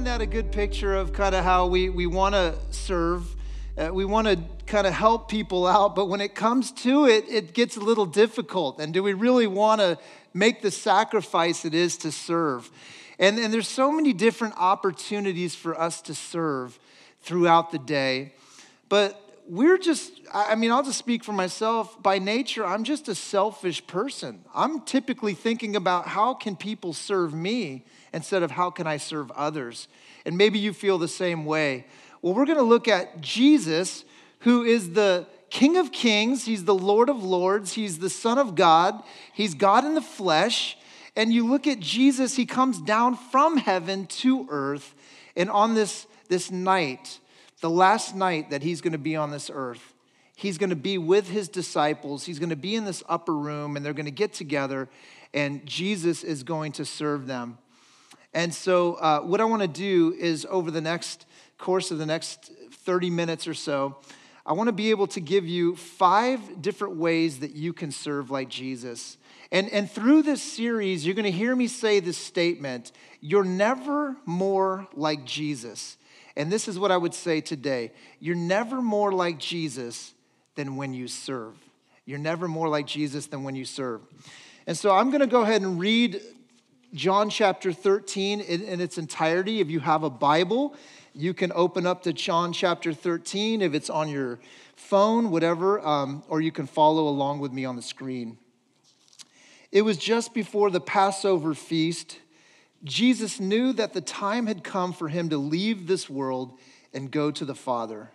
isn't 0.00 0.06
that 0.06 0.22
a 0.22 0.26
good 0.26 0.50
picture 0.50 0.94
of 0.94 1.12
kind 1.12 1.34
of 1.34 1.44
how 1.44 1.66
we, 1.66 1.90
we 1.90 2.06
want 2.06 2.34
to 2.34 2.54
serve? 2.70 3.36
Uh, 3.76 3.90
we 3.92 4.06
want 4.06 4.26
to 4.26 4.38
kind 4.64 4.86
of 4.86 4.94
help 4.94 5.28
people 5.28 5.66
out, 5.66 5.94
but 5.94 6.06
when 6.06 6.22
it 6.22 6.34
comes 6.34 6.72
to 6.72 7.04
it, 7.04 7.26
it 7.28 7.52
gets 7.52 7.76
a 7.76 7.80
little 7.80 8.06
difficult. 8.06 8.80
And 8.80 8.94
do 8.94 9.02
we 9.02 9.12
really 9.12 9.46
want 9.46 9.82
to 9.82 9.98
make 10.32 10.62
the 10.62 10.70
sacrifice 10.70 11.66
it 11.66 11.74
is 11.74 11.98
to 11.98 12.10
serve? 12.10 12.70
And, 13.18 13.38
and 13.38 13.52
there's 13.52 13.68
so 13.68 13.92
many 13.92 14.14
different 14.14 14.54
opportunities 14.56 15.54
for 15.54 15.78
us 15.78 16.00
to 16.02 16.14
serve 16.14 16.78
throughout 17.20 17.70
the 17.70 17.78
day. 17.78 18.32
But 18.88 19.20
we're 19.46 19.76
just, 19.76 20.12
I 20.32 20.54
mean, 20.54 20.70
I'll 20.70 20.82
just 20.82 20.98
speak 20.98 21.22
for 21.22 21.34
myself. 21.34 22.02
By 22.02 22.18
nature, 22.18 22.64
I'm 22.64 22.84
just 22.84 23.06
a 23.08 23.14
selfish 23.14 23.86
person. 23.86 24.46
I'm 24.54 24.80
typically 24.80 25.34
thinking 25.34 25.76
about 25.76 26.06
how 26.06 26.32
can 26.32 26.56
people 26.56 26.94
serve 26.94 27.34
me 27.34 27.84
instead 28.12 28.42
of 28.42 28.52
how 28.52 28.70
can 28.70 28.86
I 28.86 28.96
serve 28.96 29.30
others. 29.32 29.88
And 30.24 30.36
maybe 30.36 30.58
you 30.58 30.72
feel 30.72 30.98
the 30.98 31.08
same 31.08 31.44
way. 31.44 31.86
Well, 32.22 32.34
we're 32.34 32.46
going 32.46 32.58
to 32.58 32.64
look 32.64 32.88
at 32.88 33.20
Jesus, 33.20 34.04
who 34.40 34.64
is 34.64 34.92
the 34.92 35.26
King 35.50 35.76
of 35.76 35.90
Kings, 35.90 36.44
he's 36.44 36.64
the 36.64 36.74
Lord 36.74 37.08
of 37.08 37.24
Lords, 37.24 37.72
he's 37.72 37.98
the 37.98 38.10
Son 38.10 38.38
of 38.38 38.54
God, 38.54 39.02
he's 39.32 39.54
God 39.54 39.84
in 39.84 39.94
the 39.94 40.00
flesh. 40.00 40.76
And 41.16 41.32
you 41.32 41.46
look 41.46 41.66
at 41.66 41.80
Jesus, 41.80 42.36
he 42.36 42.46
comes 42.46 42.80
down 42.80 43.16
from 43.16 43.56
heaven 43.56 44.06
to 44.06 44.46
earth. 44.48 44.94
And 45.36 45.50
on 45.50 45.74
this, 45.74 46.06
this 46.28 46.50
night, 46.50 47.18
the 47.60 47.70
last 47.70 48.14
night 48.14 48.50
that 48.50 48.62
he's 48.62 48.80
going 48.80 48.92
to 48.92 48.98
be 48.98 49.16
on 49.16 49.30
this 49.30 49.50
earth, 49.52 49.94
he's 50.36 50.56
going 50.56 50.70
to 50.70 50.76
be 50.76 50.98
with 50.98 51.28
his 51.28 51.48
disciples. 51.48 52.24
He's 52.24 52.38
going 52.38 52.50
to 52.50 52.56
be 52.56 52.76
in 52.76 52.84
this 52.84 53.02
upper 53.08 53.36
room, 53.36 53.76
and 53.76 53.84
they're 53.84 53.92
going 53.92 54.06
to 54.06 54.12
get 54.12 54.32
together, 54.32 54.88
and 55.34 55.66
Jesus 55.66 56.22
is 56.22 56.42
going 56.44 56.72
to 56.72 56.84
serve 56.84 57.26
them. 57.26 57.58
And 58.32 58.54
so, 58.54 58.94
uh, 58.94 59.20
what 59.20 59.40
I 59.40 59.44
want 59.44 59.62
to 59.62 59.68
do 59.68 60.14
is 60.18 60.46
over 60.48 60.70
the 60.70 60.80
next 60.80 61.26
course 61.58 61.90
of 61.90 61.98
the 61.98 62.06
next 62.06 62.52
30 62.84 63.10
minutes 63.10 63.46
or 63.48 63.54
so, 63.54 63.96
I 64.46 64.52
want 64.52 64.68
to 64.68 64.72
be 64.72 64.90
able 64.90 65.06
to 65.08 65.20
give 65.20 65.46
you 65.46 65.76
five 65.76 66.62
different 66.62 66.96
ways 66.96 67.40
that 67.40 67.54
you 67.54 67.72
can 67.72 67.90
serve 67.90 68.30
like 68.30 68.48
Jesus. 68.48 69.16
And, 69.52 69.68
and 69.70 69.90
through 69.90 70.22
this 70.22 70.42
series, 70.42 71.04
you're 71.04 71.14
going 71.14 71.24
to 71.24 71.30
hear 71.30 71.54
me 71.54 71.66
say 71.66 72.00
this 72.00 72.18
statement 72.18 72.92
You're 73.20 73.44
never 73.44 74.16
more 74.24 74.86
like 74.94 75.24
Jesus. 75.24 75.96
And 76.36 76.50
this 76.50 76.68
is 76.68 76.78
what 76.78 76.92
I 76.92 76.96
would 76.96 77.14
say 77.14 77.40
today 77.40 77.92
You're 78.18 78.36
never 78.36 78.80
more 78.80 79.12
like 79.12 79.38
Jesus 79.38 80.14
than 80.54 80.76
when 80.76 80.94
you 80.94 81.08
serve. 81.08 81.54
You're 82.06 82.18
never 82.18 82.48
more 82.48 82.68
like 82.68 82.86
Jesus 82.86 83.26
than 83.26 83.44
when 83.44 83.54
you 83.54 83.64
serve. 83.64 84.00
And 84.66 84.76
so 84.76 84.94
I'm 84.94 85.10
going 85.10 85.20
to 85.20 85.26
go 85.26 85.42
ahead 85.42 85.62
and 85.62 85.78
read 85.78 86.20
John 86.92 87.30
chapter 87.30 87.72
13 87.72 88.40
in, 88.40 88.62
in, 88.62 88.80
its 88.80 88.98
entirety. 88.98 89.60
If 89.60 89.70
you 89.70 89.78
have 89.80 90.02
a 90.02 90.10
Bible, 90.10 90.74
you 91.14 91.32
can 91.32 91.52
open 91.54 91.86
up 91.86 92.02
to 92.02 92.12
John 92.12 92.52
chapter 92.52 92.92
13 92.92 93.62
if 93.62 93.74
it's 93.74 93.88
on 93.88 94.08
your 94.08 94.40
phone, 94.74 95.30
whatever, 95.30 95.80
um, 95.86 96.24
or 96.28 96.40
you 96.40 96.50
can 96.50 96.66
follow 96.66 97.06
along 97.06 97.38
with 97.38 97.52
me 97.52 97.64
on 97.64 97.76
the 97.76 97.82
screen. 97.82 98.38
It 99.70 99.82
was 99.82 99.98
just 99.98 100.34
before 100.34 100.70
the 100.70 100.80
Passover 100.80 101.54
feast. 101.54 102.18
Jesus 102.82 103.38
knew 103.38 103.72
that 103.74 103.92
the 103.92 104.00
time 104.00 104.46
had 104.46 104.64
come 104.64 104.92
for 104.92 105.08
him 105.08 105.28
to 105.28 105.38
leave 105.38 105.86
this 105.86 106.10
world 106.10 106.58
and 106.92 107.10
go 107.10 107.30
to 107.30 107.44
the 107.44 107.54
Father. 107.54 108.10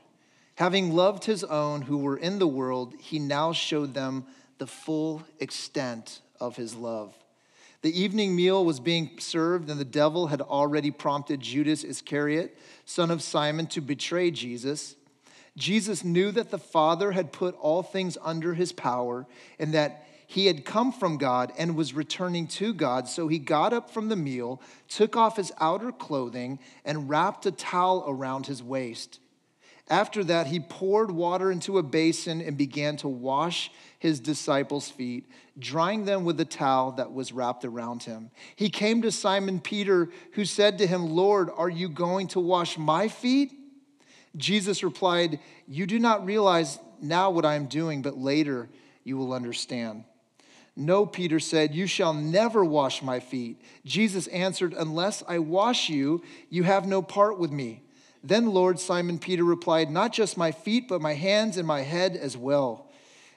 Having 0.56 0.94
loved 0.94 1.26
his 1.26 1.46
own 1.46 1.84
who 1.84 1.98
were 1.98 2.18
in 2.18 2.40
the 2.40 2.48
world, 2.48 2.94
he 3.00 3.20
now 3.20 3.54
showed 3.54 3.94
them 3.94 4.26
the 4.58 4.68
full 4.68 5.24
extent 5.40 6.20
of 6.42 6.58
his 6.58 6.76
love. 6.76 7.14
The 7.86 8.02
evening 8.02 8.36
meal 8.36 8.66
was 8.66 8.80
being 8.80 9.12
served, 9.20 9.70
and 9.70 9.80
the 9.80 9.86
devil 9.86 10.26
had 10.26 10.42
already 10.42 10.90
prompted 10.90 11.40
Judas 11.40 11.84
Iscariot, 11.84 12.58
son 12.84 13.12
of 13.12 13.22
Simon, 13.22 13.68
to 13.68 13.80
betray 13.80 14.32
Jesus. 14.32 14.96
Jesus 15.56 16.04
knew 16.04 16.32
that 16.32 16.50
the 16.50 16.58
Father 16.58 17.12
had 17.12 17.32
put 17.32 17.56
all 17.60 17.84
things 17.84 18.18
under 18.24 18.56
his 18.56 18.72
power, 18.72 19.28
and 19.60 19.72
that 19.76 20.08
he 20.26 20.48
had 20.48 20.66
come 20.66 20.92
from 20.92 21.20
God 21.20 21.54
and 21.60 21.76
was 21.76 21.94
returning 21.94 22.48
to 22.48 22.74
God. 22.74 23.08
So 23.08 23.28
he 23.28 23.38
got 23.38 23.72
up 23.72 23.92
from 23.92 24.10
the 24.10 24.16
meal, 24.16 24.64
took 24.88 25.16
off 25.16 25.38
his 25.38 25.52
outer 25.60 25.92
clothing, 25.92 26.58
and 26.86 27.08
wrapped 27.08 27.46
a 27.46 27.52
towel 27.52 28.04
around 28.08 28.48
his 28.48 28.64
waist. 28.64 29.20
After 29.88 30.24
that, 30.24 30.48
he 30.48 30.60
poured 30.60 31.12
water 31.12 31.52
into 31.52 31.78
a 31.78 31.84
basin 31.84 32.42
and 32.42 32.58
began 32.58 32.98
to 32.98 33.08
wash 33.08 33.72
his 34.00 34.20
disciples' 34.20 34.90
feet, 34.90 35.30
drying 35.60 36.06
them 36.06 36.26
with 36.26 36.38
the 36.38 36.46
towel 36.46 36.94
that 36.94 37.14
was 37.14 37.32
wrapped 37.32 37.64
around 37.66 38.04
him. 38.04 38.32
He 38.56 38.70
came 38.70 39.04
to 39.04 39.12
Simon 39.12 39.60
Peter, 39.60 40.10
who 40.32 40.44
said 40.44 40.80
to 40.80 40.88
him, 40.88 41.12
Lord, 41.12 41.50
are 41.56 41.70
you 41.70 41.88
going 41.88 42.28
to 42.30 42.40
wash 42.40 42.80
my 42.80 43.08
feet? 43.08 43.54
Jesus 44.36 44.84
replied, 44.84 45.40
You 45.68 45.86
do 45.86 46.00
not 46.00 46.26
realize 46.26 46.80
now 47.00 47.30
what 47.30 47.46
I 47.46 47.54
am 47.54 47.68
doing, 47.68 48.02
but 48.02 48.18
later 48.18 48.70
you 49.04 49.18
will 49.18 49.34
understand. 49.34 50.04
No, 50.76 51.06
Peter 51.06 51.40
said, 51.40 51.76
You 51.76 51.86
shall 51.86 52.14
never 52.14 52.66
wash 52.66 53.02
my 53.02 53.20
feet. 53.20 53.62
Jesus 53.86 54.28
answered, 54.28 54.74
Unless 54.74 55.24
I 55.28 55.40
wash 55.40 55.90
you, 55.90 56.24
you 56.50 56.64
have 56.64 56.88
no 56.88 57.02
part 57.02 57.40
with 57.40 57.52
me. 57.52 57.85
Then 58.26 58.48
Lord 58.48 58.80
Simon 58.80 59.20
Peter 59.20 59.44
replied, 59.44 59.92
Not 59.92 60.12
just 60.12 60.36
my 60.36 60.52
feet, 60.52 60.88
but 60.88 61.00
my 61.00 61.14
hands 61.14 61.58
and 61.58 61.68
my 61.68 61.82
head 61.82 62.16
as 62.16 62.36
well. 62.36 62.90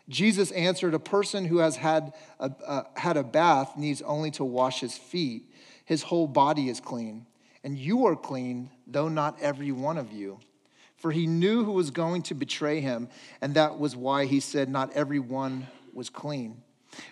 Jesus 0.09 0.51
answered, 0.53 0.95
A 0.95 0.99
person 0.99 1.45
who 1.45 1.59
has 1.59 1.77
had 1.77 2.15
a, 2.41 2.51
uh, 2.67 2.83
had 2.97 3.19
a 3.19 3.23
bath 3.23 3.77
needs 3.77 4.01
only 4.01 4.31
to 4.33 4.45
wash 4.47 4.81
his 4.81 4.97
feet. 4.97 5.53
His 5.85 6.05
whole 6.05 6.27
body 6.27 6.71
is 6.71 6.81
clean. 6.81 7.27
And 7.63 7.79
you 7.79 8.07
are 8.07 8.17
clean, 8.17 8.71
though 8.87 9.11
not 9.11 9.39
every 9.43 9.73
one 9.73 9.99
of 9.99 10.11
you. 10.11 10.41
For 10.97 11.13
he 11.13 11.27
knew 11.27 11.65
who 11.65 11.73
was 11.73 11.91
going 11.91 12.23
to 12.23 12.35
betray 12.35 12.81
him, 12.81 13.11
and 13.43 13.55
that 13.55 13.79
was 13.79 13.95
why 13.95 14.25
he 14.25 14.41
said, 14.41 14.71
Not 14.71 14.95
every 14.95 15.21
one 15.21 15.67
was 15.93 16.09
clean. 16.09 16.63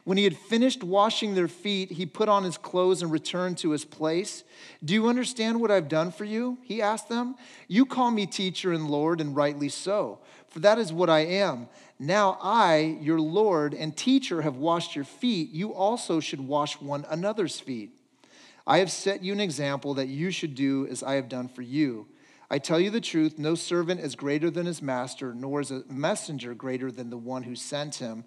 When 0.05 0.19
he 0.19 0.25
had 0.25 0.37
finished 0.37 0.83
washing 0.83 1.35
their 1.35 1.49
feet, 1.49 1.93
he 1.93 2.07
put 2.07 2.29
on 2.29 2.45
his 2.45 2.57
clothes 2.57 3.03
and 3.03 3.13
returned 3.13 3.59
to 3.59 3.71
his 3.71 3.85
place. 3.85 4.43
Do 4.85 4.95
you 4.95 5.09
understand 5.09 5.61
what 5.61 5.71
I've 5.71 5.89
done 5.89 6.11
for 6.11 6.25
you? 6.25 6.59
He 6.63 6.81
asked 6.81 7.09
them. 7.09 7.37
You 7.69 7.87
call 7.87 8.11
me 8.11 8.27
teacher 8.27 8.73
and 8.73 8.89
Lord, 8.89 9.21
and 9.21 9.37
rightly 9.37 9.69
so, 9.69 10.19
for 10.49 10.61
that 10.61 10.79
is 10.79 10.93
what 10.93 11.11
I 11.11 11.21
am. 11.21 11.69
Now 11.99 12.39
I, 12.43 12.99
your 13.01 13.21
Lord 13.21 13.75
and 13.75 13.97
teacher, 13.97 14.43
have 14.43 14.57
washed 14.57 14.97
your 14.97 15.05
feet. 15.05 15.51
You 15.51 15.75
also 15.75 16.21
should 16.21 16.41
wash 16.41 16.81
one 16.81 17.05
another's 17.09 17.61
feet. 17.61 17.91
I 18.67 18.79
have 18.79 18.91
set 18.91 19.23
you 19.23 19.33
an 19.33 19.41
example 19.41 19.95
that 19.95 20.09
you 20.09 20.31
should 20.31 20.55
do 20.55 20.87
as 20.89 21.03
I 21.03 21.15
have 21.15 21.29
done 21.29 21.49
for 21.49 21.63
you. 21.63 22.07
I 22.51 22.59
tell 22.59 22.79
you 22.79 22.91
the 22.91 23.01
truth 23.01 23.39
no 23.39 23.55
servant 23.55 24.01
is 24.01 24.15
greater 24.15 24.51
than 24.51 24.67
his 24.67 24.83
master, 24.83 25.35
nor 25.35 25.61
is 25.61 25.71
a 25.71 25.85
messenger 25.89 26.55
greater 26.55 26.91
than 26.91 27.11
the 27.11 27.17
one 27.17 27.43
who 27.43 27.57
sent 27.57 27.97
him. 27.97 28.25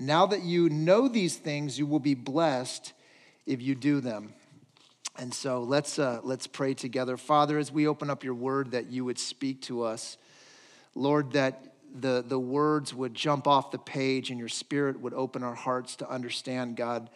Now 0.00 0.24
that 0.26 0.42
you 0.42 0.70
know 0.70 1.08
these 1.08 1.36
things, 1.36 1.78
you 1.78 1.84
will 1.84 2.00
be 2.00 2.14
blessed 2.14 2.94
if 3.44 3.60
you 3.60 3.74
do 3.74 4.00
them. 4.00 4.32
And 5.18 5.34
so 5.34 5.62
let's, 5.62 5.98
uh, 5.98 6.20
let's 6.22 6.46
pray 6.46 6.72
together. 6.72 7.18
Father, 7.18 7.58
as 7.58 7.70
we 7.70 7.86
open 7.86 8.08
up 8.08 8.24
your 8.24 8.32
word, 8.32 8.70
that 8.70 8.90
you 8.90 9.04
would 9.04 9.18
speak 9.18 9.60
to 9.62 9.82
us. 9.82 10.16
Lord, 10.94 11.32
that 11.32 11.74
the, 11.94 12.24
the 12.26 12.38
words 12.38 12.94
would 12.94 13.12
jump 13.12 13.46
off 13.46 13.72
the 13.72 13.78
page 13.78 14.30
and 14.30 14.38
your 14.38 14.48
spirit 14.48 14.98
would 15.00 15.12
open 15.12 15.42
our 15.42 15.54
hearts 15.54 15.96
to 15.96 16.08
understand, 16.08 16.76
God, 16.76 17.10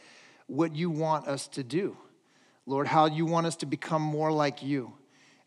what 0.46 0.76
you 0.76 0.90
want 0.90 1.26
us 1.26 1.48
to 1.48 1.62
do. 1.62 1.96
Lord, 2.66 2.86
how 2.86 3.06
you 3.06 3.24
want 3.24 3.46
us 3.46 3.56
to 3.56 3.66
become 3.66 4.02
more 4.02 4.30
like 4.30 4.62
you. 4.62 4.92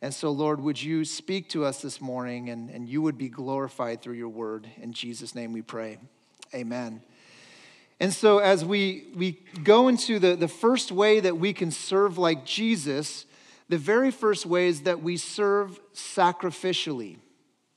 And 0.02 0.12
so, 0.12 0.31
Lord, 0.31 0.59
would 0.62 0.81
you 0.81 1.06
speak 1.06 1.50
to 1.50 1.66
us 1.66 1.84
this 1.84 2.02
morning 2.02 2.50
and, 2.50 2.72
and 2.72 2.90
you 2.90 3.03
would 3.03 3.17
be 3.17 3.29
glorified 3.29 4.02
through 4.02 4.16
your 4.16 4.29
word. 4.29 4.67
In 4.82 4.91
Jesus' 4.91 5.35
name 5.35 5.53
we 5.53 5.61
pray. 5.61 6.00
Amen. 6.56 7.02
And 7.99 8.14
so, 8.14 8.38
as 8.38 8.64
we, 8.64 9.08
we 9.16 9.40
go 9.64 9.88
into 9.88 10.20
the, 10.20 10.35
the 10.35 10.47
first 10.47 10.91
way 10.91 11.20
that 11.20 11.38
we 11.38 11.52
can 11.53 11.72
serve 11.72 12.17
like 12.17 12.46
Jesus, 12.46 13.26
the 13.70 13.78
very 13.78 14.11
first 14.11 14.46
way 14.46 14.67
is 14.67 14.82
that 14.82 15.02
we 15.02 15.17
serve 15.17 15.79
sacrificially 15.94 17.17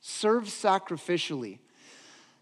serve 0.01 0.45
sacrificially. 0.45 1.59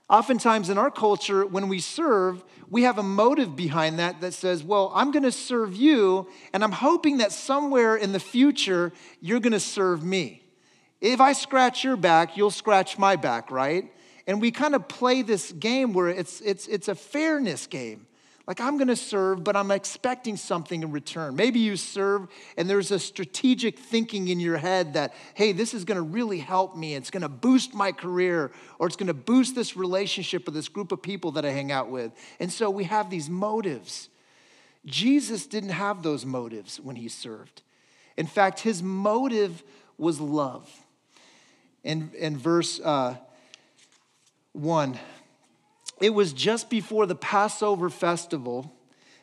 Oftentimes 0.09 0.71
in 0.71 0.79
our 0.79 0.89
culture, 0.89 1.45
when 1.45 1.67
we 1.67 1.79
serve, 1.79 2.43
we 2.69 2.83
have 2.83 2.97
a 2.97 3.03
motive 3.03 3.55
behind 3.55 3.99
that 3.99 4.21
that 4.21 4.33
says, 4.33 4.63
Well, 4.63 4.91
I'm 4.95 5.11
going 5.11 5.23
to 5.23 5.31
serve 5.31 5.75
you, 5.75 6.27
and 6.51 6.63
I'm 6.63 6.71
hoping 6.71 7.17
that 7.17 7.31
somewhere 7.31 7.95
in 7.95 8.11
the 8.11 8.19
future, 8.19 8.91
you're 9.21 9.39
going 9.39 9.53
to 9.53 9.59
serve 9.59 10.03
me. 10.03 10.41
If 10.99 11.21
I 11.21 11.33
scratch 11.33 11.83
your 11.83 11.95
back, 11.95 12.35
you'll 12.37 12.49
scratch 12.49 12.97
my 12.97 13.17
back, 13.17 13.51
right? 13.51 13.93
And 14.29 14.39
we 14.39 14.51
kind 14.51 14.75
of 14.75 14.87
play 14.87 15.23
this 15.23 15.51
game 15.51 15.91
where 15.91 16.07
it's, 16.07 16.39
it's, 16.41 16.67
it's 16.67 16.87
a 16.87 16.93
fairness 16.93 17.65
game. 17.65 18.05
Like, 18.45 18.61
I'm 18.61 18.77
gonna 18.77 18.95
serve, 18.95 19.43
but 19.43 19.55
I'm 19.55 19.71
expecting 19.71 20.37
something 20.37 20.83
in 20.83 20.91
return. 20.91 21.35
Maybe 21.35 21.59
you 21.59 21.75
serve 21.75 22.27
and 22.55 22.69
there's 22.69 22.91
a 22.91 22.99
strategic 22.99 23.79
thinking 23.79 24.27
in 24.27 24.39
your 24.39 24.57
head 24.57 24.93
that, 24.93 25.15
hey, 25.33 25.51
this 25.51 25.73
is 25.73 25.83
gonna 25.83 26.03
really 26.03 26.37
help 26.37 26.77
me. 26.77 26.93
It's 26.93 27.09
gonna 27.09 27.27
boost 27.27 27.73
my 27.73 27.91
career, 27.91 28.51
or 28.77 28.85
it's 28.85 28.95
gonna 28.95 29.15
boost 29.15 29.55
this 29.55 29.75
relationship 29.75 30.45
with 30.45 30.53
this 30.53 30.69
group 30.69 30.91
of 30.91 31.01
people 31.01 31.31
that 31.31 31.43
I 31.43 31.49
hang 31.49 31.71
out 31.71 31.89
with. 31.89 32.11
And 32.39 32.51
so 32.51 32.69
we 32.69 32.83
have 32.83 33.09
these 33.09 33.31
motives. 33.31 34.09
Jesus 34.85 35.47
didn't 35.47 35.69
have 35.69 36.03
those 36.03 36.23
motives 36.23 36.79
when 36.79 36.97
he 36.97 37.07
served. 37.07 37.63
In 38.15 38.27
fact, 38.27 38.59
his 38.59 38.83
motive 38.83 39.63
was 39.97 40.19
love. 40.19 40.69
In, 41.83 42.11
in 42.15 42.37
verse 42.37 42.79
uh, 42.79 43.15
1, 44.53 44.99
it 46.01 46.13
was 46.13 46.33
just 46.33 46.69
before 46.69 47.05
the 47.05 47.15
Passover 47.15 47.89
festival. 47.89 48.73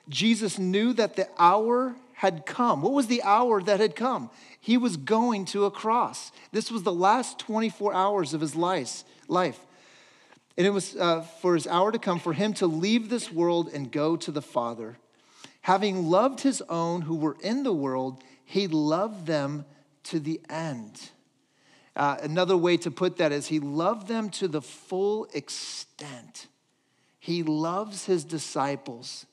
Jesus 0.09 0.59
knew 0.59 0.93
that 0.93 1.17
the 1.17 1.29
hour 1.39 1.97
had 2.15 2.47
come. 2.47 2.83
What 2.83 2.93
was 2.93 3.09
the 3.09 3.23
hour 3.23 3.63
that 3.63 3.81
had 3.81 3.97
come? 3.97 4.31
He 4.61 4.77
was 4.77 4.97
going 4.97 5.45
to 5.47 5.65
a 5.65 5.71
cross. 5.71 6.33
This 6.53 6.71
was 6.71 6.83
the 6.83 6.93
last 6.93 7.39
24 7.39 7.93
hours 7.93 8.35
of 8.35 8.41
his 8.41 8.57
life. 8.57 9.05
And 10.57 10.67
it 10.67 10.71
was 10.71 10.97
uh, 10.97 11.21
for 11.21 11.55
his 11.55 11.67
hour 11.67 11.93
to 11.93 11.99
come 11.99 12.19
for 12.19 12.33
him 12.33 12.55
to 12.55 12.67
leave 12.67 13.09
this 13.09 13.31
world 13.31 13.71
and 13.73 13.93
go 13.93 14.17
to 14.17 14.31
the 14.31 14.43
Father. 14.43 14.97
Having 15.63 16.07
loved 16.09 16.41
his 16.41 16.63
own 16.69 17.03
who 17.03 17.17
were 17.17 17.37
in 17.43 17.63
the 17.63 17.73
world, 17.73 18.23
he 18.45 18.67
loved 18.67 19.27
them 19.27 19.67
to 20.05 20.21
the 20.21 20.41
end. 20.49 21.11
Uh, 21.97 22.19
another 22.23 22.57
way 22.57 22.77
to 22.77 22.91
put 22.91 23.17
that 23.17 23.33
is 23.33 23.47
he 23.47 23.59
loved 23.59 24.07
them 24.07 24.29
to 24.29 24.47
the 24.47 24.61
full 24.61 25.27
extent. 25.33 26.47
He 27.19 27.43
loves 27.43 28.05
his 28.05 28.23
disciples. 28.23 29.25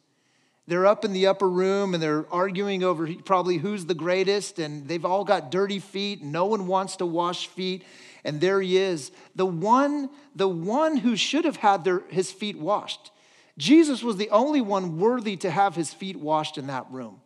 They're 0.65 0.86
up 0.86 1.04
in 1.04 1.12
the 1.12 1.27
upper 1.27 1.50
room 1.50 1.94
and 1.94 2.01
they're 2.01 2.25
arguing 2.31 2.81
over 2.81 3.13
probably 3.25 3.57
who's 3.57 3.86
the 3.86 3.94
greatest, 3.94 4.60
and 4.60 4.88
they've 4.88 5.04
all 5.04 5.25
got 5.25 5.51
dirty 5.51 5.80
feet. 5.80 6.24
No 6.24 6.45
one 6.45 6.68
wants 6.68 6.95
to 6.98 7.06
wash 7.06 7.48
feet. 7.48 7.83
And 8.24 8.39
there 8.39 8.62
he 8.62 8.77
is, 8.77 9.12
the 9.36 9.45
one, 9.45 10.10
the 10.33 10.48
one 10.48 10.95
who 10.95 11.18
should 11.18 11.44
have 11.44 11.57
had 11.57 11.83
their, 11.83 12.04
his 12.07 12.31
feet 12.31 12.57
washed. 12.57 13.12
Jesus 13.57 14.01
was 14.01 14.15
the 14.15 14.30
only 14.30 14.62
one 14.62 14.98
worthy 14.98 15.36
to 15.38 15.51
have 15.51 15.75
his 15.75 15.94
feet 15.94 16.15
washed 16.15 16.57
in 16.57 16.68
that 16.68 16.89
room. 16.89 17.19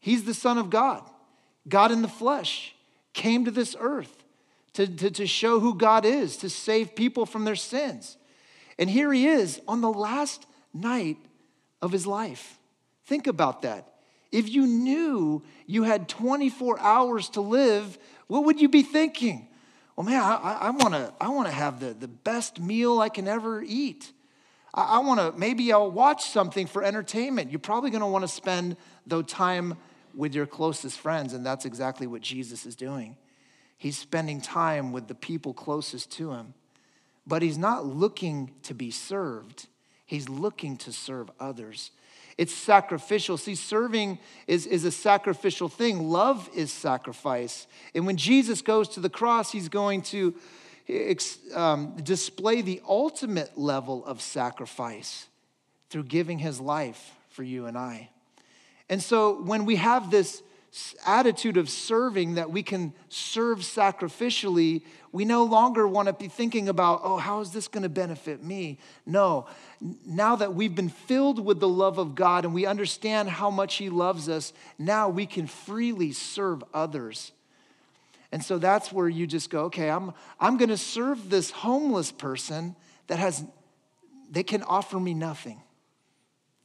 He's 0.00 0.24
the 0.24 0.34
Son 0.34 0.58
of 0.58 0.68
God. 0.68 1.08
God 1.68 1.92
in 1.92 2.02
the 2.02 2.08
flesh 2.08 2.74
came 3.12 3.44
to 3.44 3.52
this 3.52 3.76
earth 3.78 4.24
to, 4.76 4.86
to, 4.86 5.10
to 5.10 5.26
show 5.26 5.58
who 5.58 5.74
God 5.74 6.04
is, 6.04 6.36
to 6.38 6.50
save 6.50 6.94
people 6.94 7.24
from 7.24 7.44
their 7.44 7.56
sins. 7.56 8.18
And 8.78 8.90
here 8.90 9.10
he 9.10 9.26
is 9.26 9.60
on 9.66 9.80
the 9.80 9.90
last 9.90 10.46
night 10.74 11.16
of 11.80 11.92
his 11.92 12.06
life. 12.06 12.58
Think 13.06 13.26
about 13.26 13.62
that. 13.62 13.94
If 14.30 14.50
you 14.50 14.66
knew 14.66 15.42
you 15.66 15.84
had 15.84 16.10
24 16.10 16.78
hours 16.78 17.30
to 17.30 17.40
live, 17.40 17.96
what 18.26 18.44
would 18.44 18.60
you 18.60 18.68
be 18.68 18.82
thinking? 18.82 19.48
Well, 19.94 20.04
man, 20.04 20.22
I, 20.22 20.58
I 20.60 20.70
wanna, 20.70 21.14
I 21.18 21.30
wanna 21.30 21.52
have 21.52 21.80
the, 21.80 21.94
the 21.94 22.08
best 22.08 22.60
meal 22.60 23.00
I 23.00 23.08
can 23.08 23.26
ever 23.26 23.62
eat. 23.62 24.12
I, 24.74 24.96
I 24.96 24.98
wanna, 24.98 25.32
maybe 25.38 25.72
I'll 25.72 25.90
watch 25.90 26.28
something 26.28 26.66
for 26.66 26.82
entertainment. 26.82 27.50
You're 27.50 27.60
probably 27.60 27.88
gonna 27.88 28.10
wanna 28.10 28.28
spend 28.28 28.76
the 29.06 29.22
time 29.22 29.78
with 30.14 30.34
your 30.34 30.44
closest 30.44 30.98
friends, 30.98 31.32
and 31.32 31.46
that's 31.46 31.64
exactly 31.64 32.06
what 32.06 32.20
Jesus 32.20 32.66
is 32.66 32.76
doing. 32.76 33.16
He's 33.78 33.98
spending 33.98 34.40
time 34.40 34.92
with 34.92 35.08
the 35.08 35.14
people 35.14 35.52
closest 35.52 36.10
to 36.12 36.32
him. 36.32 36.54
But 37.26 37.42
he's 37.42 37.58
not 37.58 37.84
looking 37.84 38.52
to 38.62 38.74
be 38.74 38.90
served, 38.90 39.66
he's 40.04 40.28
looking 40.28 40.76
to 40.78 40.92
serve 40.92 41.30
others. 41.40 41.90
It's 42.38 42.52
sacrificial. 42.52 43.38
See, 43.38 43.54
serving 43.54 44.18
is, 44.46 44.66
is 44.66 44.84
a 44.84 44.90
sacrificial 44.92 45.70
thing. 45.70 46.10
Love 46.10 46.50
is 46.54 46.70
sacrifice. 46.70 47.66
And 47.94 48.06
when 48.06 48.18
Jesus 48.18 48.60
goes 48.60 48.90
to 48.90 49.00
the 49.00 49.08
cross, 49.08 49.52
he's 49.52 49.70
going 49.70 50.02
to 50.02 50.34
um, 51.54 51.96
display 52.02 52.60
the 52.60 52.82
ultimate 52.86 53.56
level 53.56 54.04
of 54.04 54.20
sacrifice 54.20 55.28
through 55.88 56.04
giving 56.04 56.38
his 56.38 56.60
life 56.60 57.12
for 57.30 57.42
you 57.42 57.66
and 57.66 57.78
I. 57.78 58.10
And 58.88 59.02
so 59.02 59.42
when 59.42 59.64
we 59.64 59.76
have 59.76 60.10
this 60.10 60.42
attitude 61.06 61.56
of 61.56 61.68
serving 61.70 62.34
that 62.34 62.50
we 62.50 62.62
can 62.62 62.92
serve 63.08 63.60
sacrificially, 63.60 64.82
we 65.12 65.24
no 65.24 65.44
longer 65.44 65.88
want 65.88 66.08
to 66.08 66.12
be 66.12 66.28
thinking 66.28 66.68
about, 66.68 67.00
oh, 67.02 67.16
how 67.16 67.40
is 67.40 67.50
this 67.52 67.68
going 67.68 67.82
to 67.82 67.88
benefit 67.88 68.42
me? 68.42 68.78
No. 69.06 69.46
Now 70.06 70.36
that 70.36 70.54
we've 70.54 70.74
been 70.74 70.88
filled 70.88 71.44
with 71.44 71.60
the 71.60 71.68
love 71.68 71.98
of 71.98 72.14
God 72.14 72.44
and 72.44 72.52
we 72.52 72.66
understand 72.66 73.28
how 73.28 73.50
much 73.50 73.76
He 73.76 73.88
loves 73.88 74.28
us, 74.28 74.52
now 74.78 75.08
we 75.08 75.24
can 75.26 75.46
freely 75.46 76.12
serve 76.12 76.62
others. 76.74 77.32
And 78.32 78.44
so 78.44 78.58
that's 78.58 78.92
where 78.92 79.08
you 79.08 79.26
just 79.26 79.50
go, 79.50 79.64
okay, 79.64 79.88
I'm, 79.88 80.12
I'm 80.38 80.56
going 80.56 80.68
to 80.68 80.76
serve 80.76 81.30
this 81.30 81.50
homeless 81.50 82.12
person 82.12 82.76
that 83.06 83.18
has, 83.18 83.44
they 84.30 84.42
can 84.42 84.62
offer 84.62 85.00
me 85.00 85.14
nothing. 85.14 85.62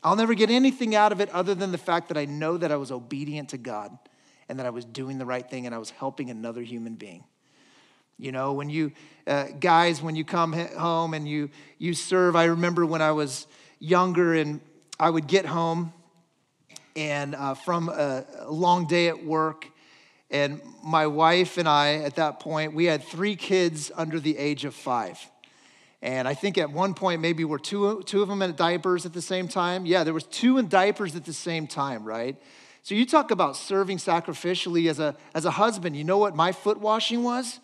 I'll 0.03 0.15
never 0.15 0.33
get 0.33 0.49
anything 0.49 0.95
out 0.95 1.11
of 1.11 1.21
it 1.21 1.29
other 1.29 1.53
than 1.53 1.71
the 1.71 1.77
fact 1.77 2.07
that 2.07 2.17
I 2.17 2.25
know 2.25 2.57
that 2.57 2.71
I 2.71 2.75
was 2.77 2.91
obedient 2.91 3.49
to 3.49 3.57
God 3.57 3.97
and 4.49 4.59
that 4.59 4.65
I 4.65 4.71
was 4.71 4.85
doing 4.85 5.17
the 5.17 5.25
right 5.25 5.47
thing 5.47 5.65
and 5.65 5.75
I 5.75 5.77
was 5.77 5.91
helping 5.91 6.29
another 6.29 6.61
human 6.61 6.95
being. 6.95 7.23
You 8.17 8.31
know, 8.31 8.53
when 8.53 8.69
you, 8.69 8.91
uh, 9.25 9.45
guys, 9.59 10.01
when 10.01 10.15
you 10.15 10.23
come 10.23 10.53
home 10.53 11.13
and 11.13 11.27
you, 11.27 11.49
you 11.77 11.93
serve, 11.93 12.35
I 12.35 12.45
remember 12.45 12.85
when 12.85 13.01
I 13.01 13.11
was 13.11 13.47
younger 13.79 14.35
and 14.35 14.59
I 14.99 15.09
would 15.09 15.27
get 15.27 15.45
home 15.45 15.93
and 16.95 17.35
uh, 17.35 17.53
from 17.53 17.89
a, 17.89 18.25
a 18.39 18.51
long 18.51 18.85
day 18.85 19.07
at 19.07 19.23
work, 19.23 19.67
and 20.29 20.61
my 20.83 21.07
wife 21.07 21.57
and 21.57 21.67
I, 21.67 21.95
at 21.95 22.15
that 22.15 22.39
point, 22.39 22.73
we 22.73 22.85
had 22.85 23.03
three 23.03 23.35
kids 23.35 23.91
under 23.95 24.19
the 24.19 24.37
age 24.37 24.65
of 24.65 24.73
five. 24.73 25.19
And 26.01 26.27
I 26.27 26.33
think 26.33 26.57
at 26.57 26.71
one 26.71 26.93
point, 26.95 27.21
maybe 27.21 27.45
were 27.45 27.59
two, 27.59 28.01
two 28.03 28.21
of 28.23 28.27
them 28.27 28.41
in 28.41 28.55
diapers 28.55 29.05
at 29.05 29.13
the 29.13 29.21
same 29.21 29.47
time. 29.47 29.85
Yeah, 29.85 30.03
there 30.03 30.13
was 30.13 30.23
two 30.23 30.57
in 30.57 30.67
diapers 30.67 31.15
at 31.15 31.25
the 31.25 31.33
same 31.33 31.67
time, 31.67 32.03
right? 32.03 32.41
So 32.81 32.95
you 32.95 33.05
talk 33.05 33.29
about 33.29 33.55
serving 33.55 33.97
sacrificially 33.97 34.89
as 34.89 34.99
a, 34.99 35.15
as 35.35 35.45
a 35.45 35.51
husband. 35.51 35.95
You 35.95 36.03
know 36.03 36.17
what 36.17 36.35
my 36.35 36.51
foot 36.51 36.79
washing 36.79 37.21
was? 37.21 37.59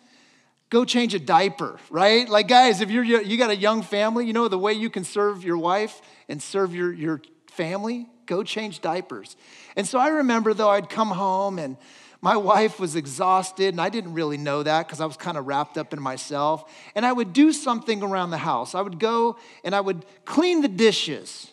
Go 0.70 0.84
change 0.84 1.14
a 1.14 1.18
diaper, 1.18 1.80
right? 1.90 2.28
Like, 2.28 2.46
guys, 2.46 2.80
if 2.80 2.90
you're, 2.90 3.02
you 3.02 3.36
got 3.36 3.50
a 3.50 3.56
young 3.56 3.82
family, 3.82 4.26
you 4.26 4.32
know 4.32 4.46
the 4.46 4.58
way 4.58 4.74
you 4.74 4.90
can 4.90 5.02
serve 5.02 5.42
your 5.42 5.58
wife 5.58 6.00
and 6.28 6.40
serve 6.40 6.74
your, 6.74 6.92
your 6.92 7.22
family? 7.50 8.06
Go 8.26 8.44
change 8.44 8.80
diapers. 8.80 9.36
And 9.74 9.88
so 9.88 9.98
I 9.98 10.08
remember, 10.08 10.54
though, 10.54 10.68
I'd 10.68 10.90
come 10.90 11.08
home 11.08 11.58
and 11.58 11.76
my 12.20 12.36
wife 12.36 12.80
was 12.80 12.96
exhausted, 12.96 13.74
and 13.74 13.80
I 13.80 13.90
didn't 13.90 14.14
really 14.14 14.38
know 14.38 14.62
that 14.64 14.86
because 14.86 15.00
I 15.00 15.06
was 15.06 15.16
kind 15.16 15.38
of 15.38 15.46
wrapped 15.46 15.78
up 15.78 15.92
in 15.92 16.02
myself. 16.02 16.68
And 16.94 17.06
I 17.06 17.12
would 17.12 17.32
do 17.32 17.52
something 17.52 18.02
around 18.02 18.30
the 18.30 18.38
house. 18.38 18.74
I 18.74 18.80
would 18.80 18.98
go 18.98 19.36
and 19.62 19.74
I 19.74 19.80
would 19.80 20.04
clean 20.24 20.60
the 20.60 20.68
dishes. 20.68 21.52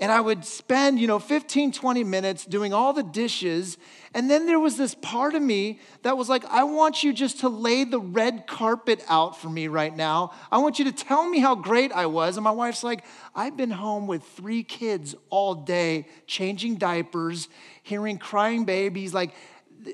And 0.00 0.12
I 0.12 0.20
would 0.20 0.44
spend, 0.44 1.00
you 1.00 1.08
know, 1.08 1.18
15, 1.18 1.72
20 1.72 2.04
minutes 2.04 2.44
doing 2.44 2.72
all 2.72 2.92
the 2.92 3.02
dishes. 3.02 3.78
And 4.14 4.30
then 4.30 4.46
there 4.46 4.60
was 4.60 4.76
this 4.76 4.94
part 4.94 5.34
of 5.34 5.42
me 5.42 5.80
that 6.02 6.16
was 6.16 6.28
like, 6.28 6.44
I 6.44 6.62
want 6.62 7.02
you 7.02 7.12
just 7.12 7.40
to 7.40 7.48
lay 7.48 7.82
the 7.82 7.98
red 7.98 8.46
carpet 8.46 9.04
out 9.08 9.36
for 9.36 9.48
me 9.48 9.66
right 9.66 9.94
now. 9.94 10.32
I 10.52 10.58
want 10.58 10.78
you 10.78 10.84
to 10.84 10.92
tell 10.92 11.28
me 11.28 11.40
how 11.40 11.56
great 11.56 11.90
I 11.90 12.06
was. 12.06 12.36
And 12.36 12.44
my 12.44 12.52
wife's 12.52 12.84
like, 12.84 13.04
I've 13.34 13.56
been 13.56 13.72
home 13.72 14.06
with 14.06 14.22
three 14.22 14.62
kids 14.62 15.16
all 15.30 15.56
day, 15.56 16.06
changing 16.28 16.76
diapers, 16.76 17.48
hearing 17.82 18.18
crying 18.18 18.64
babies. 18.64 19.12
Like, 19.12 19.34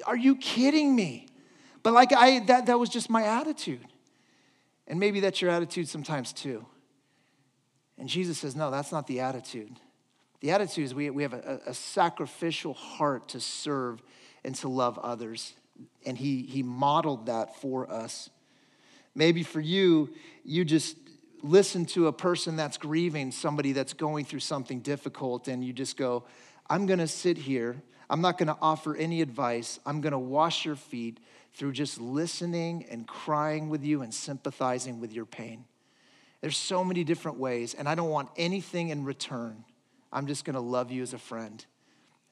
are 0.07 0.17
you 0.17 0.37
kidding 0.37 0.95
me? 0.95 1.29
But 1.83 1.93
like 1.93 2.13
I 2.13 2.41
that, 2.41 2.67
that 2.67 2.79
was 2.79 2.89
just 2.89 3.11
my 3.11 3.25
attitude. 3.25 3.87
And 4.87 5.01
maybe 5.01 5.21
that's 5.21 5.41
your 5.41 5.51
attitude 5.51 5.89
sometimes 5.89 6.33
too. 6.33 6.67
And 7.99 8.09
Jesus 8.09 8.39
says, 8.39 8.57
no, 8.57 8.71
that's 8.71 8.93
not 8.93 9.07
the 9.07 9.21
attitude. 9.21 9.79
The 10.41 10.51
attitude 10.51 10.85
is 10.85 10.95
we, 10.95 11.11
we 11.11 11.23
have 11.23 11.33
a, 11.33 11.61
a 11.67 11.75
sacrificial 11.75 12.75
heart 12.75 13.29
to 13.31 13.41
serve 13.41 14.03
and 14.45 14.55
to 14.57 14.69
love 14.69 14.99
others. 14.99 15.55
And 16.05 16.19
he, 16.19 16.43
he 16.43 16.63
modeled 16.63 17.27
that 17.27 17.57
for 17.57 17.91
us. 17.91 18.31
Maybe 19.15 19.43
for 19.43 19.61
you, 19.61 20.11
you 20.45 20.65
just 20.65 20.97
listen 21.43 21.87
to 21.87 22.09
a 22.09 22.13
person 22.13 22.57
that's 22.57 22.77
grieving, 22.77 23.31
somebody 23.31 23.73
that's 23.73 23.93
going 23.93 24.25
through 24.25 24.41
something 24.41 24.81
difficult, 24.81 25.47
and 25.47 25.65
you 25.65 25.73
just 25.73 25.97
go, 25.97 26.25
I'm 26.69 26.87
gonna 26.87 27.07
sit 27.07 27.37
here 27.37 27.83
I'm 28.09 28.21
not 28.21 28.39
going 28.39 28.49
to 28.49 28.57
offer 28.61 28.95
any 28.97 29.21
advice. 29.21 29.79
I'm 29.87 30.01
going 30.01 30.13
to 30.13 30.19
wash 30.19 30.65
your 30.65 30.77
feet 30.77 31.21
through 31.55 31.73
just 31.73 32.01
listening 32.01 32.85
and 32.91 33.07
crying 33.07 33.69
with 33.69 33.85
you 33.85 34.03
and 34.03 34.13
sympathizing 34.13 35.01
with 35.01 35.13
your 35.13 35.25
pain. 35.25 35.65
There's 36.41 36.57
so 36.57 36.85
many 36.85 37.05
different 37.05 37.39
ways, 37.39 37.75
and 37.75 37.89
I 37.89 37.95
don't 37.95 38.11
want 38.11 38.29
anything 38.37 38.91
in 38.91 39.05
return. 39.05 39.65
I'm 40.13 40.27
just 40.27 40.45
going 40.45 40.55
to 40.55 40.61
love 40.61 40.91
you 40.91 41.03
as 41.03 41.15
a 41.15 41.19
friend. 41.19 41.65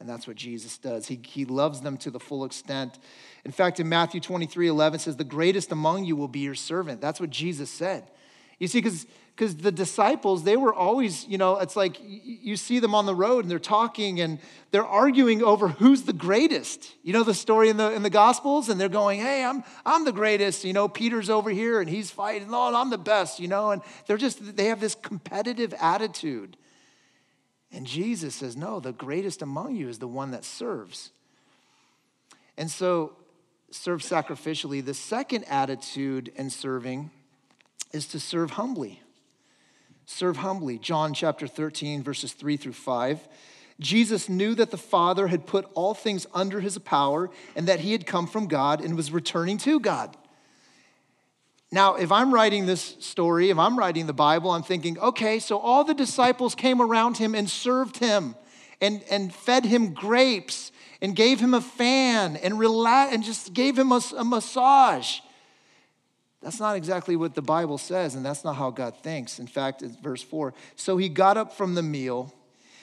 And 0.00 0.08
that's 0.08 0.26
what 0.26 0.36
Jesus 0.36 0.78
does. 0.78 1.06
He, 1.06 1.20
he 1.24 1.44
loves 1.44 1.80
them 1.80 1.96
to 1.98 2.10
the 2.10 2.18
full 2.18 2.44
extent. 2.44 2.98
In 3.44 3.52
fact, 3.52 3.78
in 3.78 3.88
Matthew 3.88 4.20
23 4.20 4.66
11 4.66 4.98
says, 4.98 5.16
The 5.16 5.22
greatest 5.22 5.70
among 5.70 6.04
you 6.04 6.16
will 6.16 6.28
be 6.28 6.40
your 6.40 6.56
servant. 6.56 7.00
That's 7.00 7.20
what 7.20 7.30
Jesus 7.30 7.70
said. 7.70 8.10
You 8.58 8.66
see, 8.66 8.78
because 8.78 9.06
because 9.34 9.56
the 9.56 9.72
disciples 9.72 10.44
they 10.44 10.56
were 10.56 10.74
always 10.74 11.26
you 11.26 11.38
know 11.38 11.58
it's 11.58 11.76
like 11.76 11.96
you 12.02 12.56
see 12.56 12.78
them 12.78 12.94
on 12.94 13.06
the 13.06 13.14
road 13.14 13.44
and 13.44 13.50
they're 13.50 13.58
talking 13.58 14.20
and 14.20 14.38
they're 14.70 14.86
arguing 14.86 15.42
over 15.42 15.68
who's 15.68 16.02
the 16.02 16.12
greatest. 16.12 16.94
You 17.02 17.12
know 17.12 17.24
the 17.24 17.34
story 17.34 17.68
in 17.68 17.76
the 17.76 17.92
in 17.92 18.02
the 18.02 18.10
gospels? 18.10 18.68
And 18.68 18.80
they're 18.80 18.88
going 18.88 19.20
hey 19.20 19.44
i'm 19.44 19.64
i'm 19.84 20.04
the 20.04 20.12
greatest. 20.12 20.64
You 20.64 20.72
know 20.72 20.88
peter's 20.88 21.30
over 21.30 21.50
here 21.50 21.80
and 21.80 21.88
he's 21.88 22.10
fighting 22.10 22.50
lord 22.50 22.74
i'm 22.74 22.90
the 22.90 22.98
best 22.98 23.40
you 23.40 23.48
know 23.48 23.70
and 23.70 23.82
they're 24.06 24.16
just 24.16 24.56
they 24.56 24.66
have 24.66 24.80
this 24.80 24.94
competitive 24.94 25.74
attitude. 25.80 26.56
And 27.70 27.86
jesus 27.86 28.34
says 28.34 28.56
no 28.56 28.80
the 28.80 28.92
greatest 28.92 29.42
among 29.42 29.76
you 29.76 29.88
is 29.88 29.98
the 29.98 30.08
one 30.08 30.30
that 30.32 30.44
serves. 30.44 31.10
And 32.58 32.70
so, 32.70 33.16
serve 33.70 34.02
sacrificially. 34.02 34.84
The 34.84 34.94
second 34.94 35.44
attitude 35.44 36.30
in 36.36 36.50
serving 36.50 37.10
is 37.92 38.06
to 38.08 38.20
serve 38.20 38.52
humbly. 38.52 39.01
Serve 40.06 40.38
humbly. 40.38 40.78
John 40.78 41.14
chapter 41.14 41.46
13, 41.46 42.02
verses 42.02 42.32
3 42.32 42.56
through 42.56 42.72
5. 42.72 43.28
Jesus 43.80 44.28
knew 44.28 44.54
that 44.54 44.70
the 44.70 44.76
Father 44.76 45.28
had 45.28 45.46
put 45.46 45.68
all 45.74 45.94
things 45.94 46.26
under 46.34 46.60
his 46.60 46.78
power 46.78 47.30
and 47.56 47.66
that 47.68 47.80
he 47.80 47.92
had 47.92 48.06
come 48.06 48.26
from 48.26 48.46
God 48.46 48.80
and 48.80 48.96
was 48.96 49.10
returning 49.10 49.58
to 49.58 49.80
God. 49.80 50.16
Now, 51.72 51.94
if 51.94 52.12
I'm 52.12 52.34
writing 52.34 52.66
this 52.66 52.96
story, 53.00 53.48
if 53.48 53.58
I'm 53.58 53.78
writing 53.78 54.06
the 54.06 54.12
Bible, 54.12 54.50
I'm 54.50 54.62
thinking, 54.62 54.98
okay, 54.98 55.38
so 55.38 55.58
all 55.58 55.84
the 55.84 55.94
disciples 55.94 56.54
came 56.54 56.82
around 56.82 57.16
him 57.16 57.34
and 57.34 57.48
served 57.48 57.96
him 57.96 58.36
and, 58.82 59.02
and 59.10 59.34
fed 59.34 59.64
him 59.64 59.94
grapes 59.94 60.70
and 61.00 61.16
gave 61.16 61.40
him 61.40 61.54
a 61.54 61.62
fan 61.62 62.36
and, 62.36 62.58
relax, 62.58 63.14
and 63.14 63.24
just 63.24 63.54
gave 63.54 63.78
him 63.78 63.90
a, 63.90 64.02
a 64.18 64.24
massage. 64.24 65.20
That's 66.42 66.58
not 66.58 66.76
exactly 66.76 67.14
what 67.14 67.34
the 67.34 67.42
Bible 67.42 67.78
says, 67.78 68.14
and 68.16 68.26
that's 68.26 68.42
not 68.42 68.56
how 68.56 68.70
God 68.70 68.96
thinks. 69.02 69.38
In 69.38 69.46
fact, 69.46 69.82
it's 69.82 69.96
verse 69.96 70.22
4. 70.22 70.52
So 70.74 70.96
he 70.96 71.08
got 71.08 71.36
up 71.36 71.52
from 71.52 71.74
the 71.74 71.82
meal, 71.82 72.34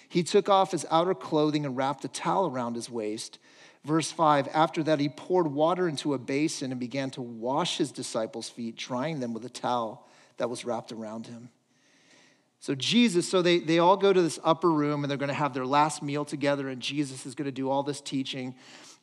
he 0.07 0.23
took 0.23 0.49
off 0.49 0.71
his 0.71 0.85
outer 0.89 1.13
clothing 1.13 1.65
and 1.65 1.77
wrapped 1.77 2.03
a 2.05 2.07
towel 2.07 2.49
around 2.49 2.75
his 2.75 2.89
waist. 2.89 3.37
Verse 3.83 4.11
5 4.11 4.47
After 4.53 4.81
that, 4.83 4.99
he 4.99 5.09
poured 5.09 5.47
water 5.47 5.87
into 5.87 6.13
a 6.13 6.17
basin 6.17 6.71
and 6.71 6.79
began 6.79 7.11
to 7.11 7.21
wash 7.21 7.77
his 7.77 7.91
disciples' 7.91 8.49
feet, 8.49 8.75
drying 8.75 9.19
them 9.19 9.33
with 9.33 9.45
a 9.45 9.49
towel 9.49 10.07
that 10.37 10.49
was 10.49 10.65
wrapped 10.65 10.91
around 10.91 11.27
him. 11.27 11.49
So, 12.61 12.75
Jesus, 12.75 13.29
so 13.29 13.41
they, 13.41 13.59
they 13.59 13.79
all 13.79 13.95
go 13.95 14.11
to 14.11 14.21
this 14.21 14.39
upper 14.43 14.69
room 14.69 15.03
and 15.03 15.11
they're 15.11 15.17
going 15.17 15.29
to 15.29 15.33
have 15.33 15.53
their 15.53 15.65
last 15.65 16.01
meal 16.01 16.25
together, 16.25 16.69
and 16.69 16.81
Jesus 16.81 17.25
is 17.25 17.35
going 17.35 17.45
to 17.45 17.51
do 17.51 17.69
all 17.69 17.83
this 17.83 18.01
teaching. 18.01 18.55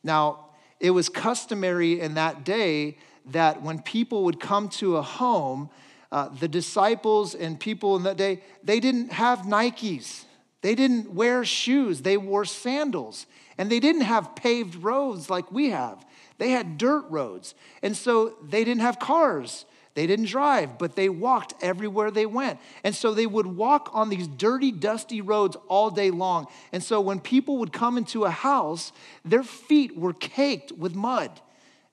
Now, 0.03 0.49
it 0.79 0.91
was 0.91 1.09
customary 1.09 1.99
in 1.99 2.15
that 2.15 2.43
day 2.43 2.97
that 3.31 3.61
when 3.61 3.81
people 3.81 4.23
would 4.25 4.39
come 4.39 4.69
to 4.69 4.97
a 4.97 5.01
home, 5.01 5.69
uh, 6.11 6.29
the 6.29 6.47
disciples 6.47 7.35
and 7.35 7.59
people 7.59 7.95
in 7.95 8.03
that 8.03 8.17
day, 8.17 8.41
they 8.63 8.79
didn't 8.79 9.11
have 9.11 9.39
Nikes. 9.39 10.23
They 10.61 10.75
didn't 10.75 11.13
wear 11.13 11.45
shoes. 11.45 12.01
They 12.01 12.17
wore 12.17 12.45
sandals. 12.45 13.25
And 13.57 13.69
they 13.69 13.79
didn't 13.79 14.01
have 14.01 14.35
paved 14.35 14.75
roads 14.75 15.29
like 15.29 15.51
we 15.51 15.69
have. 15.71 16.05
They 16.37 16.51
had 16.51 16.77
dirt 16.77 17.05
roads. 17.09 17.55
And 17.81 17.95
so 17.95 18.35
they 18.47 18.63
didn't 18.63 18.81
have 18.81 18.99
cars. 18.99 19.65
They 19.95 20.05
didn't 20.05 20.25
drive, 20.25 20.77
but 20.77 20.95
they 20.95 21.09
walked 21.09 21.55
everywhere 21.59 22.11
they 22.11 22.27
went. 22.27 22.59
And 22.83 22.95
so 22.95 23.15
they 23.15 23.25
would 23.25 23.47
walk 23.47 23.89
on 23.93 24.09
these 24.09 24.27
dirty, 24.27 24.71
dusty 24.71 25.21
roads 25.21 25.57
all 25.67 25.89
day 25.89 26.11
long. 26.11 26.45
And 26.71 26.83
so 26.83 27.01
when 27.01 27.19
people 27.19 27.57
would 27.57 27.73
come 27.73 27.97
into 27.97 28.23
a 28.23 28.29
house, 28.29 28.91
their 29.25 29.41
feet 29.41 29.97
were 29.97 30.13
caked 30.13 30.71
with 30.71 30.93
mud. 30.93 31.41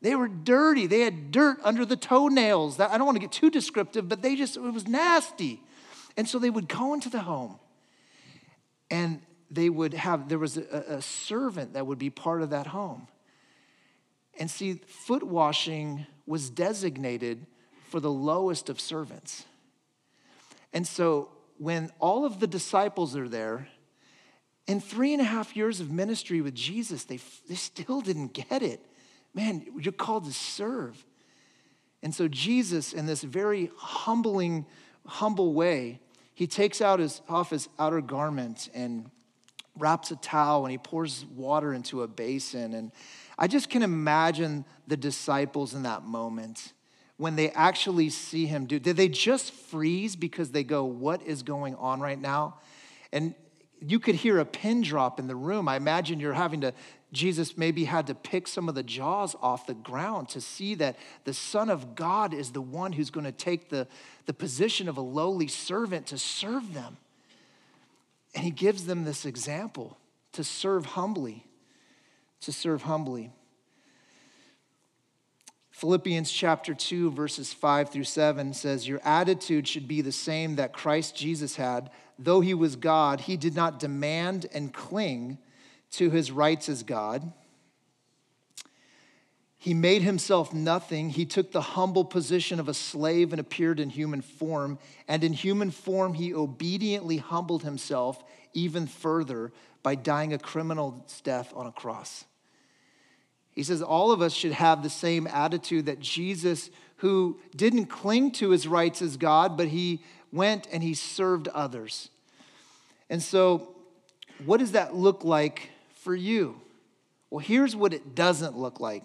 They 0.05 0.15
were 0.15 0.29
dirty. 0.29 0.87
They 0.87 1.01
had 1.01 1.31
dirt 1.31 1.61
under 1.65 1.87
the 1.87 1.97
toenails. 1.97 2.79
I 2.79 2.99
don't 2.99 3.07
want 3.07 3.17
to 3.17 3.21
get 3.21 3.33
too 3.33 3.49
descriptive, 3.49 4.07
but 4.07 4.21
they 4.21 4.37
just, 4.37 4.55
it 4.55 4.61
was 4.61 4.87
nasty. 4.87 5.63
And 6.15 6.29
so 6.29 6.39
they 6.39 6.51
would 6.51 6.69
go 6.69 6.93
into 6.93 7.09
the 7.09 7.21
home 7.21 7.59
and 8.91 9.23
they 9.51 9.71
would 9.71 9.95
have, 9.95 10.29
there 10.29 10.39
was 10.39 10.59
a, 10.59 10.85
a 10.89 11.01
servant 11.01 11.73
that 11.73 11.87
would 11.87 11.99
be 11.99 12.11
part 12.11 12.43
of 12.43 12.51
that 12.51 12.67
home. 12.67 13.09
And 14.39 14.51
see, 14.51 14.75
foot 14.75 15.23
washing 15.23 16.07
was 16.27 16.51
designated 16.51 17.47
for 17.89 17.99
the 17.99 18.11
lowest 18.11 18.69
of 18.69 18.79
servants. 18.79 19.47
And 20.75 20.87
so 20.87 21.31
when 21.57 21.91
all 21.99 22.27
of 22.27 22.41
the 22.41 22.47
disciples 22.47 23.17
are 23.17 23.27
there, 23.27 23.69
in 24.67 24.83
three 24.83 25.15
and 25.15 25.23
a 25.23 25.25
half 25.25 25.57
years 25.57 25.81
of 25.81 25.91
ministry 25.91 26.43
with 26.43 26.55
Jesus, 26.55 27.05
they, 27.05 27.21
they 27.49 27.55
still 27.55 28.03
didn't 28.03 28.35
get 28.35 28.63
it. 28.63 28.87
Man, 29.35 29.67
you're 29.79 29.93
called 29.93 30.25
to 30.27 30.33
serve. 30.33 31.05
And 32.03 32.15
so 32.15 32.29
Jesus, 32.29 32.93
in 32.93 33.07
this 33.07 33.23
very 33.23 33.71
humbling, 33.77 34.67
humble 35.07 35.53
way, 35.55 36.01
he 36.35 36.47
takes 36.47 36.81
out 36.81 37.01
his, 37.01 37.23
off 37.29 37.51
his 37.51 37.69
outer 37.79 38.01
garment 38.01 38.69
and 38.75 39.11
wraps 39.77 40.11
a 40.11 40.17
towel 40.17 40.65
and 40.65 40.73
he 40.73 40.79
pours 40.79 41.25
water 41.35 41.73
into 41.73 42.03
a 42.03 42.09
basin. 42.09 42.75
And 42.75 42.93
I 43.39 43.49
just 43.49 43.71
can 43.71 43.83
imagine 43.83 44.65
the 44.87 44.97
disciples 44.97 45.75
in 45.75 45.83
that 45.85 46.05
moment 46.05 46.73
when 47.17 47.37
they 47.37 47.51
actually 47.51 48.11
see 48.11 48.47
him 48.47 48.67
do. 48.67 48.79
Did 48.79 48.97
they 48.97 49.09
just 49.09 49.53
freeze 49.53 50.17
because 50.17 50.51
they 50.51 50.65
go, 50.65 50.85
What 50.85 51.23
is 51.23 51.43
going 51.43 51.75
on 51.77 52.01
right 52.01 52.21
now? 52.21 52.57
And 53.13 53.35
you 53.81 54.01
could 54.01 54.15
hear 54.15 54.39
a 54.39 54.45
pin 54.45 54.83
drop 54.83 55.19
in 55.19 55.27
the 55.27 55.37
room. 55.37 55.69
I 55.69 55.77
imagine 55.77 56.19
you're 56.19 56.33
having 56.33 56.63
to, 56.63 56.73
Jesus 57.15 57.57
maybe 57.57 57.85
had 57.85 58.09
to 58.09 58.15
pick 58.15 58.47
some 58.47 58.69
of 58.69 58.75
the 58.75 58.83
jaws 58.83 59.35
off 59.41 59.67
the 59.67 59.75
ground 59.75 60.29
to 60.31 60.41
see 60.41 60.75
that 60.75 60.97
the 61.25 61.33
Son 61.33 61.71
of 61.71 61.95
God 61.95 62.35
is 62.35 62.53
the 62.53 62.61
one 62.61 62.93
who's 62.93 63.11
going 63.11 63.25
to 63.25 63.33
take 63.33 63.71
the, 63.71 63.87
the 64.27 64.35
position 64.35 64.89
of 64.89 64.99
a 64.99 65.01
lowly 65.01 65.49
servant 65.49 66.07
to 66.09 66.19
serve 66.19 66.75
them. 66.75 66.99
And 68.35 68.45
he 68.45 68.51
gives 68.51 68.85
them 68.85 69.05
this 69.05 69.25
example 69.25 69.97
to 70.33 70.45
serve 70.45 70.85
humbly, 70.87 71.47
to 72.41 72.53
serve 72.53 72.83
humbly. 72.83 73.31
Philippians 75.71 76.31
chapter 76.31 76.75
2, 76.75 77.13
verses 77.13 77.53
5 77.53 77.91
through 77.91 78.05
7 78.05 78.55
says, 78.55 78.87
Your 78.87 79.01
attitude 79.05 79.67
should 79.67 79.89
be 79.89 80.01
the 80.01 80.13
same 80.13 80.57
that 80.57 80.73
Christ 80.73 81.17
Jesus 81.17 81.57
had. 81.57 81.91
Though 82.19 82.41
he 82.41 82.55
was 82.55 82.77
God, 82.77 83.23
he 83.23 83.37
did 83.37 83.55
not 83.55 83.81
demand 83.81 84.47
and 84.53 84.73
cling 84.73 85.39
to 85.97 86.11
his 86.11 86.31
rights 86.31 86.69
as 86.69 86.83
God. 86.83 87.33
He 89.65 89.73
made 89.73 90.03
himself 90.03 90.53
nothing. 90.53 91.09
He 91.09 91.25
took 91.25 91.51
the 91.51 91.63
humble 91.63 92.05
position 92.05 92.61
of 92.61 92.69
a 92.69 92.75
slave 92.75 93.33
and 93.33 93.41
appeared 93.41 93.81
in 93.81 93.89
human 93.89 94.21
form. 94.21 94.79
And 95.09 95.25
in 95.25 95.33
human 95.33 95.71
form, 95.71 96.13
he 96.13 96.35
obediently 96.35 97.17
humbled 97.17 97.63
himself 97.63 98.23
even 98.53 98.87
further 98.87 99.53
by 99.83 99.95
dying 99.95 100.35
a 100.35 100.39
criminal's 100.39 101.21
death 101.23 101.51
on 101.57 101.67
a 101.67 101.73
cross. 101.73 102.27
He 103.53 103.63
says 103.63 103.81
all 103.81 104.13
of 104.13 104.21
us 104.21 104.35
should 104.35 104.53
have 104.53 104.83
the 104.83 104.91
same 104.91 105.27
attitude 105.27 105.87
that 105.87 106.01
Jesus, 106.01 106.71
who 106.97 107.39
didn't 107.57 107.87
cling 107.87 108.33
to 108.33 108.51
his 108.51 108.67
rights 108.67 109.01
as 109.01 109.17
God, 109.17 109.57
but 109.57 109.69
he 109.69 110.03
went 110.33 110.67
and 110.73 110.83
he 110.83 110.93
served 110.93 111.49
others. 111.49 112.11
And 113.09 113.23
so, 113.23 113.75
what 114.45 114.59
does 114.59 114.73
that 114.73 114.95
look 114.95 115.25
like 115.25 115.71
for 116.05 116.15
you? 116.15 116.61
Well, 117.31 117.41
here's 117.41 117.75
what 117.75 117.93
it 117.93 118.15
doesn't 118.15 118.57
look 118.57 118.79
like 118.79 119.03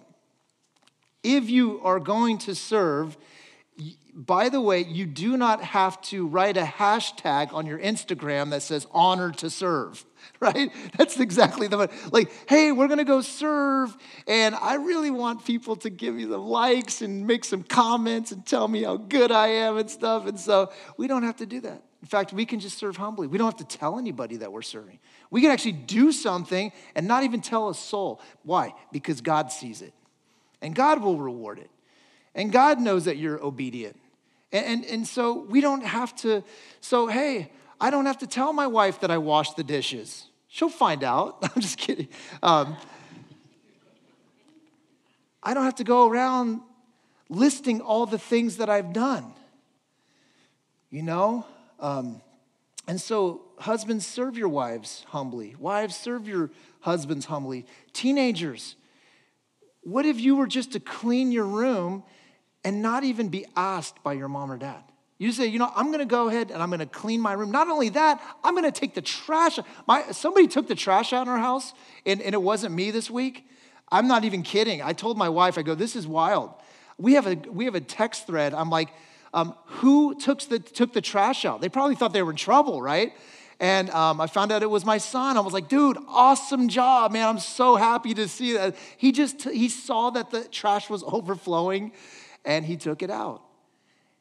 if 1.24 1.50
you 1.50 1.82
are 1.84 2.00
going 2.00 2.38
to 2.40 2.56
serve, 2.56 3.18
by 4.14 4.50
the 4.50 4.62
way, 4.62 4.84
you 4.84 5.06
do 5.06 5.38
not 5.38 5.64
have 5.64 6.02
to 6.04 6.28
write 6.28 6.58
a 6.58 6.64
hashtag 6.64 7.54
on 7.54 7.66
your 7.66 7.80
Instagram 7.80 8.52
that 8.52 8.62
says 8.62 8.88
honor 8.92 9.32
to 9.32 9.50
serve, 9.50 10.06
right? 10.40 10.72
That's 10.98 11.20
exactly 11.20 11.68
the 11.68 11.90
like, 12.12 12.32
hey, 12.48 12.72
we're 12.72 12.88
gonna 12.88 13.04
go 13.04 13.22
serve, 13.22 13.96
and 14.28 14.56
I 14.56 14.76
really 14.76 15.12
want 15.12 15.46
people 15.46 15.76
to 15.78 15.90
give 15.90 16.16
me 16.16 16.24
some 16.24 16.46
likes 16.46 17.02
and 17.02 17.26
make 17.26 17.44
some 17.44 17.64
comments 17.64 18.32
and 18.32 18.46
tell 18.46 18.68
me 18.68 18.84
how 18.84 18.98
good 18.98 19.32
I 19.32 19.48
am 19.48 19.78
and 19.78 19.90
stuff. 19.90 20.26
And 20.28 20.40
so 20.40 20.72
we 20.98 21.08
don't 21.08 21.24
have 21.24 21.38
to 21.38 21.46
do 21.46 21.62
that. 21.62 21.84
In 22.02 22.08
fact, 22.08 22.32
we 22.32 22.46
can 22.46 22.60
just 22.60 22.78
serve 22.78 22.96
humbly. 22.96 23.28
We 23.28 23.38
don't 23.38 23.48
have 23.48 23.68
to 23.68 23.78
tell 23.78 24.00
anybody 24.00 24.38
that 24.38 24.52
we're 24.52 24.62
serving. 24.62 25.00
We 25.32 25.42
can 25.42 25.52
actually 25.52 25.74
do 25.74 26.12
something 26.12 26.72
and 26.96 27.08
not 27.08 27.24
even 27.24 27.42
tell 27.42 27.70
a 27.70 27.76
soul. 27.76 28.22
Why? 28.44 28.74
Because 28.92 29.20
God 29.20 29.52
sees 29.52 29.82
it 29.82 29.94
and 30.62 30.74
God 30.74 31.02
will 31.02 31.18
reward 31.18 31.60
it. 31.60 31.70
And 32.36 32.52
God 32.52 32.80
knows 32.80 33.06
that 33.06 33.18
you're 33.18 33.44
obedient. 33.44 34.00
And, 34.52 34.66
and, 34.66 34.86
and 34.86 35.08
so 35.08 35.42
we 35.50 35.60
don't 35.60 35.84
have 35.84 36.16
to, 36.18 36.44
so 36.80 37.08
hey, 37.08 37.52
I 37.82 37.90
don't 37.90 38.06
have 38.06 38.20
to 38.20 38.28
tell 38.28 38.54
my 38.54 38.68
wife 38.68 39.02
that 39.02 39.12
I 39.12 39.18
washed 39.18 39.58
the 39.58 39.64
dishes. 39.64 40.28
She'll 40.48 40.70
find 40.70 41.04
out. 41.04 41.38
I'm 41.56 41.62
just 41.62 41.78
kidding. 41.78 42.08
Um, 42.42 42.78
I 45.44 45.54
don't 45.54 45.66
have 45.66 45.76
to 45.76 45.84
go 45.84 46.08
around 46.08 46.62
listing 47.30 47.82
all 47.82 48.06
the 48.06 48.18
things 48.18 48.58
that 48.58 48.70
I've 48.70 48.94
done. 48.94 49.34
You 50.90 51.04
know? 51.04 51.46
Um, 51.80 52.22
and 52.88 53.00
so, 53.00 53.42
husbands, 53.60 54.06
serve 54.06 54.38
your 54.38 54.50
wives 54.50 55.06
humbly. 55.10 55.56
Wives, 55.60 55.96
serve 55.96 56.28
your 56.28 56.50
husbands 56.82 57.26
humbly. 57.26 57.66
Teenagers, 57.94 58.76
what 59.82 60.06
if 60.06 60.20
you 60.20 60.36
were 60.36 60.48
just 60.48 60.72
to 60.74 60.80
clean 60.80 61.32
your 61.32 61.46
room 61.46 62.04
and 62.64 62.82
not 62.82 63.04
even 63.04 63.30
be 63.30 63.46
asked 63.56 64.04
by 64.04 64.14
your 64.14 64.28
mom 64.28 64.52
or 64.52 64.58
dad? 64.58 64.84
You 65.20 65.34
say, 65.34 65.48
you 65.48 65.60
know, 65.60 65.72
I'm 65.76 65.92
gonna 65.92 66.06
go 66.06 66.30
ahead 66.30 66.50
and 66.50 66.64
I'm 66.64 66.70
gonna 66.70 66.86
clean 66.86 67.20
my 67.20 67.34
room. 67.34 67.52
Not 67.52 67.68
only 67.68 67.90
that, 67.90 68.22
I'm 68.44 68.56
gonna 68.56 68.72
take 68.72 68.96
the 68.96 69.02
trash. 69.02 69.60
My, 69.86 70.12
somebody 70.12 70.48
took 70.48 70.68
the 70.68 70.76
trash 70.76 71.12
out 71.12 71.24
in 71.24 71.28
our 71.28 71.38
house, 71.38 71.74
and, 72.06 72.22
and 72.22 72.34
it 72.34 72.42
wasn't 72.42 72.74
me 72.74 72.90
this 72.90 73.12
week. 73.12 73.46
I'm 73.92 74.08
not 74.08 74.24
even 74.24 74.44
kidding. 74.44 74.82
I 74.82 74.94
told 74.94 75.18
my 75.18 75.30
wife, 75.30 75.58
I 75.58 75.62
go, 75.62 75.76
this 75.76 75.96
is 75.96 76.08
wild. 76.08 76.54
We 76.98 77.14
have 77.14 77.28
a, 77.28 77.36
we 77.36 77.66
have 77.66 77.76
a 77.76 77.82
text 77.82 78.28
thread. 78.28 78.54
I'm 78.54 78.70
like, 78.70 78.90
um, 79.34 79.56
who 79.66 80.16
took 80.16 80.42
the, 80.42 80.60
took 80.60 80.94
the 80.94 81.02
trash 81.02 81.46
out? 81.46 81.62
They 81.62 81.70
probably 81.70 81.96
thought 81.96 82.14
they 82.14 82.24
were 82.24 82.32
in 82.32 82.38
trouble, 82.38 82.82
right? 82.82 83.14
And 83.60 83.90
um, 83.90 84.22
I 84.22 84.28
found 84.28 84.52
out 84.52 84.64
it 84.64 84.70
was 84.70 84.86
my 84.86 84.98
son. 84.98 85.36
I 85.36 85.42
was 85.42 85.54
like, 85.54 85.68
dude, 85.68 85.98
awesome 86.08 86.70
job, 86.70 87.12
man. 87.12 87.28
I'm 87.28 87.40
so 87.40 87.76
happy 87.76 88.14
to 88.14 88.28
see 88.28 88.54
that. 88.54 88.76
He 88.98 89.12
just, 89.12 89.44
he 89.44 89.68
saw 89.68 90.12
that 90.12 90.32
the 90.32 90.46
trash 90.46 90.90
was 90.90 91.04
overflowing 91.08 91.92
and 92.46 92.66
he 92.66 92.78
took 92.78 93.02
it 93.04 93.12
out. 93.12 93.44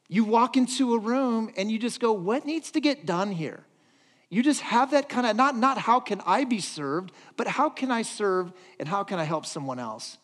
You 0.09 0.25
walk 0.25 0.57
into 0.57 0.93
a 0.95 0.99
room 0.99 1.53
and 1.55 1.71
you 1.71 1.79
just 1.79 1.99
go, 1.99 2.11
what 2.11 2.45
needs 2.45 2.71
to 2.71 2.81
get 2.81 3.05
done 3.05 3.31
here? 3.31 3.63
You 4.29 4.43
just 4.43 4.61
have 4.61 4.91
that 4.91 5.07
kind 5.07 5.25
of, 5.25 5.35
not, 5.35 5.55
not 5.57 5.77
how 5.77 5.99
can 5.99 6.21
I 6.25 6.43
be 6.43 6.59
served, 6.59 7.11
but 7.37 7.47
how 7.47 7.69
can 7.69 7.91
I 7.91 8.01
serve 8.01 8.51
and 8.79 8.87
how 8.87 9.03
can 9.03 9.19
I 9.19 9.23
help 9.23 9.45
someone 9.45 9.79
else? 9.79 10.17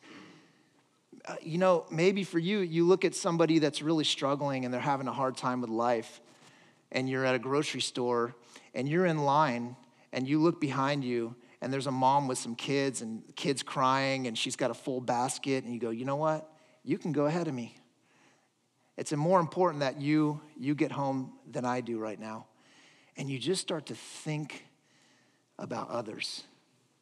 Uh, 1.28 1.36
you 1.42 1.58
know, 1.58 1.86
maybe 1.90 2.24
for 2.24 2.40
you, 2.40 2.60
you 2.60 2.86
look 2.86 3.04
at 3.04 3.16
somebody 3.16 3.60
that's 3.60 3.82
really 3.82 4.04
struggling 4.04 4.66
and 4.66 4.74
they're 4.74 4.82
having 4.82 5.08
a 5.08 5.14
hard 5.14 5.36
time 5.36 5.62
with 5.62 5.70
life, 5.70 6.22
and 6.92 7.10
you're 7.10 7.26
at 7.26 7.36
a 7.36 7.40
grocery 7.40 7.82
store 7.82 8.36
and 8.74 8.88
you're 8.88 9.06
in 9.06 9.20
line 9.20 9.76
and 10.14 10.28
you 10.28 10.40
look 10.40 10.62
behind 10.62 11.04
you 11.04 11.36
and 11.62 11.72
there's 11.74 11.88
a 11.88 11.92
mom 11.92 12.28
with 12.28 12.38
some 12.38 12.56
kids 12.56 13.02
and 13.02 13.24
kids 13.36 13.64
crying 13.64 14.28
and 14.28 14.38
she's 14.38 14.56
got 14.56 14.72
a 14.72 14.74
full 14.74 15.02
basket 15.02 15.64
and 15.64 15.74
you 15.74 15.80
go, 15.80 15.90
you 15.90 16.06
know 16.06 16.16
what? 16.16 16.50
You 16.84 16.98
can 16.98 17.12
go 17.12 17.26
ahead 17.26 17.48
of 17.48 17.54
me. 17.54 17.76
It's 18.98 19.12
more 19.12 19.40
important 19.40 19.82
that 19.82 20.00
you 20.00 20.40
you 20.58 20.74
get 20.74 20.92
home 20.92 21.34
than 21.52 21.66
I 21.66 21.82
do 21.82 21.98
right 21.98 22.20
now. 22.20 22.46
And 23.18 23.30
you 23.30 23.40
just 23.40 23.62
start 23.62 23.88
to 23.88 23.96
think 23.96 24.66
about 25.58 25.90
others, 25.90 26.44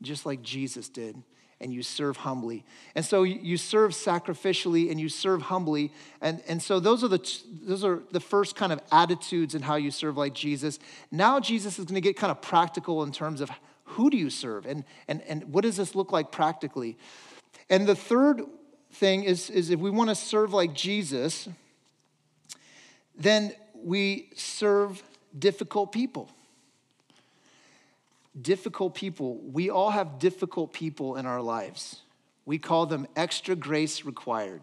just 0.01 0.25
like 0.25 0.41
Jesus 0.41 0.89
did 0.89 1.21
and 1.63 1.73
you 1.73 1.81
serve 1.81 2.17
humbly. 2.17 2.63
And 2.93 3.03
so 3.03 3.23
you 3.23 3.57
serve 3.57 3.91
sacrificially 3.91 4.91
and 4.91 4.99
you 4.99 5.09
serve 5.09 5.43
humbly. 5.43 5.91
And, 6.21 6.43
and 6.47 6.61
so 6.61 6.79
those 6.79 7.03
are, 7.03 7.07
the, 7.07 7.41
those 7.63 7.83
are 7.83 8.03
the 8.11 8.19
first 8.19 8.55
kind 8.55 8.71
of 8.71 8.81
attitudes 8.91 9.55
in 9.55 9.61
how 9.61 9.75
you 9.75 9.89
serve 9.89 10.17
like 10.17 10.33
Jesus. 10.33 10.77
Now 11.11 11.39
Jesus 11.39 11.79
is 11.79 11.85
going 11.85 11.95
to 11.95 12.01
get 12.01 12.17
kind 12.17 12.31
of 12.31 12.41
practical 12.41 13.03
in 13.03 13.11
terms 13.11 13.41
of 13.41 13.49
who 13.85 14.09
do 14.09 14.17
you 14.17 14.29
serve 14.29 14.65
and, 14.65 14.83
and, 15.07 15.21
and 15.23 15.53
what 15.53 15.63
does 15.63 15.77
this 15.77 15.95
look 15.95 16.11
like 16.11 16.31
practically. 16.31 16.97
And 17.69 17.87
the 17.87 17.95
third 17.95 18.41
thing 18.91 19.23
is, 19.23 19.49
is 19.49 19.69
if 19.69 19.79
we 19.79 19.89
want 19.89 20.09
to 20.09 20.15
serve 20.15 20.53
like 20.53 20.73
Jesus, 20.73 21.47
then 23.15 23.53
we 23.73 24.29
serve 24.35 25.01
difficult 25.37 25.91
people 25.91 26.29
difficult 28.41 28.95
people. 28.95 29.37
We 29.37 29.69
all 29.69 29.91
have 29.91 30.19
difficult 30.19 30.73
people 30.73 31.15
in 31.17 31.25
our 31.25 31.41
lives. 31.41 32.01
We 32.45 32.57
call 32.57 32.85
them 32.85 33.07
extra 33.15 33.55
grace 33.55 34.05
required. 34.05 34.61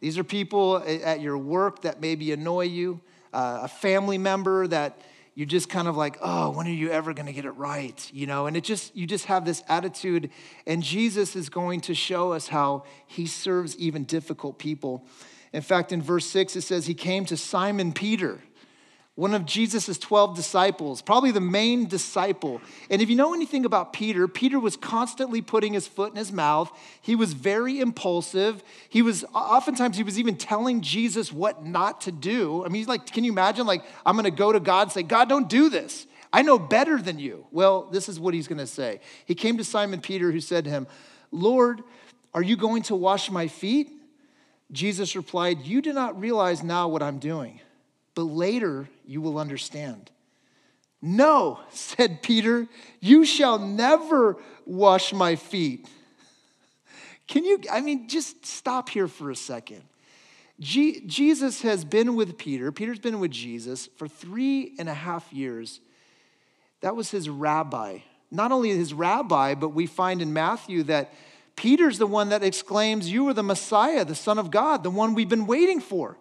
These 0.00 0.16
are 0.16 0.24
people 0.24 0.78
at 0.78 1.20
your 1.20 1.36
work 1.36 1.82
that 1.82 2.00
maybe 2.00 2.32
annoy 2.32 2.64
you, 2.64 3.00
uh, 3.32 3.60
a 3.62 3.68
family 3.68 4.16
member 4.16 4.66
that 4.66 5.00
you're 5.34 5.46
just 5.46 5.68
kind 5.68 5.86
of 5.86 5.96
like, 5.96 6.18
oh, 6.20 6.50
when 6.50 6.66
are 6.66 6.70
you 6.70 6.90
ever 6.90 7.14
going 7.14 7.26
to 7.26 7.32
get 7.32 7.44
it 7.44 7.52
right? 7.52 8.10
You 8.12 8.26
know, 8.26 8.46
and 8.46 8.56
it 8.56 8.64
just, 8.64 8.96
you 8.96 9.06
just 9.06 9.26
have 9.26 9.44
this 9.44 9.62
attitude. 9.68 10.30
And 10.66 10.82
Jesus 10.82 11.36
is 11.36 11.48
going 11.48 11.82
to 11.82 11.94
show 11.94 12.32
us 12.32 12.48
how 12.48 12.84
he 13.06 13.26
serves 13.26 13.76
even 13.76 14.04
difficult 14.04 14.58
people. 14.58 15.04
In 15.52 15.62
fact, 15.62 15.92
in 15.92 16.00
verse 16.02 16.26
six, 16.26 16.56
it 16.56 16.62
says, 16.62 16.86
he 16.86 16.94
came 16.94 17.24
to 17.26 17.36
Simon 17.36 17.92
Peter 17.92 18.40
one 19.16 19.34
of 19.34 19.44
Jesus' 19.44 19.98
12 19.98 20.36
disciples, 20.36 21.02
probably 21.02 21.30
the 21.30 21.40
main 21.40 21.86
disciple. 21.86 22.60
And 22.88 23.02
if 23.02 23.10
you 23.10 23.16
know 23.16 23.34
anything 23.34 23.64
about 23.64 23.92
Peter, 23.92 24.26
Peter 24.28 24.58
was 24.58 24.76
constantly 24.76 25.42
putting 25.42 25.74
his 25.74 25.86
foot 25.86 26.10
in 26.10 26.16
his 26.16 26.32
mouth. 26.32 26.70
He 27.02 27.14
was 27.14 27.32
very 27.32 27.80
impulsive. 27.80 28.62
He 28.88 29.02
was, 29.02 29.24
oftentimes, 29.34 29.96
he 29.96 30.02
was 30.02 30.18
even 30.18 30.36
telling 30.36 30.80
Jesus 30.80 31.32
what 31.32 31.66
not 31.66 32.02
to 32.02 32.12
do. 32.12 32.64
I 32.64 32.68
mean, 32.68 32.76
he's 32.76 32.88
like, 32.88 33.06
can 33.06 33.24
you 33.24 33.32
imagine? 33.32 33.66
Like, 33.66 33.84
I'm 34.06 34.16
gonna 34.16 34.30
go 34.30 34.52
to 34.52 34.60
God 34.60 34.82
and 34.82 34.92
say, 34.92 35.02
God, 35.02 35.28
don't 35.28 35.48
do 35.48 35.68
this. 35.68 36.06
I 36.32 36.42
know 36.42 36.58
better 36.58 36.96
than 36.96 37.18
you. 37.18 37.46
Well, 37.50 37.88
this 37.90 38.08
is 38.08 38.20
what 38.20 38.32
he's 38.32 38.46
gonna 38.46 38.66
say. 38.66 39.00
He 39.26 39.34
came 39.34 39.58
to 39.58 39.64
Simon 39.64 40.00
Peter, 40.00 40.30
who 40.30 40.40
said 40.40 40.64
to 40.64 40.70
him, 40.70 40.86
Lord, 41.32 41.82
are 42.32 42.42
you 42.42 42.56
going 42.56 42.84
to 42.84 42.94
wash 42.94 43.30
my 43.30 43.48
feet? 43.48 43.90
Jesus 44.72 45.16
replied, 45.16 45.62
You 45.62 45.82
do 45.82 45.92
not 45.92 46.18
realize 46.18 46.62
now 46.62 46.88
what 46.88 47.02
I'm 47.02 47.18
doing 47.18 47.60
but 48.14 48.22
later 48.22 48.88
you 49.06 49.20
will 49.20 49.38
understand. 49.38 50.10
No, 51.02 51.60
said 51.70 52.22
Peter, 52.22 52.66
you 53.00 53.24
shall 53.24 53.58
never 53.58 54.36
wash 54.66 55.12
my 55.12 55.36
feet. 55.36 55.88
Can 57.26 57.44
you, 57.44 57.60
I 57.70 57.80
mean, 57.80 58.08
just 58.08 58.44
stop 58.44 58.88
here 58.88 59.08
for 59.08 59.30
a 59.30 59.36
second. 59.36 59.82
Jesus 60.58 61.62
has 61.62 61.86
been 61.86 62.16
with 62.16 62.36
Peter, 62.36 62.70
Peter's 62.70 62.98
been 62.98 63.18
with 63.18 63.30
Jesus 63.30 63.88
for 63.96 64.06
three 64.06 64.74
and 64.78 64.88
a 64.88 64.94
half 64.94 65.32
years. 65.32 65.80
That 66.82 66.96
was 66.96 67.10
his 67.10 67.28
rabbi. 67.28 67.98
Not 68.30 68.52
only 68.52 68.70
his 68.70 68.94
rabbi, 68.94 69.54
but 69.54 69.70
we 69.70 69.86
find 69.86 70.20
in 70.20 70.32
Matthew 70.32 70.82
that 70.84 71.12
Peter's 71.56 71.98
the 71.98 72.06
one 72.06 72.28
that 72.28 72.42
exclaims, 72.42 73.10
You 73.10 73.28
are 73.28 73.34
the 73.34 73.42
Messiah, 73.42 74.04
the 74.04 74.14
Son 74.14 74.38
of 74.38 74.50
God, 74.50 74.82
the 74.82 74.90
one 74.90 75.14
we've 75.14 75.28
been 75.28 75.46
waiting 75.46 75.80
for. 75.80 76.16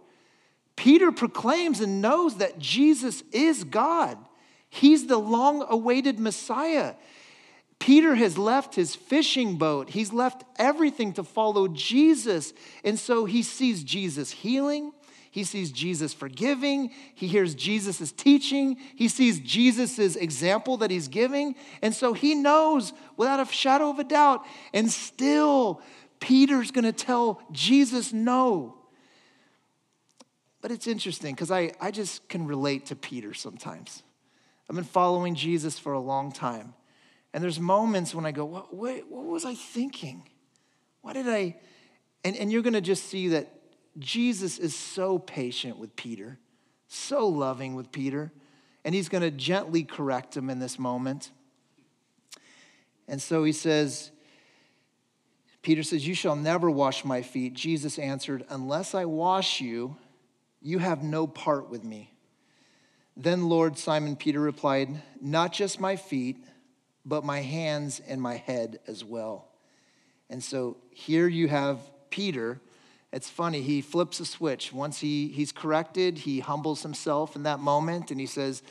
Peter 0.80 1.12
proclaims 1.12 1.82
and 1.82 2.02
knows 2.02 2.38
that 2.38 2.58
Jesus 2.58 3.22
is 3.34 3.66
God. 3.66 4.18
He's 4.70 5.08
the 5.08 5.18
long 5.18 5.66
awaited 5.68 6.22
Messiah. 6.22 6.94
Peter 7.80 8.16
has 8.16 8.38
left 8.38 8.76
his 8.76 8.96
fishing 8.96 9.58
boat. 9.58 9.90
He's 9.90 10.14
left 10.14 10.46
everything 10.58 11.12
to 11.14 11.24
follow 11.26 11.68
Jesus. 11.68 12.54
And 12.86 12.98
so 12.98 13.26
he 13.26 13.44
sees 13.44 13.84
Jesus 13.84 14.32
healing. 14.32 14.94
He 15.32 15.44
sees 15.44 15.70
Jesus 15.70 16.14
forgiving. 16.14 16.92
He 17.14 17.28
hears 17.28 17.56
Jesus' 17.56 18.14
teaching. 18.14 18.78
He 18.96 19.10
sees 19.10 19.42
Jesus' 19.42 20.16
example 20.16 20.78
that 20.78 20.92
he's 20.92 21.10
giving. 21.10 21.56
And 21.82 21.94
so 21.94 22.14
he 22.14 22.36
knows 22.36 22.94
without 23.18 23.42
a 23.42 23.52
shadow 23.52 23.90
of 23.90 24.00
a 24.00 24.06
doubt. 24.06 24.46
And 24.74 24.90
still, 24.90 25.82
Peter's 26.22 26.72
going 26.72 26.86
to 26.86 26.94
tell 26.94 27.42
Jesus 27.52 28.14
no. 28.14 28.79
But 30.62 30.72
it's 30.72 30.88
interesting 30.88 31.34
because 31.34 31.52
I, 31.52 31.72
I 31.80 31.92
just 31.92 32.28
can 32.28 32.46
relate 32.46 32.88
to 32.88 32.96
Peter 32.96 33.34
sometimes. 33.34 34.04
I've 34.70 34.76
been 34.76 34.86
following 34.86 35.36
Jesus 35.36 35.80
for 35.80 35.94
a 35.94 36.00
long 36.00 36.32
time. 36.32 36.74
And 37.34 37.44
there's 37.44 37.60
moments 37.60 38.14
when 38.14 38.26
I 38.26 38.32
go, 38.32 38.46
what, 38.46 38.74
what, 38.74 39.10
what 39.10 39.26
was 39.26 39.46
I 39.46 39.56
thinking? 39.56 40.24
Why 41.02 41.14
did 41.14 41.28
I? 41.28 41.56
And, 42.24 42.36
and 42.36 42.52
you're 42.52 42.62
going 42.62 42.74
to 42.74 42.82
just 42.82 43.06
see 43.06 43.30
that 43.30 43.54
Jesus 43.98 44.58
is 44.58 44.76
so 44.76 45.20
patient 45.20 45.78
with 45.78 45.96
Peter, 45.96 46.38
so 46.88 47.28
loving 47.28 47.76
with 47.76 47.92
Peter, 47.92 48.32
and 48.84 48.96
he's 48.96 49.10
going 49.10 49.22
to 49.22 49.32
gently 49.32 49.84
correct 49.84 50.36
him 50.36 50.50
in 50.50 50.60
this 50.60 50.80
moment. 50.80 51.32
And 53.08 53.22
so 53.22 53.44
he 53.44 53.52
says, 53.52 54.12
Peter 55.62 55.84
says, 55.84 56.08
You 56.08 56.14
shall 56.14 56.36
never 56.36 56.70
wash 56.70 57.04
my 57.04 57.22
feet. 57.22 57.54
Jesus 57.54 58.00
answered, 58.00 58.46
Unless 58.50 58.96
I 58.96 59.06
wash 59.06 59.62
you, 59.62 59.98
you 60.62 60.80
have 60.80 61.04
no 61.04 61.28
part 61.28 61.70
with 61.70 61.84
me. 61.84 62.14
Then 63.16 63.50
Lord 63.50 63.78
Simon 63.78 64.16
Peter 64.16 64.40
replied, 64.40 65.02
Not 65.22 65.52
just 65.52 65.80
my 65.80 65.96
feet, 65.96 66.38
but 67.06 67.24
my 67.24 67.42
hands 67.42 68.02
and 68.08 68.22
my 68.22 68.38
head 68.38 68.80
as 68.88 69.04
well. 69.04 69.48
And 70.30 70.44
so 70.44 70.78
here 70.92 71.28
you 71.28 71.48
have 71.48 71.80
Peter. 72.10 72.62
It's 73.12 73.30
funny, 73.30 73.62
he 73.62 73.82
flips 73.82 74.20
a 74.20 74.26
switch. 74.26 74.72
Once 74.72 75.00
he, 75.00 75.30
he's 75.30 75.52
corrected, 75.52 76.20
he 76.20 76.40
humbles 76.40 76.84
himself 76.84 77.36
in 77.36 77.44
that 77.44 77.60
moment 77.60 78.12
and 78.12 78.20
he 78.20 78.28
says, 78.28 78.62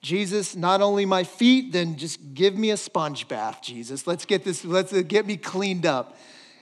Jesus, 0.00 0.56
not 0.56 0.80
only 0.80 1.04
my 1.04 1.22
feet, 1.22 1.72
then 1.72 1.96
just 1.96 2.34
give 2.34 2.56
me 2.56 2.70
a 2.70 2.76
sponge 2.76 3.28
bath, 3.28 3.60
Jesus. 3.62 4.06
Let's 4.06 4.24
get 4.24 4.42
this, 4.42 4.64
let's 4.64 4.92
get 5.02 5.26
me 5.26 5.36
cleaned 5.36 5.86
up. 5.86 6.16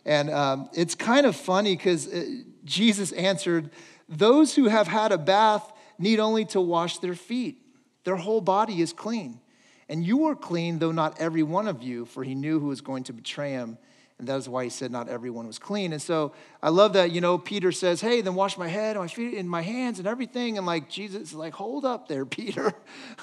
And 0.04 0.28
um, 0.30 0.68
it's 0.74 0.94
kind 0.94 1.24
of 1.24 1.36
funny 1.36 1.76
because 1.76 2.12
uh, 2.12 2.24
Jesus 2.64 3.12
answered, 3.12 3.70
those 4.10 4.54
who 4.56 4.64
have 4.64 4.88
had 4.88 5.12
a 5.12 5.18
bath 5.18 5.72
need 5.98 6.18
only 6.18 6.44
to 6.46 6.60
wash 6.60 6.98
their 6.98 7.14
feet. 7.14 7.58
Their 8.04 8.16
whole 8.16 8.40
body 8.40 8.82
is 8.82 8.92
clean. 8.92 9.40
And 9.88 10.04
you 10.04 10.26
are 10.26 10.34
clean, 10.34 10.78
though 10.78 10.92
not 10.92 11.20
every 11.20 11.42
one 11.42 11.68
of 11.68 11.82
you, 11.82 12.04
for 12.04 12.24
he 12.24 12.34
knew 12.34 12.58
who 12.58 12.66
was 12.66 12.80
going 12.80 13.04
to 13.04 13.12
betray 13.12 13.52
him. 13.52 13.78
And 14.18 14.28
that 14.28 14.36
is 14.36 14.48
why 14.48 14.64
he 14.64 14.70
said 14.70 14.90
not 14.90 15.08
everyone 15.08 15.46
was 15.46 15.58
clean. 15.58 15.92
And 15.92 16.02
so 16.02 16.32
I 16.62 16.68
love 16.68 16.92
that, 16.92 17.10
you 17.10 17.20
know, 17.20 17.38
Peter 17.38 17.72
says, 17.72 18.00
hey, 18.00 18.20
then 18.20 18.34
wash 18.34 18.58
my 18.58 18.68
head 18.68 18.96
and 18.96 19.04
my 19.04 19.08
feet 19.08 19.38
and 19.38 19.48
my 19.48 19.62
hands 19.62 19.98
and 19.98 20.06
everything. 20.06 20.58
And 20.58 20.66
like 20.66 20.90
Jesus 20.90 21.30
is 21.30 21.34
like, 21.34 21.54
hold 21.54 21.84
up 21.84 22.06
there, 22.08 22.26
Peter. 22.26 22.74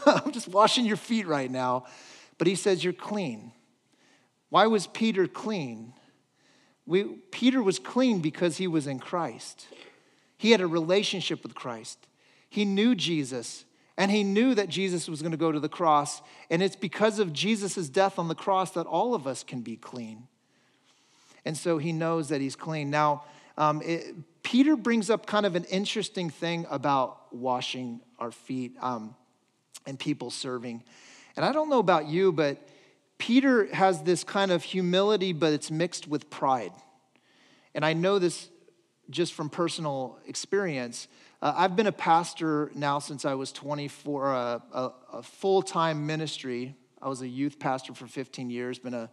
I'm 0.05 0.31
just 0.31 0.47
washing 0.47 0.85
your 0.85 0.97
feet 0.97 1.27
right 1.27 1.51
now. 1.51 1.85
But 2.37 2.47
he 2.47 2.55
says, 2.55 2.83
you're 2.83 2.93
clean. 2.93 3.51
Why 4.49 4.67
was 4.67 4.87
Peter 4.87 5.27
clean? 5.27 5.93
We, 6.85 7.03
Peter 7.03 7.61
was 7.61 7.79
clean 7.79 8.19
because 8.21 8.57
he 8.57 8.67
was 8.67 8.87
in 8.87 8.99
Christ. 8.99 9.67
He 10.37 10.51
had 10.51 10.61
a 10.61 10.67
relationship 10.67 11.43
with 11.43 11.55
Christ. 11.55 12.07
He 12.49 12.63
knew 12.63 12.95
Jesus, 12.95 13.65
and 13.97 14.11
he 14.11 14.23
knew 14.23 14.53
that 14.55 14.69
Jesus 14.69 15.09
was 15.09 15.21
going 15.21 15.31
to 15.31 15.37
go 15.37 15.51
to 15.51 15.59
the 15.59 15.69
cross. 15.69 16.21
And 16.49 16.61
it's 16.61 16.75
because 16.75 17.19
of 17.19 17.33
Jesus' 17.33 17.89
death 17.89 18.19
on 18.19 18.27
the 18.27 18.35
cross 18.35 18.71
that 18.71 18.85
all 18.85 19.15
of 19.15 19.27
us 19.27 19.43
can 19.43 19.61
be 19.61 19.75
clean. 19.75 20.27
And 21.43 21.57
so 21.57 21.77
he 21.77 21.91
knows 21.91 22.29
that 22.29 22.41
he's 22.41 22.55
clean. 22.55 22.89
Now, 22.89 23.23
um, 23.57 23.81
it, 23.81 24.15
Peter 24.43 24.75
brings 24.75 25.09
up 25.09 25.25
kind 25.25 25.45
of 25.45 25.55
an 25.55 25.63
interesting 25.65 26.29
thing 26.29 26.65
about 26.69 27.33
washing 27.33 28.01
our 28.19 28.31
feet 28.31 28.73
um, 28.81 29.15
and 29.85 29.99
people 29.99 30.29
serving. 30.29 30.83
And 31.35 31.45
I 31.45 31.51
don't 31.51 31.69
know 31.69 31.79
about 31.79 32.07
you, 32.07 32.31
but 32.31 32.57
Peter 33.17 33.73
has 33.73 34.03
this 34.03 34.23
kind 34.23 34.51
of 34.51 34.63
humility, 34.63 35.33
but 35.33 35.53
it's 35.53 35.71
mixed 35.71 36.07
with 36.07 36.29
pride. 36.29 36.71
And 37.73 37.83
I 37.83 37.93
know 37.93 38.19
this 38.19 38.49
just 39.09 39.33
from 39.33 39.49
personal 39.49 40.19
experience. 40.25 41.07
Uh, 41.41 41.53
I've 41.55 41.75
been 41.75 41.87
a 41.87 41.91
pastor 41.91 42.71
now 42.75 42.99
since 42.99 43.25
I 43.25 43.35
was 43.35 43.51
24, 43.51 44.35
uh, 44.35 44.59
a, 44.73 44.91
a 45.13 45.23
full 45.23 45.61
time 45.61 46.05
ministry. 46.05 46.75
I 47.01 47.09
was 47.09 47.21
a 47.21 47.27
youth 47.27 47.59
pastor 47.59 47.93
for 47.93 48.07
15 48.07 48.49
years, 48.49 48.79
been 48.79 48.93
a 48.93 49.09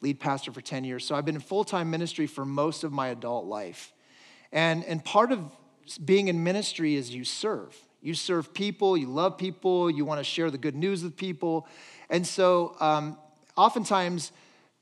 lead 0.00 0.18
pastor 0.18 0.52
for 0.52 0.60
10 0.60 0.84
years. 0.84 1.04
So 1.04 1.14
I've 1.14 1.24
been 1.24 1.36
in 1.36 1.40
full 1.40 1.64
time 1.64 1.90
ministry 1.90 2.26
for 2.26 2.44
most 2.44 2.84
of 2.84 2.92
my 2.92 3.08
adult 3.08 3.46
life. 3.46 3.92
And, 4.52 4.84
and 4.84 5.04
part 5.04 5.32
of 5.32 5.52
being 6.04 6.28
in 6.28 6.42
ministry 6.42 6.96
is 6.96 7.14
you 7.14 7.24
serve. 7.24 7.76
You 8.02 8.14
serve 8.14 8.54
people, 8.54 8.96
you 8.96 9.08
love 9.08 9.36
people, 9.36 9.90
you 9.90 10.04
want 10.04 10.18
to 10.18 10.24
share 10.24 10.50
the 10.50 10.58
good 10.58 10.74
news 10.74 11.04
with 11.04 11.16
people. 11.16 11.68
And 12.08 12.26
so 12.26 12.74
um, 12.80 13.18
oftentimes, 13.56 14.32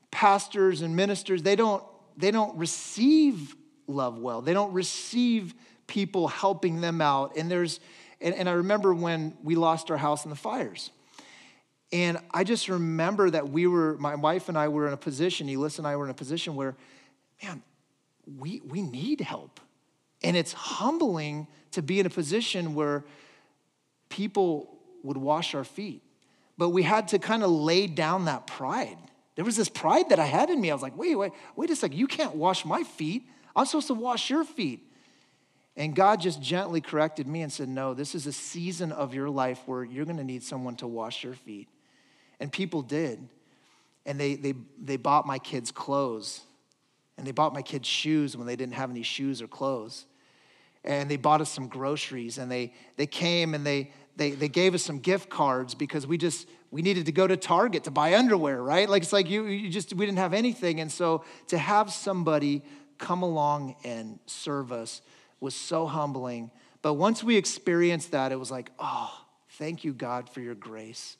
pastors 0.09 0.81
and 0.81 0.95
ministers, 0.95 1.43
they 1.43 1.55
don't, 1.55 1.83
they 2.17 2.31
don't 2.31 2.57
receive 2.57 3.55
love 3.89 4.17
well. 4.17 4.41
They 4.41 4.53
don't 4.53 4.73
receive 4.73 5.53
people 5.87 6.27
helping 6.27 6.81
them 6.81 7.01
out. 7.01 7.35
And 7.35 7.49
there's, 7.49 7.79
and, 8.21 8.35
and 8.35 8.47
I 8.47 8.53
remember 8.53 8.93
when 8.93 9.35
we 9.43 9.55
lost 9.55 9.91
our 9.91 9.97
house 9.97 10.23
in 10.23 10.29
the 10.29 10.35
fires. 10.35 10.91
And 11.91 12.19
I 12.31 12.43
just 12.43 12.69
remember 12.69 13.29
that 13.31 13.49
we 13.49 13.65
were, 13.65 13.97
my 13.97 14.15
wife 14.15 14.47
and 14.47 14.57
I 14.57 14.67
were 14.67 14.87
in 14.87 14.93
a 14.93 14.97
position, 14.97 15.49
Elissa 15.49 15.81
and 15.81 15.87
I 15.87 15.95
were 15.95 16.05
in 16.05 16.11
a 16.11 16.15
position 16.15 16.55
where, 16.55 16.75
man, 17.43 17.63
we, 18.37 18.61
we 18.67 18.81
need 18.81 19.21
help. 19.21 19.59
And 20.21 20.37
it's 20.37 20.53
humbling 20.53 21.47
to 21.71 21.81
be 21.81 21.99
in 21.99 22.05
a 22.05 22.09
position 22.09 22.75
where 22.75 23.03
people 24.09 24.77
would 25.03 25.17
wash 25.17 25.55
our 25.55 25.63
feet. 25.63 26.03
But 26.57 26.69
we 26.69 26.83
had 26.83 27.07
to 27.09 27.19
kind 27.19 27.41
of 27.41 27.49
lay 27.49 27.87
down 27.87 28.25
that 28.25 28.45
pride. 28.45 28.97
There 29.35 29.45
was 29.45 29.55
this 29.55 29.69
pride 29.69 30.09
that 30.09 30.19
I 30.19 30.25
had 30.25 30.49
in 30.49 30.59
me. 30.59 30.69
I 30.69 30.73
was 30.73 30.83
like, 30.83 30.97
wait, 30.97 31.15
wait, 31.15 31.31
wait 31.55 31.69
a 31.69 31.75
second. 31.75 31.97
You 31.97 32.07
can't 32.07 32.35
wash 32.35 32.65
my 32.65 32.83
feet. 32.83 33.23
I'm 33.55 33.65
supposed 33.65 33.87
to 33.87 33.93
wash 33.93 34.29
your 34.29 34.43
feet. 34.43 34.85
And 35.75 35.95
God 35.95 36.19
just 36.19 36.41
gently 36.41 36.81
corrected 36.81 37.25
me 37.25 37.41
and 37.41 37.51
said, 37.51 37.69
No, 37.69 37.93
this 37.93 38.13
is 38.13 38.27
a 38.27 38.33
season 38.33 38.91
of 38.91 39.13
your 39.13 39.29
life 39.29 39.61
where 39.65 39.83
you're 39.83 40.05
going 40.05 40.17
to 40.17 40.23
need 40.23 40.43
someone 40.43 40.75
to 40.77 40.87
wash 40.87 41.23
your 41.23 41.33
feet. 41.33 41.69
And 42.39 42.51
people 42.51 42.81
did. 42.81 43.27
And 44.05 44.19
they, 44.19 44.35
they, 44.35 44.55
they 44.81 44.97
bought 44.97 45.25
my 45.25 45.39
kids 45.39 45.71
clothes. 45.71 46.41
And 47.17 47.27
they 47.27 47.31
bought 47.31 47.53
my 47.53 47.61
kids 47.61 47.87
shoes 47.87 48.35
when 48.35 48.47
they 48.47 48.55
didn't 48.55 48.73
have 48.73 48.89
any 48.89 49.03
shoes 49.03 49.41
or 49.41 49.47
clothes. 49.47 50.05
And 50.83 51.09
they 51.09 51.17
bought 51.17 51.41
us 51.41 51.49
some 51.49 51.67
groceries. 51.67 52.37
And 52.37 52.51
they, 52.51 52.73
they 52.97 53.07
came 53.07 53.53
and 53.53 53.65
they, 53.65 53.91
they, 54.15 54.31
they 54.31 54.49
gave 54.49 54.73
us 54.73 54.83
some 54.83 54.99
gift 54.99 55.29
cards 55.29 55.75
because 55.75 56.05
we 56.05 56.17
just, 56.17 56.47
we 56.71 56.81
needed 56.81 57.05
to 57.05 57.11
go 57.11 57.25
to 57.25 57.37
Target 57.37 57.85
to 57.85 57.91
buy 57.91 58.15
underwear, 58.15 58.61
right? 58.61 58.89
Like 58.89 59.03
it's 59.03 59.13
like 59.13 59.29
you, 59.29 59.45
you 59.45 59.69
just, 59.69 59.93
we 59.93 60.05
didn't 60.05 60.19
have 60.19 60.33
anything. 60.33 60.81
And 60.81 60.91
so 60.91 61.23
to 61.47 61.57
have 61.57 61.91
somebody 61.91 62.63
come 62.99 63.23
along 63.23 63.75
and 63.83 64.19
serve 64.27 64.71
us 64.71 65.01
was 65.39 65.55
so 65.55 65.87
humbling. 65.87 66.51
But 66.81 66.93
once 66.93 67.23
we 67.23 67.37
experienced 67.37 68.11
that, 68.11 68.31
it 68.31 68.39
was 68.39 68.51
like, 68.51 68.71
oh, 68.77 69.25
thank 69.51 69.83
you, 69.83 69.93
God, 69.93 70.29
for 70.29 70.41
your 70.41 70.55
grace. 70.55 71.17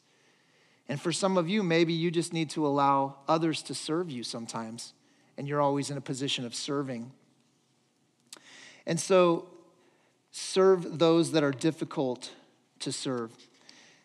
And 0.87 0.99
for 0.99 1.11
some 1.11 1.37
of 1.37 1.47
you, 1.47 1.63
maybe 1.63 1.93
you 1.93 2.11
just 2.11 2.33
need 2.33 2.49
to 2.51 2.65
allow 2.65 3.17
others 3.27 3.61
to 3.63 3.75
serve 3.75 4.09
you 4.09 4.23
sometimes, 4.23 4.93
and 5.37 5.47
you're 5.47 5.61
always 5.61 5.89
in 5.89 5.97
a 5.97 6.01
position 6.01 6.45
of 6.45 6.55
serving. 6.55 7.11
And 8.85 8.99
so, 8.99 9.47
serve 10.31 10.97
those 10.99 11.31
that 11.33 11.43
are 11.43 11.51
difficult 11.51 12.31
to 12.79 12.91
serve. 12.91 13.31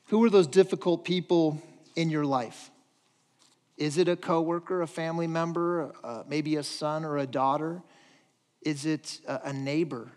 Who 0.07 0.23
are 0.25 0.31
those 0.31 0.47
difficult 0.47 1.05
people 1.05 1.63
in 1.97 2.11
your 2.11 2.27
life? 2.27 2.71
Is 3.77 3.99
it 3.99 4.09
a 4.09 4.17
coworker, 4.17 4.83
a 4.83 4.87
family 4.87 5.27
member, 5.27 5.93
uh, 6.05 6.23
maybe 6.29 6.57
a 6.57 6.63
son 6.63 7.05
or 7.05 7.19
a 7.19 7.27
daughter? 7.27 7.83
Is 8.63 8.87
it 8.87 9.21
a, 9.27 9.53
neighbor? 9.53 10.13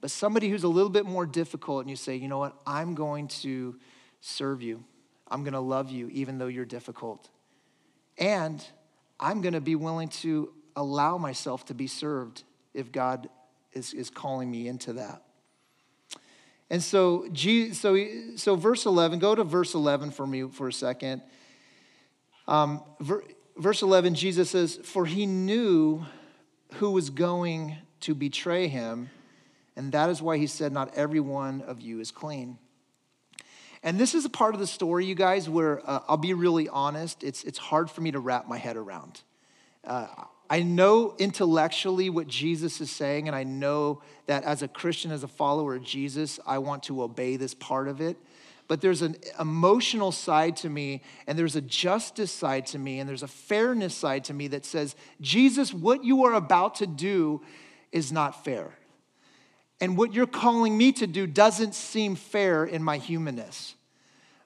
But 0.00 0.10
somebody 0.10 0.48
who's 0.48 0.64
a 0.64 0.68
little 0.68 0.90
bit 0.90 1.04
more 1.06 1.26
difficult, 1.26 1.82
and 1.82 1.90
you 1.90 1.96
say, 1.96 2.16
you 2.16 2.28
know 2.28 2.38
what, 2.38 2.56
I'm 2.66 2.94
going 2.94 3.28
to 3.28 3.76
serve 4.20 4.62
you. 4.62 4.84
I'm 5.28 5.44
going 5.44 5.52
to 5.52 5.60
love 5.60 5.90
you 5.90 6.08
even 6.12 6.38
though 6.38 6.48
you're 6.48 6.64
difficult. 6.64 7.28
And 8.18 8.64
I'm 9.20 9.42
going 9.42 9.54
to 9.54 9.60
be 9.60 9.76
willing 9.76 10.08
to 10.08 10.52
allow 10.74 11.18
myself 11.18 11.66
to 11.66 11.74
be 11.74 11.86
served 11.86 12.42
if 12.74 12.90
God 12.90 13.28
is, 13.72 13.92
is 13.92 14.10
calling 14.10 14.50
me 14.50 14.66
into 14.66 14.94
that. 14.94 15.22
And 16.70 16.82
so, 16.82 17.26
so, 17.72 18.06
so 18.36 18.56
verse 18.56 18.86
11, 18.86 19.18
go 19.18 19.34
to 19.34 19.44
verse 19.44 19.74
11 19.74 20.10
for 20.10 20.26
me 20.26 20.48
for 20.48 20.68
a 20.68 20.72
second. 20.72 21.22
Um, 22.52 22.82
verse 23.56 23.80
11, 23.80 24.14
Jesus 24.14 24.50
says, 24.50 24.78
For 24.84 25.06
he 25.06 25.24
knew 25.24 26.04
who 26.74 26.90
was 26.90 27.08
going 27.08 27.78
to 28.00 28.14
betray 28.14 28.68
him, 28.68 29.08
and 29.74 29.90
that 29.92 30.10
is 30.10 30.20
why 30.20 30.36
he 30.36 30.46
said, 30.46 30.70
Not 30.70 30.92
every 30.94 31.18
one 31.18 31.62
of 31.62 31.80
you 31.80 31.98
is 31.98 32.10
clean. 32.10 32.58
And 33.82 33.98
this 33.98 34.14
is 34.14 34.26
a 34.26 34.28
part 34.28 34.52
of 34.52 34.60
the 34.60 34.66
story, 34.66 35.06
you 35.06 35.14
guys, 35.14 35.48
where 35.48 35.80
uh, 35.88 36.00
I'll 36.06 36.18
be 36.18 36.34
really 36.34 36.68
honest, 36.68 37.24
it's, 37.24 37.42
it's 37.42 37.56
hard 37.56 37.90
for 37.90 38.02
me 38.02 38.10
to 38.10 38.20
wrap 38.20 38.46
my 38.46 38.58
head 38.58 38.76
around. 38.76 39.22
Uh, 39.82 40.08
I 40.50 40.62
know 40.62 41.14
intellectually 41.18 42.10
what 42.10 42.26
Jesus 42.26 42.82
is 42.82 42.90
saying, 42.90 43.28
and 43.28 43.34
I 43.34 43.44
know 43.44 44.02
that 44.26 44.44
as 44.44 44.60
a 44.60 44.68
Christian, 44.68 45.10
as 45.10 45.22
a 45.22 45.28
follower 45.28 45.76
of 45.76 45.84
Jesus, 45.84 46.38
I 46.46 46.58
want 46.58 46.82
to 46.84 47.02
obey 47.02 47.36
this 47.36 47.54
part 47.54 47.88
of 47.88 48.02
it. 48.02 48.18
But 48.72 48.80
there's 48.80 49.02
an 49.02 49.16
emotional 49.38 50.12
side 50.12 50.56
to 50.56 50.70
me, 50.70 51.02
and 51.26 51.38
there's 51.38 51.56
a 51.56 51.60
justice 51.60 52.32
side 52.32 52.64
to 52.68 52.78
me, 52.78 53.00
and 53.00 53.06
there's 53.06 53.22
a 53.22 53.28
fairness 53.28 53.94
side 53.94 54.24
to 54.24 54.32
me 54.32 54.48
that 54.48 54.64
says, 54.64 54.96
Jesus, 55.20 55.74
what 55.74 56.04
you 56.04 56.24
are 56.24 56.32
about 56.32 56.76
to 56.76 56.86
do 56.86 57.42
is 57.90 58.12
not 58.12 58.46
fair. 58.46 58.70
And 59.78 59.98
what 59.98 60.14
you're 60.14 60.26
calling 60.26 60.74
me 60.78 60.90
to 60.92 61.06
do 61.06 61.26
doesn't 61.26 61.74
seem 61.74 62.14
fair 62.14 62.64
in 62.64 62.82
my 62.82 62.96
humanness. 62.96 63.74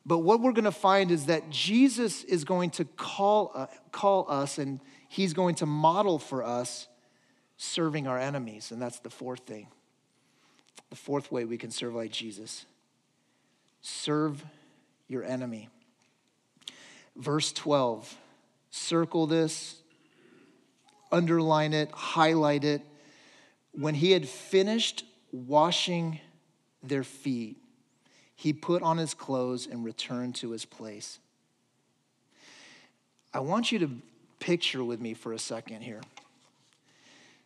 But 0.05 0.19
what 0.19 0.41
we're 0.41 0.51
going 0.51 0.65
to 0.65 0.73
find 0.73 1.13
is 1.13 1.27
that 1.27 1.49
Jesus 1.49 2.25
is 2.25 2.43
going 2.43 2.71
to 2.71 2.85
call, 2.85 3.53
uh, 3.55 3.67
call 3.93 4.27
us 4.29 4.59
and 4.59 4.81
he's 5.09 5.35
going 5.35 5.55
to 5.55 5.67
model 5.67 6.19
for 6.19 6.43
us 6.43 6.89
serving 7.59 8.09
our 8.09 8.19
enemies. 8.19 8.73
And 8.73 8.83
that's 8.83 8.99
the 8.99 9.09
fourth 9.09 9.43
thing. 9.47 9.69
The 10.91 10.97
fourth 10.97 11.31
way 11.31 11.45
we 11.45 11.59
can 11.59 11.71
serve 11.71 11.95
like 11.95 12.11
Jesus 12.11 12.67
serve 13.87 14.45
your 15.07 15.23
enemy. 15.23 15.69
Verse 17.15 17.53
12, 17.53 18.17
circle 18.71 19.27
this, 19.29 19.77
underline 21.13 21.73
it, 21.73 21.91
highlight 21.93 22.65
it. 22.65 22.83
When 23.73 23.95
he 23.95 24.11
had 24.11 24.29
finished 24.29 25.05
washing 25.31 26.19
their 26.83 27.05
feet, 27.05 27.59
he 28.35 28.53
put 28.53 28.83
on 28.83 28.99
his 28.99 29.15
clothes 29.15 29.69
and 29.71 29.85
returned 29.85 30.35
to 30.37 30.51
his 30.51 30.65
place. 30.65 31.21
I 33.33 33.39
want 33.39 33.71
you 33.71 33.79
to 33.79 33.91
picture 34.41 34.83
with 34.83 35.01
me 35.01 35.15
for 35.15 35.33
a 35.33 35.39
second 35.39 35.83
here. 35.83 36.01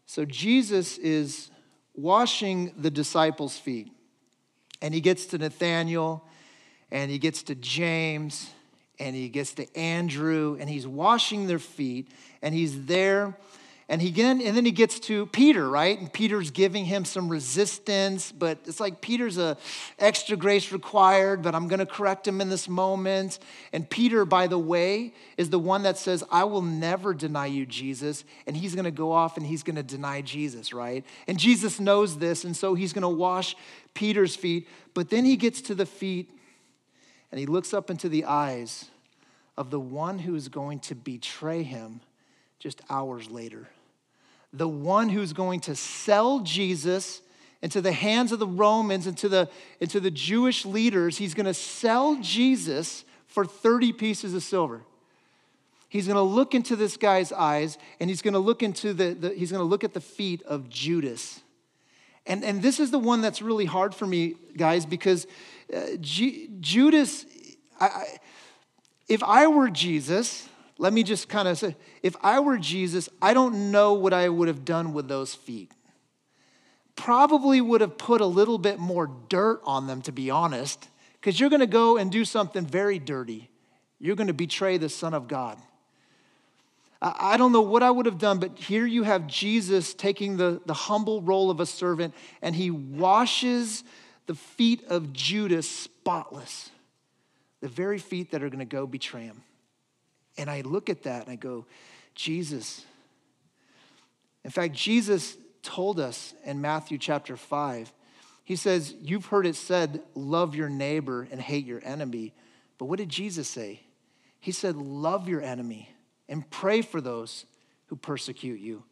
So, 0.06 0.24
Jesus 0.24 0.98
is 0.98 1.50
washing 1.94 2.72
the 2.76 2.90
disciples' 2.90 3.58
feet, 3.58 3.92
and 4.82 4.94
he 4.94 5.00
gets 5.00 5.26
to 5.26 5.38
Nathanael, 5.38 6.22
and 6.90 7.10
he 7.10 7.18
gets 7.18 7.42
to 7.44 7.54
James, 7.54 8.50
and 8.98 9.14
he 9.14 9.28
gets 9.28 9.54
to 9.54 9.76
Andrew, 9.76 10.56
and 10.60 10.68
he's 10.68 10.86
washing 10.86 11.46
their 11.46 11.58
feet, 11.58 12.08
and 12.42 12.54
he's 12.54 12.84
there 12.84 13.36
and, 13.90 14.00
he, 14.00 14.22
and 14.22 14.40
then 14.40 14.64
he 14.64 14.70
gets 14.70 15.00
to 15.00 15.26
Peter, 15.26 15.68
right? 15.68 15.98
And 15.98 16.12
Peter's 16.12 16.52
giving 16.52 16.84
him 16.84 17.04
some 17.04 17.28
resistance, 17.28 18.30
but 18.30 18.58
it's 18.66 18.78
like 18.78 19.00
Peter's 19.00 19.36
a 19.36 19.56
extra 19.98 20.36
grace 20.36 20.70
required, 20.70 21.42
but 21.42 21.56
I'm 21.56 21.66
going 21.66 21.80
to 21.80 21.86
correct 21.86 22.28
him 22.28 22.40
in 22.40 22.48
this 22.48 22.68
moment. 22.68 23.40
And 23.72 23.90
Peter, 23.90 24.24
by 24.24 24.46
the 24.46 24.60
way, 24.60 25.12
is 25.36 25.50
the 25.50 25.58
one 25.58 25.82
that 25.82 25.98
says, 25.98 26.22
I 26.30 26.44
will 26.44 26.62
never 26.62 27.12
deny 27.12 27.46
you, 27.46 27.66
Jesus. 27.66 28.22
And 28.46 28.56
he's 28.56 28.76
going 28.76 28.84
to 28.84 28.92
go 28.92 29.10
off 29.10 29.36
and 29.36 29.44
he's 29.44 29.64
going 29.64 29.74
to 29.74 29.82
deny 29.82 30.20
Jesus, 30.20 30.72
right? 30.72 31.04
And 31.26 31.36
Jesus 31.36 31.80
knows 31.80 32.18
this, 32.18 32.44
and 32.44 32.56
so 32.56 32.74
he's 32.76 32.92
going 32.92 33.02
to 33.02 33.08
wash 33.08 33.56
Peter's 33.94 34.36
feet. 34.36 34.68
But 34.94 35.10
then 35.10 35.24
he 35.24 35.34
gets 35.34 35.60
to 35.62 35.74
the 35.74 35.84
feet 35.84 36.30
and 37.32 37.40
he 37.40 37.46
looks 37.46 37.74
up 37.74 37.90
into 37.90 38.08
the 38.08 38.24
eyes 38.24 38.84
of 39.56 39.70
the 39.70 39.80
one 39.80 40.20
who 40.20 40.36
is 40.36 40.46
going 40.46 40.78
to 40.78 40.94
betray 40.94 41.64
him 41.64 42.02
just 42.60 42.82
hours 42.88 43.28
later 43.28 43.66
the 44.52 44.68
one 44.68 45.08
who's 45.08 45.32
going 45.32 45.60
to 45.60 45.74
sell 45.74 46.40
Jesus 46.40 47.22
into 47.62 47.80
the 47.80 47.92
hands 47.92 48.32
of 48.32 48.38
the 48.38 48.46
Romans, 48.46 49.06
into 49.06 49.28
the, 49.28 49.48
into 49.80 50.00
the 50.00 50.10
Jewish 50.10 50.64
leaders. 50.64 51.18
He's 51.18 51.34
going 51.34 51.46
to 51.46 51.54
sell 51.54 52.16
Jesus 52.20 53.04
for 53.26 53.44
30 53.44 53.92
pieces 53.92 54.34
of 54.34 54.42
silver. 54.42 54.82
He's 55.88 56.06
going 56.06 56.16
to 56.16 56.22
look 56.22 56.54
into 56.54 56.76
this 56.76 56.96
guy's 56.96 57.32
eyes 57.32 57.76
and 57.98 58.08
he's 58.08 58.22
going 58.22 58.34
to 58.34 58.40
look 58.40 58.62
into 58.62 58.94
the, 58.94 59.12
the 59.12 59.30
he's 59.30 59.50
going 59.50 59.60
to 59.60 59.68
look 59.68 59.84
at 59.84 59.92
the 59.92 60.00
feet 60.00 60.42
of 60.42 60.68
Judas. 60.68 61.40
And, 62.26 62.44
and 62.44 62.62
this 62.62 62.78
is 62.78 62.90
the 62.90 62.98
one 62.98 63.22
that's 63.22 63.42
really 63.42 63.64
hard 63.64 63.94
for 63.94 64.06
me, 64.06 64.34
guys, 64.56 64.86
because 64.86 65.26
uh, 65.74 65.96
G- 66.00 66.48
Judas, 66.60 67.26
I, 67.80 67.86
I, 67.86 68.04
if 69.08 69.22
I 69.24 69.48
were 69.48 69.68
Jesus, 69.68 70.48
let 70.80 70.94
me 70.94 71.02
just 71.02 71.28
kind 71.28 71.46
of 71.46 71.58
say, 71.58 71.76
if 72.02 72.16
I 72.22 72.40
were 72.40 72.56
Jesus, 72.56 73.10
I 73.20 73.34
don't 73.34 73.70
know 73.70 73.92
what 73.92 74.14
I 74.14 74.30
would 74.30 74.48
have 74.48 74.64
done 74.64 74.94
with 74.94 75.08
those 75.08 75.34
feet. 75.34 75.70
Probably 76.96 77.60
would 77.60 77.82
have 77.82 77.98
put 77.98 78.22
a 78.22 78.26
little 78.26 78.56
bit 78.56 78.78
more 78.78 79.10
dirt 79.28 79.60
on 79.64 79.86
them, 79.86 80.00
to 80.02 80.12
be 80.12 80.30
honest, 80.30 80.88
because 81.14 81.38
you're 81.38 81.50
going 81.50 81.60
to 81.60 81.66
go 81.66 81.98
and 81.98 82.10
do 82.10 82.24
something 82.24 82.64
very 82.64 82.98
dirty. 82.98 83.50
You're 83.98 84.16
going 84.16 84.28
to 84.28 84.32
betray 84.32 84.78
the 84.78 84.88
Son 84.88 85.12
of 85.12 85.28
God. 85.28 85.58
I 87.02 87.36
don't 87.36 87.52
know 87.52 87.60
what 87.60 87.82
I 87.82 87.90
would 87.90 88.06
have 88.06 88.18
done, 88.18 88.38
but 88.38 88.58
here 88.58 88.86
you 88.86 89.02
have 89.02 89.26
Jesus 89.26 89.92
taking 89.92 90.38
the, 90.38 90.62
the 90.64 90.74
humble 90.74 91.20
role 91.20 91.50
of 91.50 91.60
a 91.60 91.66
servant, 91.66 92.14
and 92.40 92.56
he 92.56 92.70
washes 92.70 93.84
the 94.24 94.34
feet 94.34 94.82
of 94.88 95.12
Judas 95.12 95.68
spotless 95.68 96.70
the 97.60 97.68
very 97.68 97.98
feet 97.98 98.30
that 98.30 98.42
are 98.42 98.48
going 98.48 98.60
to 98.60 98.64
go 98.64 98.86
betray 98.86 99.24
him. 99.24 99.42
And 100.40 100.50
I 100.50 100.62
look 100.62 100.88
at 100.88 101.02
that 101.02 101.24
and 101.24 101.32
I 101.32 101.36
go, 101.36 101.66
Jesus. 102.14 102.84
In 104.42 104.50
fact, 104.50 104.74
Jesus 104.74 105.36
told 105.62 106.00
us 106.00 106.32
in 106.44 106.60
Matthew 106.62 106.96
chapter 106.96 107.36
5, 107.36 107.92
he 108.44 108.56
says, 108.56 108.94
You've 109.02 109.26
heard 109.26 109.46
it 109.46 109.54
said, 109.54 110.00
love 110.14 110.54
your 110.54 110.70
neighbor 110.70 111.28
and 111.30 111.40
hate 111.40 111.66
your 111.66 111.82
enemy. 111.84 112.32
But 112.78 112.86
what 112.86 112.98
did 112.98 113.10
Jesus 113.10 113.46
say? 113.46 113.82
He 114.40 114.52
said, 114.52 114.76
Love 114.76 115.28
your 115.28 115.42
enemy 115.42 115.90
and 116.28 116.48
pray 116.48 116.80
for 116.80 117.02
those 117.02 117.44
who 117.86 117.96
persecute 117.96 118.60
you. 118.60 118.82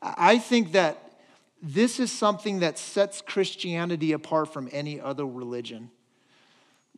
I 0.00 0.38
think 0.38 0.72
that 0.72 1.18
this 1.60 1.98
is 1.98 2.12
something 2.12 2.60
that 2.60 2.78
sets 2.78 3.20
Christianity 3.20 4.12
apart 4.12 4.52
from 4.52 4.68
any 4.70 5.00
other 5.00 5.26
religion. 5.26 5.90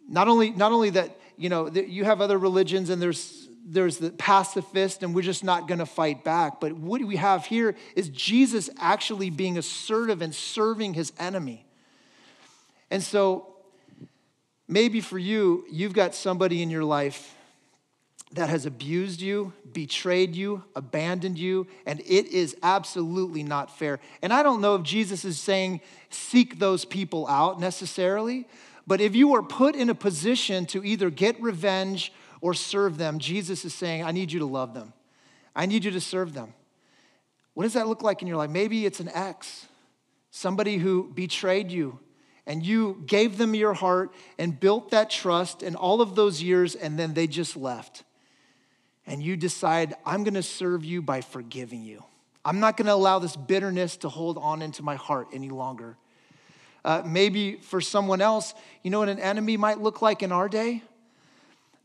Not 0.06 0.28
only, 0.28 0.50
not 0.50 0.72
only 0.72 0.90
that, 0.90 1.18
you 1.38 1.48
know, 1.48 1.70
you 1.70 2.04
have 2.04 2.20
other 2.20 2.38
religions 2.38 2.90
and 2.90 3.00
there's, 3.00 3.43
there's 3.64 3.98
the 3.98 4.10
pacifist 4.10 5.02
and 5.02 5.14
we're 5.14 5.22
just 5.22 5.42
not 5.42 5.66
going 5.66 5.78
to 5.78 5.86
fight 5.86 6.22
back. 6.22 6.60
But 6.60 6.74
what 6.74 7.02
we 7.02 7.16
have 7.16 7.46
here 7.46 7.74
is 7.96 8.08
Jesus 8.10 8.68
actually 8.78 9.30
being 9.30 9.56
assertive 9.56 10.20
and 10.20 10.34
serving 10.34 10.94
his 10.94 11.12
enemy. 11.18 11.66
And 12.90 13.02
so 13.02 13.54
maybe 14.68 15.00
for 15.00 15.18
you, 15.18 15.64
you've 15.70 15.94
got 15.94 16.14
somebody 16.14 16.62
in 16.62 16.70
your 16.70 16.84
life 16.84 17.34
that 18.32 18.50
has 18.50 18.66
abused 18.66 19.20
you, 19.20 19.52
betrayed 19.72 20.34
you, 20.34 20.64
abandoned 20.74 21.38
you, 21.38 21.66
and 21.86 22.00
it 22.00 22.26
is 22.26 22.56
absolutely 22.62 23.42
not 23.42 23.76
fair. 23.78 24.00
And 24.22 24.32
I 24.32 24.42
don't 24.42 24.60
know 24.60 24.74
if 24.74 24.82
Jesus 24.82 25.24
is 25.24 25.38
saying 25.38 25.80
seek 26.10 26.58
those 26.58 26.84
people 26.84 27.28
out 27.28 27.60
necessarily, 27.60 28.46
but 28.86 29.00
if 29.00 29.14
you 29.14 29.34
are 29.34 29.42
put 29.42 29.76
in 29.76 29.88
a 29.88 29.94
position 29.94 30.66
to 30.66 30.84
either 30.84 31.10
get 31.10 31.40
revenge 31.40 32.12
or 32.44 32.52
serve 32.52 32.98
them, 32.98 33.18
Jesus 33.18 33.64
is 33.64 33.72
saying, 33.72 34.04
I 34.04 34.12
need 34.12 34.30
you 34.30 34.40
to 34.40 34.44
love 34.44 34.74
them. 34.74 34.92
I 35.56 35.64
need 35.64 35.82
you 35.82 35.90
to 35.92 36.00
serve 36.00 36.34
them. 36.34 36.52
What 37.54 37.62
does 37.62 37.72
that 37.72 37.88
look 37.88 38.02
like 38.02 38.20
in 38.20 38.28
your 38.28 38.36
life? 38.36 38.50
Maybe 38.50 38.84
it's 38.84 39.00
an 39.00 39.08
ex, 39.14 39.64
somebody 40.30 40.76
who 40.76 41.10
betrayed 41.14 41.70
you, 41.70 41.98
and 42.46 42.62
you 42.62 43.02
gave 43.06 43.38
them 43.38 43.54
your 43.54 43.72
heart 43.72 44.12
and 44.38 44.60
built 44.60 44.90
that 44.90 45.08
trust 45.08 45.62
in 45.62 45.74
all 45.74 46.02
of 46.02 46.16
those 46.16 46.42
years, 46.42 46.74
and 46.74 46.98
then 46.98 47.14
they 47.14 47.26
just 47.26 47.56
left. 47.56 48.04
And 49.06 49.22
you 49.22 49.38
decide, 49.38 49.94
I'm 50.04 50.22
gonna 50.22 50.42
serve 50.42 50.84
you 50.84 51.00
by 51.00 51.22
forgiving 51.22 51.82
you. 51.82 52.04
I'm 52.44 52.60
not 52.60 52.76
gonna 52.76 52.92
allow 52.92 53.20
this 53.20 53.36
bitterness 53.36 53.96
to 53.98 54.10
hold 54.10 54.36
on 54.36 54.60
into 54.60 54.82
my 54.82 54.96
heart 54.96 55.28
any 55.32 55.48
longer. 55.48 55.96
Uh, 56.84 57.00
maybe 57.06 57.56
for 57.56 57.80
someone 57.80 58.20
else, 58.20 58.52
you 58.82 58.90
know 58.90 58.98
what 58.98 59.08
an 59.08 59.18
enemy 59.18 59.56
might 59.56 59.80
look 59.80 60.02
like 60.02 60.22
in 60.22 60.30
our 60.30 60.50
day? 60.50 60.82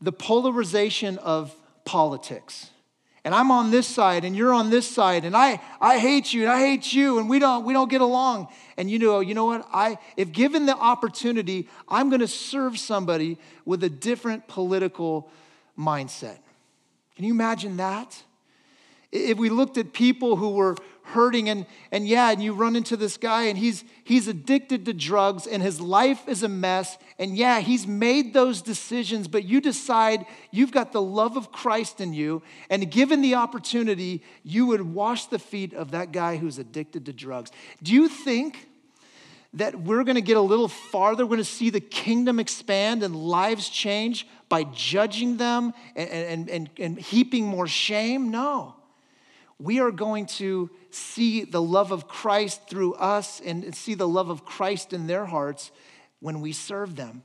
The 0.00 0.12
polarization 0.12 1.18
of 1.18 1.54
politics. 1.84 2.70
And 3.22 3.34
I'm 3.34 3.50
on 3.50 3.70
this 3.70 3.86
side 3.86 4.24
and 4.24 4.34
you're 4.34 4.52
on 4.52 4.70
this 4.70 4.88
side 4.88 5.24
and 5.24 5.36
I, 5.36 5.60
I 5.80 5.98
hate 5.98 6.32
you 6.32 6.42
and 6.42 6.50
I 6.50 6.60
hate 6.60 6.92
you 6.92 7.18
and 7.18 7.28
we 7.28 7.38
don't, 7.38 7.66
we 7.66 7.74
don't 7.74 7.90
get 7.90 8.00
along. 8.00 8.48
And 8.78 8.90
you 8.90 8.98
know, 8.98 9.20
you 9.20 9.34
know 9.34 9.44
what? 9.44 9.66
I, 9.72 9.98
if 10.16 10.32
given 10.32 10.64
the 10.64 10.74
opportunity, 10.74 11.68
I'm 11.86 12.08
going 12.08 12.20
to 12.20 12.28
serve 12.28 12.78
somebody 12.78 13.36
with 13.66 13.84
a 13.84 13.90
different 13.90 14.48
political 14.48 15.30
mindset. 15.78 16.38
Can 17.16 17.26
you 17.26 17.34
imagine 17.34 17.76
that? 17.76 18.22
If 19.12 19.36
we 19.36 19.50
looked 19.50 19.76
at 19.76 19.92
people 19.92 20.36
who 20.36 20.50
were 20.50 20.76
hurting 21.10 21.48
and, 21.48 21.66
and 21.92 22.06
yeah 22.06 22.30
and 22.30 22.42
you 22.42 22.52
run 22.52 22.76
into 22.76 22.96
this 22.96 23.16
guy 23.16 23.44
and 23.44 23.58
he's 23.58 23.84
he's 24.04 24.28
addicted 24.28 24.84
to 24.84 24.92
drugs 24.92 25.46
and 25.46 25.62
his 25.62 25.80
life 25.80 26.28
is 26.28 26.42
a 26.42 26.48
mess 26.48 26.98
and 27.18 27.36
yeah 27.36 27.60
he's 27.60 27.86
made 27.86 28.32
those 28.32 28.62
decisions 28.62 29.28
but 29.28 29.44
you 29.44 29.60
decide 29.60 30.24
you've 30.50 30.72
got 30.72 30.92
the 30.92 31.02
love 31.02 31.36
of 31.36 31.52
christ 31.52 32.00
in 32.00 32.12
you 32.12 32.42
and 32.68 32.90
given 32.90 33.22
the 33.22 33.34
opportunity 33.34 34.22
you 34.42 34.66
would 34.66 34.82
wash 34.82 35.26
the 35.26 35.38
feet 35.38 35.74
of 35.74 35.90
that 35.92 36.12
guy 36.12 36.36
who's 36.36 36.58
addicted 36.58 37.06
to 37.06 37.12
drugs. 37.12 37.50
Do 37.82 37.92
you 37.92 38.08
think 38.08 38.68
that 39.54 39.80
we're 39.80 40.04
going 40.04 40.16
to 40.16 40.22
get 40.22 40.36
a 40.36 40.40
little 40.40 40.68
farther? 40.68 41.24
We're 41.24 41.36
going 41.36 41.38
to 41.38 41.44
see 41.44 41.70
the 41.70 41.80
kingdom 41.80 42.38
expand 42.38 43.02
and 43.02 43.16
lives 43.16 43.68
change 43.68 44.26
by 44.48 44.64
judging 44.64 45.36
them 45.36 45.72
and, 45.96 46.10
and, 46.10 46.50
and, 46.50 46.70
and 46.78 46.98
heaping 46.98 47.46
more 47.46 47.66
shame? 47.66 48.30
No 48.30 48.76
we 49.60 49.80
are 49.80 49.90
going 49.90 50.26
to 50.26 50.70
see 50.90 51.44
the 51.44 51.62
love 51.62 51.92
of 51.92 52.08
Christ 52.08 52.68
through 52.68 52.94
us 52.94 53.40
and 53.40 53.74
see 53.74 53.94
the 53.94 54.08
love 54.08 54.30
of 54.30 54.44
Christ 54.44 54.92
in 54.92 55.06
their 55.06 55.26
hearts 55.26 55.70
when 56.20 56.40
we 56.40 56.52
serve 56.52 56.96
them. 56.96 57.22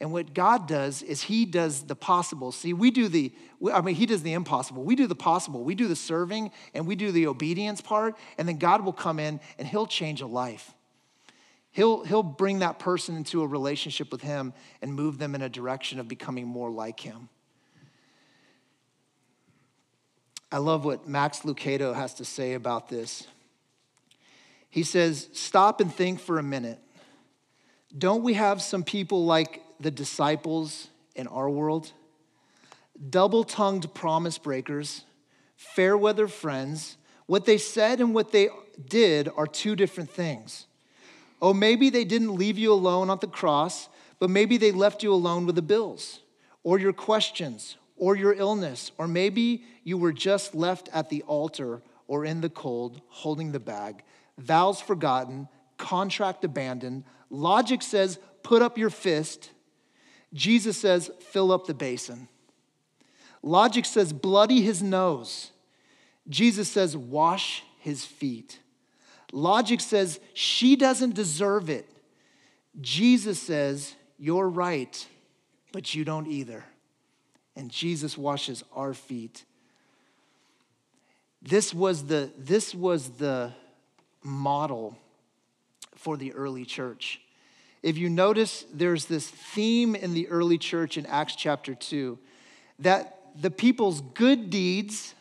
And 0.00 0.12
what 0.12 0.34
God 0.34 0.66
does 0.66 1.02
is 1.02 1.22
He 1.22 1.44
does 1.44 1.82
the 1.82 1.94
possible. 1.94 2.50
See, 2.50 2.72
we 2.72 2.90
do 2.90 3.06
the, 3.06 3.32
I 3.72 3.80
mean, 3.82 3.94
He 3.94 4.06
does 4.06 4.22
the 4.22 4.32
impossible. 4.32 4.82
We 4.82 4.96
do 4.96 5.06
the 5.06 5.14
possible. 5.14 5.62
We 5.62 5.74
do 5.74 5.86
the 5.86 5.96
serving 5.96 6.50
and 6.74 6.86
we 6.86 6.96
do 6.96 7.12
the 7.12 7.28
obedience 7.28 7.80
part, 7.80 8.16
and 8.36 8.48
then 8.48 8.58
God 8.58 8.84
will 8.84 8.92
come 8.92 9.20
in 9.20 9.40
and 9.58 9.68
He'll 9.68 9.86
change 9.86 10.20
a 10.20 10.26
life. 10.26 10.74
He'll, 11.70 12.04
he'll 12.04 12.22
bring 12.22 12.58
that 12.58 12.78
person 12.78 13.16
into 13.16 13.42
a 13.42 13.46
relationship 13.46 14.10
with 14.12 14.22
Him 14.22 14.52
and 14.82 14.92
move 14.92 15.18
them 15.18 15.34
in 15.34 15.42
a 15.42 15.48
direction 15.48 16.00
of 16.00 16.08
becoming 16.08 16.46
more 16.46 16.70
like 16.70 17.00
Him. 17.00 17.28
I 20.52 20.58
love 20.58 20.84
what 20.84 21.08
Max 21.08 21.40
Lucado 21.40 21.94
has 21.94 22.12
to 22.14 22.26
say 22.26 22.52
about 22.52 22.90
this. 22.90 23.26
He 24.68 24.82
says, 24.82 25.30
Stop 25.32 25.80
and 25.80 25.92
think 25.92 26.20
for 26.20 26.38
a 26.38 26.42
minute. 26.42 26.78
Don't 27.96 28.22
we 28.22 28.34
have 28.34 28.60
some 28.60 28.84
people 28.84 29.24
like 29.24 29.62
the 29.80 29.90
disciples 29.90 30.88
in 31.16 31.26
our 31.26 31.48
world? 31.48 31.92
Double 33.08 33.44
tongued 33.44 33.94
promise 33.94 34.36
breakers, 34.36 35.04
fair 35.56 35.96
weather 35.96 36.28
friends. 36.28 36.98
What 37.24 37.46
they 37.46 37.56
said 37.56 38.00
and 38.00 38.14
what 38.14 38.30
they 38.30 38.50
did 38.90 39.30
are 39.34 39.46
two 39.46 39.74
different 39.74 40.10
things. 40.10 40.66
Oh, 41.40 41.54
maybe 41.54 41.88
they 41.88 42.04
didn't 42.04 42.34
leave 42.34 42.58
you 42.58 42.74
alone 42.74 43.08
on 43.08 43.18
the 43.20 43.26
cross, 43.26 43.88
but 44.18 44.28
maybe 44.28 44.58
they 44.58 44.70
left 44.70 45.02
you 45.02 45.14
alone 45.14 45.46
with 45.46 45.54
the 45.54 45.62
bills 45.62 46.20
or 46.62 46.78
your 46.78 46.92
questions 46.92 47.78
or 48.02 48.16
your 48.16 48.32
illness, 48.32 48.90
or 48.98 49.06
maybe 49.06 49.62
you 49.84 49.96
were 49.96 50.12
just 50.12 50.56
left 50.56 50.88
at 50.92 51.08
the 51.08 51.22
altar 51.22 51.80
or 52.08 52.24
in 52.24 52.40
the 52.40 52.50
cold 52.50 53.00
holding 53.06 53.52
the 53.52 53.60
bag, 53.60 54.02
vows 54.36 54.80
forgotten, 54.80 55.46
contract 55.78 56.42
abandoned. 56.42 57.04
Logic 57.30 57.80
says, 57.80 58.18
put 58.42 58.60
up 58.60 58.76
your 58.76 58.90
fist. 58.90 59.52
Jesus 60.34 60.76
says, 60.76 61.12
fill 61.20 61.52
up 61.52 61.68
the 61.68 61.74
basin. 61.74 62.26
Logic 63.40 63.84
says, 63.84 64.12
bloody 64.12 64.62
his 64.62 64.82
nose. 64.82 65.52
Jesus 66.28 66.68
says, 66.68 66.96
wash 66.96 67.62
his 67.78 68.04
feet. 68.04 68.58
Logic 69.30 69.80
says, 69.80 70.18
she 70.34 70.74
doesn't 70.74 71.14
deserve 71.14 71.70
it. 71.70 71.88
Jesus 72.80 73.40
says, 73.40 73.94
you're 74.18 74.48
right, 74.48 75.06
but 75.70 75.94
you 75.94 76.04
don't 76.04 76.26
either 76.26 76.64
and 77.56 77.70
Jesus 77.70 78.16
washes 78.16 78.64
our 78.74 78.94
feet. 78.94 79.44
This 81.42 81.74
was 81.74 82.06
the, 82.06 82.30
this 82.38 82.74
was 82.74 83.10
the 83.10 83.52
model 84.22 84.96
for 85.96 86.16
the 86.16 86.32
early 86.32 86.64
church. 86.64 87.20
If 87.82 87.98
you 87.98 88.08
notice, 88.08 88.64
there's 88.72 89.06
this 89.06 89.28
theme 89.28 89.94
in 89.94 90.14
the 90.14 90.28
early 90.28 90.58
church 90.58 90.96
in 90.96 91.04
Acts 91.06 91.34
chapter 91.34 91.74
2 91.74 92.18
that 92.78 93.18
the 93.40 93.50
people's 93.50 94.00
good 94.00 94.50
deeds 94.50 95.14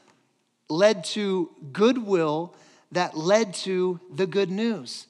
led 0.70 1.04
to 1.04 1.50
goodwill 1.72 2.56
that 2.91 3.17
led 3.17 3.54
to 3.54 4.00
the 4.13 4.28
good 4.28 4.52
news. 4.52 5.08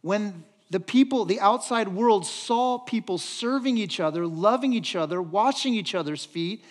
When 0.00 0.44
the 0.72 0.80
people, 0.80 1.26
the 1.26 1.38
outside 1.38 1.88
world 1.88 2.24
saw 2.24 2.78
people 2.78 3.18
serving 3.18 3.76
each 3.76 4.00
other, 4.00 4.26
loving 4.26 4.72
each 4.72 4.96
other, 4.96 5.20
washing 5.20 5.74
each 5.74 5.94
other's 5.94 6.24
feet. 6.24 6.64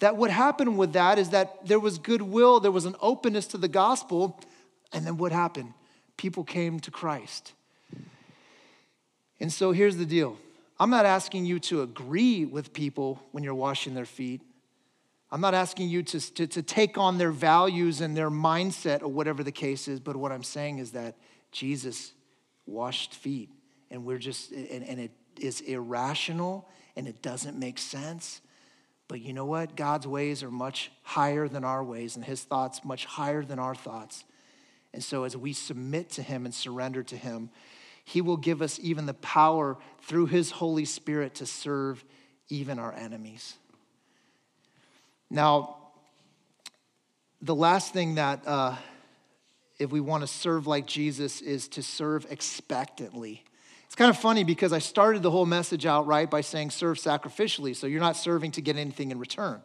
That 0.00 0.18
what 0.18 0.30
happened 0.30 0.76
with 0.76 0.92
that 0.92 1.18
is 1.18 1.30
that 1.30 1.66
there 1.66 1.80
was 1.80 1.96
goodwill, 1.96 2.60
there 2.60 2.70
was 2.70 2.84
an 2.84 2.96
openness 3.00 3.46
to 3.48 3.56
the 3.56 3.66
gospel. 3.66 4.38
And 4.92 5.06
then 5.06 5.16
what 5.16 5.32
happened? 5.32 5.72
People 6.18 6.44
came 6.44 6.80
to 6.80 6.90
Christ. 6.90 7.54
And 9.40 9.50
so 9.50 9.72
here's 9.72 9.96
the 9.96 10.04
deal 10.04 10.36
I'm 10.78 10.90
not 10.90 11.06
asking 11.06 11.46
you 11.46 11.58
to 11.60 11.80
agree 11.80 12.44
with 12.44 12.74
people 12.74 13.22
when 13.32 13.42
you're 13.42 13.54
washing 13.54 13.94
their 13.94 14.04
feet, 14.04 14.42
I'm 15.32 15.40
not 15.40 15.54
asking 15.54 15.88
you 15.88 16.02
to, 16.02 16.34
to, 16.34 16.46
to, 16.46 16.62
take 16.62 16.98
on 16.98 17.16
their 17.16 17.32
values 17.32 18.02
and 18.02 18.14
their 18.14 18.30
mindset 18.30 19.00
or 19.00 19.08
whatever 19.08 19.42
the 19.42 19.50
case 19.50 19.88
is, 19.88 19.98
but 19.98 20.14
what 20.14 20.30
I'm 20.30 20.42
saying 20.42 20.78
is 20.78 20.92
that 20.92 21.16
Jesus 21.52 22.12
washed 22.66 23.14
feet, 23.14 23.50
and 23.90 24.04
we're 24.04 24.18
just, 24.18 24.50
and, 24.52 24.84
and 24.84 25.00
it 25.00 25.12
is 25.40 25.60
irrational 25.60 26.68
and 26.96 27.06
it 27.06 27.22
doesn't 27.22 27.58
make 27.58 27.78
sense. 27.78 28.40
But 29.08 29.20
you 29.20 29.32
know 29.32 29.44
what? 29.44 29.76
God's 29.76 30.06
ways 30.06 30.42
are 30.42 30.50
much 30.50 30.90
higher 31.02 31.46
than 31.46 31.62
our 31.62 31.84
ways, 31.84 32.16
and 32.16 32.24
his 32.24 32.42
thoughts 32.42 32.84
much 32.84 33.04
higher 33.04 33.44
than 33.44 33.58
our 33.58 33.74
thoughts. 33.74 34.24
And 34.92 35.04
so, 35.04 35.24
as 35.24 35.36
we 35.36 35.52
submit 35.52 36.10
to 36.12 36.22
him 36.22 36.44
and 36.44 36.54
surrender 36.54 37.02
to 37.04 37.16
him, 37.16 37.50
he 38.04 38.20
will 38.20 38.36
give 38.36 38.62
us 38.62 38.80
even 38.82 39.06
the 39.06 39.14
power 39.14 39.76
through 40.02 40.26
his 40.26 40.50
Holy 40.50 40.84
Spirit 40.84 41.34
to 41.36 41.46
serve 41.46 42.04
even 42.48 42.78
our 42.78 42.92
enemies. 42.92 43.56
Now, 45.28 45.76
the 47.42 47.54
last 47.54 47.92
thing 47.92 48.14
that, 48.14 48.42
uh, 48.46 48.76
if 49.78 49.90
we 49.90 50.00
want 50.00 50.22
to 50.22 50.26
serve 50.26 50.66
like 50.66 50.86
Jesus, 50.86 51.40
is 51.40 51.68
to 51.68 51.82
serve 51.82 52.26
expectantly. 52.30 53.44
It's 53.86 53.94
kind 53.94 54.10
of 54.10 54.18
funny 54.18 54.44
because 54.44 54.72
I 54.72 54.78
started 54.78 55.22
the 55.22 55.30
whole 55.30 55.46
message 55.46 55.86
out 55.86 56.06
right 56.06 56.28
by 56.28 56.40
saying 56.40 56.70
serve 56.70 56.98
sacrificially, 56.98 57.74
so 57.74 57.86
you're 57.86 58.00
not 58.00 58.16
serving 58.16 58.52
to 58.52 58.60
get 58.60 58.76
anything 58.76 59.10
in 59.10 59.18
return. 59.18 59.60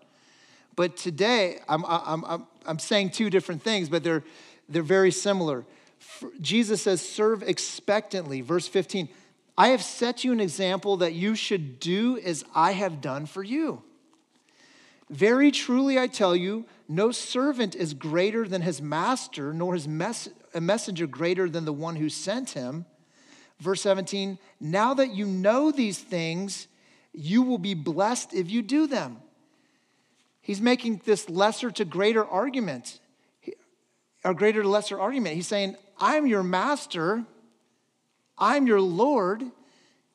But 0.76 0.96
today, 0.96 1.60
I'm, 1.68 1.84
I'm, 1.86 2.24
I'm, 2.26 2.48
I'm 2.66 2.80
saying 2.80 3.12
two 3.12 3.30
different 3.30 3.62
things, 3.62 3.90
but 3.90 4.04
they're, 4.04 4.24
they're 4.70 4.84
very 4.84 5.12
similar. 5.12 5.66
Jesus 6.40 6.84
says, 6.84 7.02
serve 7.02 7.44
expectantly. 7.44 8.42
Verse 8.42 8.68
15, 8.68 9.10
I 9.58 9.70
have 9.70 9.84
set 9.84 10.24
you 10.24 10.32
an 10.32 10.40
example 10.40 10.98
that 10.98 11.14
you 11.14 11.36
should 11.36 11.80
do 11.80 12.18
as 12.20 12.46
I 12.56 12.72
have 12.72 13.02
done 13.02 13.26
for 13.26 13.44
you. 13.44 13.82
Very 15.10 15.52
truly, 15.52 16.00
I 16.00 16.08
tell 16.08 16.36
you, 16.36 16.66
no 16.92 17.12
servant 17.12 17.74
is 17.74 17.94
greater 17.94 18.46
than 18.48 18.62
his 18.62 18.82
master, 18.82 19.54
nor 19.54 19.76
his 19.76 19.88
a 20.54 20.60
messenger 20.60 21.08
greater 21.08 21.50
than 21.50 21.64
the 21.64 21.72
one 21.72 21.96
who 21.96 22.10
sent 22.10 22.50
him. 22.50 22.86
Verse 23.60 23.82
17, 23.82 24.38
now 24.60 24.94
that 24.96 25.14
you 25.14 25.26
know 25.26 25.72
these 25.72 26.00
things, 26.00 26.68
you 27.14 27.44
will 27.44 27.58
be 27.58 27.76
blessed 27.76 28.34
if 28.34 28.52
you 28.52 28.62
do 28.62 28.88
them. 28.88 29.18
He's 30.42 30.60
making 30.60 31.02
this 31.06 31.30
lesser 31.30 31.72
to 31.72 31.86
greater 31.86 32.26
argument, 32.26 33.00
or 34.26 34.34
greater 34.34 34.62
to 34.62 34.68
lesser 34.68 35.00
argument. 35.00 35.36
He's 35.36 35.48
saying, 35.48 35.78
I'm 35.98 36.28
your 36.28 36.44
master, 36.44 37.24
I'm 38.38 38.68
your 38.68 38.82
Lord, 38.82 39.44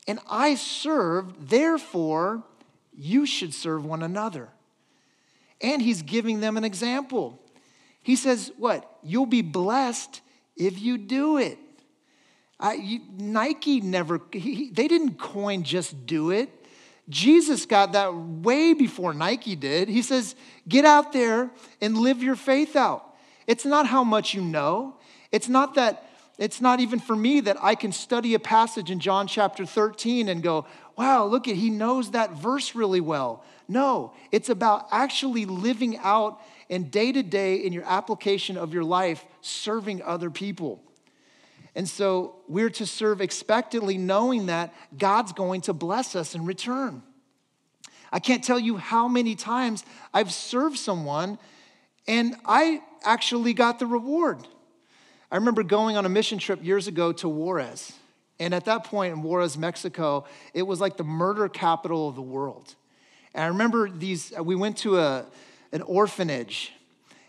and 0.06 0.18
I 0.28 0.56
serve, 0.56 1.48
therefore, 1.48 2.42
you 2.92 3.24
should 3.24 3.54
serve 3.54 3.84
one 3.84 4.02
another. 4.02 4.50
And 5.60 5.80
he's 5.80 6.02
giving 6.02 6.40
them 6.40 6.56
an 6.56 6.64
example. 6.64 7.40
He 8.02 8.16
says, 8.16 8.52
What? 8.56 8.98
You'll 9.02 9.26
be 9.26 9.42
blessed 9.42 10.20
if 10.56 10.80
you 10.80 10.98
do 10.98 11.38
it. 11.38 11.58
I, 12.58 12.74
you, 12.74 13.00
Nike 13.18 13.80
never, 13.80 14.20
he, 14.32 14.70
they 14.70 14.88
didn't 14.88 15.18
coin 15.18 15.62
just 15.62 16.06
do 16.06 16.30
it. 16.30 16.50
Jesus 17.08 17.66
got 17.66 17.92
that 17.92 18.14
way 18.14 18.72
before 18.72 19.14
Nike 19.14 19.54
did. 19.54 19.88
He 19.88 20.02
says, 20.02 20.34
get 20.68 20.84
out 20.84 21.12
there 21.12 21.50
and 21.80 21.98
live 21.98 22.22
your 22.22 22.34
faith 22.34 22.74
out. 22.74 23.14
It's 23.46 23.64
not 23.64 23.86
how 23.86 24.02
much 24.02 24.34
you 24.34 24.40
know. 24.40 24.96
It's 25.30 25.48
not 25.48 25.74
that, 25.74 26.08
it's 26.38 26.60
not 26.60 26.80
even 26.80 26.98
for 26.98 27.14
me 27.14 27.40
that 27.40 27.56
I 27.62 27.76
can 27.76 27.92
study 27.92 28.34
a 28.34 28.40
passage 28.40 28.90
in 28.90 28.98
John 28.98 29.28
chapter 29.28 29.64
13 29.64 30.28
and 30.28 30.42
go, 30.42 30.66
wow, 30.96 31.26
look 31.26 31.46
at, 31.48 31.56
he 31.56 31.70
knows 31.70 32.12
that 32.12 32.32
verse 32.32 32.74
really 32.74 33.00
well. 33.00 33.44
No, 33.68 34.12
it's 34.32 34.48
about 34.48 34.86
actually 34.90 35.44
living 35.44 35.98
out 35.98 36.40
and 36.70 36.90
day 36.90 37.12
to 37.12 37.22
day 37.22 37.56
in 37.56 37.72
your 37.72 37.84
application 37.84 38.56
of 38.56 38.72
your 38.72 38.84
life, 38.84 39.24
serving 39.40 40.02
other 40.02 40.30
people. 40.30 40.82
And 41.74 41.88
so 41.88 42.36
we're 42.48 42.70
to 42.70 42.86
serve 42.86 43.20
expectantly, 43.20 43.98
knowing 43.98 44.46
that 44.46 44.72
God's 44.96 45.32
going 45.32 45.60
to 45.62 45.72
bless 45.72 46.16
us 46.16 46.34
in 46.34 46.46
return. 46.46 47.02
I 48.10 48.18
can't 48.18 48.42
tell 48.42 48.58
you 48.58 48.78
how 48.78 49.08
many 49.08 49.34
times 49.34 49.84
I've 50.14 50.32
served 50.32 50.78
someone 50.78 51.38
and 52.08 52.36
I 52.44 52.82
actually 53.04 53.52
got 53.52 53.78
the 53.78 53.86
reward. 53.86 54.38
I 55.30 55.36
remember 55.36 55.62
going 55.62 55.96
on 55.96 56.06
a 56.06 56.08
mission 56.08 56.38
trip 56.38 56.64
years 56.64 56.86
ago 56.86 57.12
to 57.12 57.28
Juarez. 57.28 57.92
And 58.38 58.54
at 58.54 58.66
that 58.66 58.84
point 58.84 59.14
in 59.14 59.22
Juarez, 59.22 59.56
Mexico, 59.56 60.26
it 60.52 60.62
was 60.62 60.80
like 60.80 60.96
the 60.96 61.04
murder 61.04 61.48
capital 61.48 62.08
of 62.08 62.14
the 62.14 62.22
world. 62.22 62.74
And 63.34 63.44
I 63.44 63.46
remember 63.48 63.88
these, 63.90 64.32
we 64.38 64.54
went 64.54 64.78
to 64.78 64.98
a, 64.98 65.24
an 65.72 65.82
orphanage 65.82 66.72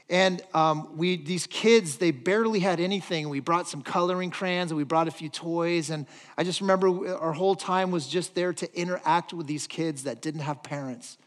and 0.10 0.41
um, 0.54 0.96
we, 0.96 1.17
these 1.17 1.48
kids, 1.48 1.98
they 1.98 2.12
barely 2.12 2.60
had 2.60 2.80
anything. 2.80 3.28
We 3.28 3.41
brought 3.41 3.67
some 3.67 3.82
coloring 3.82 4.32
crayons 4.32 4.72
and 4.72 4.78
we 4.78 4.86
brought 4.86 5.10
a 5.10 5.12
few 5.12 5.28
toys. 5.28 5.89
And 5.89 6.06
I 6.38 6.46
just 6.46 6.62
remember 6.62 7.17
our 7.17 7.34
whole 7.34 7.56
time 7.56 7.91
was 7.91 8.08
just 8.08 8.34
there 8.34 8.54
to 8.54 8.80
interact 8.80 9.34
with 9.34 9.48
these 9.48 9.67
kids 9.67 10.04
that 10.04 10.22
didn't 10.22 10.41
have 10.41 10.63
parents. 10.63 11.17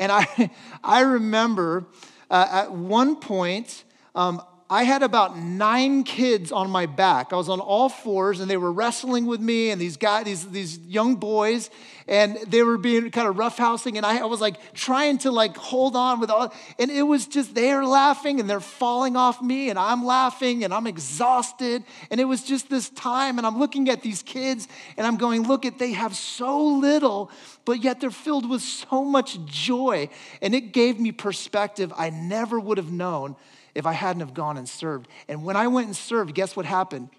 And 0.00 0.10
I, 0.10 0.50
I 0.84 1.02
remember 1.02 1.86
uh, 2.30 2.48
at 2.50 2.72
one 2.72 3.14
point, 3.14 3.84
um, 4.16 4.42
I 4.72 4.84
had 4.84 5.02
about 5.02 5.36
nine 5.36 6.04
kids 6.04 6.52
on 6.52 6.70
my 6.70 6.86
back. 6.86 7.32
I 7.32 7.36
was 7.36 7.48
on 7.48 7.58
all 7.58 7.88
fours 7.88 8.38
and 8.38 8.48
they 8.48 8.56
were 8.56 8.70
wrestling 8.70 9.26
with 9.26 9.40
me 9.40 9.70
and 9.70 9.80
these 9.80 9.96
guys, 9.96 10.24
these, 10.26 10.48
these 10.48 10.78
young 10.78 11.16
boys, 11.16 11.70
and 12.06 12.38
they 12.46 12.62
were 12.62 12.78
being 12.78 13.10
kind 13.10 13.26
of 13.26 13.34
roughhousing. 13.34 13.96
And 13.96 14.06
I, 14.06 14.18
I 14.18 14.26
was 14.26 14.40
like 14.40 14.72
trying 14.72 15.18
to 15.18 15.32
like 15.32 15.56
hold 15.56 15.96
on 15.96 16.20
with 16.20 16.30
all, 16.30 16.54
and 16.78 16.88
it 16.88 17.02
was 17.02 17.26
just 17.26 17.52
they're 17.52 17.84
laughing 17.84 18.38
and 18.38 18.48
they're 18.48 18.60
falling 18.60 19.16
off 19.16 19.42
me 19.42 19.70
and 19.70 19.78
I'm 19.78 20.04
laughing 20.04 20.62
and 20.62 20.72
I'm 20.72 20.86
exhausted. 20.86 21.82
And 22.08 22.20
it 22.20 22.26
was 22.26 22.44
just 22.44 22.70
this 22.70 22.90
time. 22.90 23.38
And 23.38 23.48
I'm 23.48 23.58
looking 23.58 23.88
at 23.88 24.02
these 24.02 24.22
kids 24.22 24.68
and 24.96 25.04
I'm 25.04 25.16
going, 25.16 25.48
look 25.48 25.66
at, 25.66 25.80
they 25.80 25.94
have 25.94 26.14
so 26.14 26.64
little, 26.64 27.32
but 27.64 27.82
yet 27.82 28.00
they're 28.00 28.12
filled 28.12 28.48
with 28.48 28.62
so 28.62 29.04
much 29.04 29.44
joy. 29.46 30.10
And 30.40 30.54
it 30.54 30.72
gave 30.72 31.00
me 31.00 31.10
perspective 31.10 31.92
I 31.96 32.10
never 32.10 32.60
would 32.60 32.78
have 32.78 32.92
known 32.92 33.34
if 33.74 33.86
I 33.86 33.92
hadn't 33.92 34.20
have 34.20 34.34
gone 34.34 34.56
and 34.56 34.68
served. 34.68 35.08
And 35.28 35.44
when 35.44 35.56
I 35.56 35.68
went 35.68 35.86
and 35.86 35.96
served, 35.96 36.34
guess 36.34 36.56
what 36.56 36.66
happened? 36.66 37.10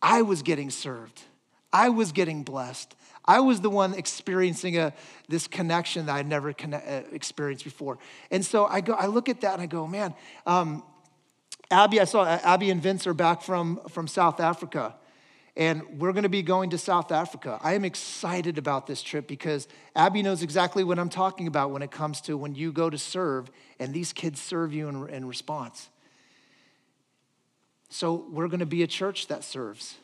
I 0.00 0.22
was 0.22 0.42
getting 0.42 0.70
served. 0.70 1.22
I 1.72 1.88
was 1.88 2.12
getting 2.12 2.42
blessed. 2.42 2.94
I 3.24 3.40
was 3.40 3.60
the 3.60 3.70
one 3.70 3.94
experiencing 3.94 4.76
a, 4.78 4.92
this 5.28 5.46
connection 5.46 6.06
that 6.06 6.16
I'd 6.16 6.26
never 6.26 6.50
uh, 6.50 7.02
experienced 7.12 7.64
before. 7.64 7.98
And 8.30 8.44
so 8.44 8.66
I 8.66 8.80
go, 8.80 8.94
I 8.94 9.06
look 9.06 9.28
at 9.28 9.42
that 9.42 9.54
and 9.54 9.62
I 9.62 9.66
go, 9.66 9.86
man, 9.86 10.14
um, 10.46 10.82
Abby, 11.70 12.00
I 12.00 12.04
saw 12.04 12.26
Abby 12.26 12.70
and 12.70 12.82
Vince 12.82 13.06
are 13.06 13.14
back 13.14 13.42
from, 13.42 13.80
from 13.88 14.06
South 14.08 14.40
Africa. 14.40 14.96
And 15.56 16.00
we're 16.00 16.12
going 16.12 16.22
to 16.22 16.30
be 16.30 16.42
going 16.42 16.70
to 16.70 16.78
South 16.78 17.12
Africa. 17.12 17.58
I 17.62 17.74
am 17.74 17.84
excited 17.84 18.56
about 18.56 18.86
this 18.86 19.02
trip 19.02 19.28
because 19.28 19.68
Abby 19.94 20.22
knows 20.22 20.42
exactly 20.42 20.82
what 20.82 20.98
I'm 20.98 21.10
talking 21.10 21.46
about 21.46 21.70
when 21.70 21.82
it 21.82 21.90
comes 21.90 22.22
to 22.22 22.38
when 22.38 22.54
you 22.54 22.72
go 22.72 22.88
to 22.88 22.96
serve 22.96 23.50
and 23.78 23.92
these 23.92 24.14
kids 24.14 24.40
serve 24.40 24.72
you 24.72 24.88
in, 24.88 25.08
in 25.10 25.26
response. 25.26 25.90
So 27.90 28.26
we're 28.30 28.48
going 28.48 28.60
to 28.60 28.66
be 28.66 28.82
a 28.82 28.86
church 28.86 29.26
that 29.26 29.44
serves. 29.44 29.96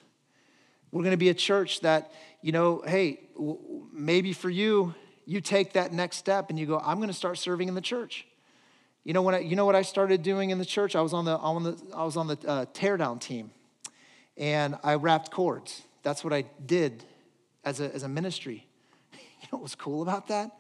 We're 0.92 1.02
going 1.02 1.12
to 1.12 1.18
be 1.18 1.30
a 1.30 1.34
church 1.34 1.80
that, 1.80 2.12
you 2.42 2.52
know, 2.52 2.82
hey, 2.86 3.20
maybe 3.90 4.34
for 4.34 4.50
you, 4.50 4.94
you 5.24 5.40
take 5.40 5.72
that 5.72 5.94
next 5.94 6.16
step 6.18 6.50
and 6.50 6.58
you 6.58 6.66
go, 6.66 6.78
I'm 6.78 6.98
going 6.98 7.08
to 7.08 7.14
start 7.14 7.38
serving 7.38 7.68
in 7.68 7.74
the 7.74 7.80
church. 7.80 8.26
You 9.04 9.14
know, 9.14 9.22
when 9.22 9.34
I, 9.34 9.38
you 9.38 9.56
know 9.56 9.64
what 9.64 9.76
I 9.76 9.82
started 9.82 10.22
doing 10.22 10.50
in 10.50 10.58
the 10.58 10.66
church? 10.66 10.94
I 10.94 11.00
was 11.00 11.14
on 11.14 11.24
the, 11.24 11.38
on 11.38 11.62
the, 11.62 11.78
I 11.94 12.04
was 12.04 12.18
on 12.18 12.26
the 12.26 12.38
uh, 12.46 12.66
teardown 12.74 13.18
team 13.18 13.50
and 14.38 14.76
I 14.82 14.94
wrapped 14.94 15.30
cords. 15.30 15.82
That's 16.02 16.22
what 16.22 16.32
I 16.32 16.44
did 16.64 17.04
as 17.64 17.80
a, 17.80 17.92
as 17.94 18.02
a 18.02 18.08
ministry. 18.08 18.66
You 19.40 19.46
know 19.52 19.58
what 19.58 19.62
was 19.62 19.76
cool 19.76 20.02
about 20.02 20.26
that? 20.28 20.50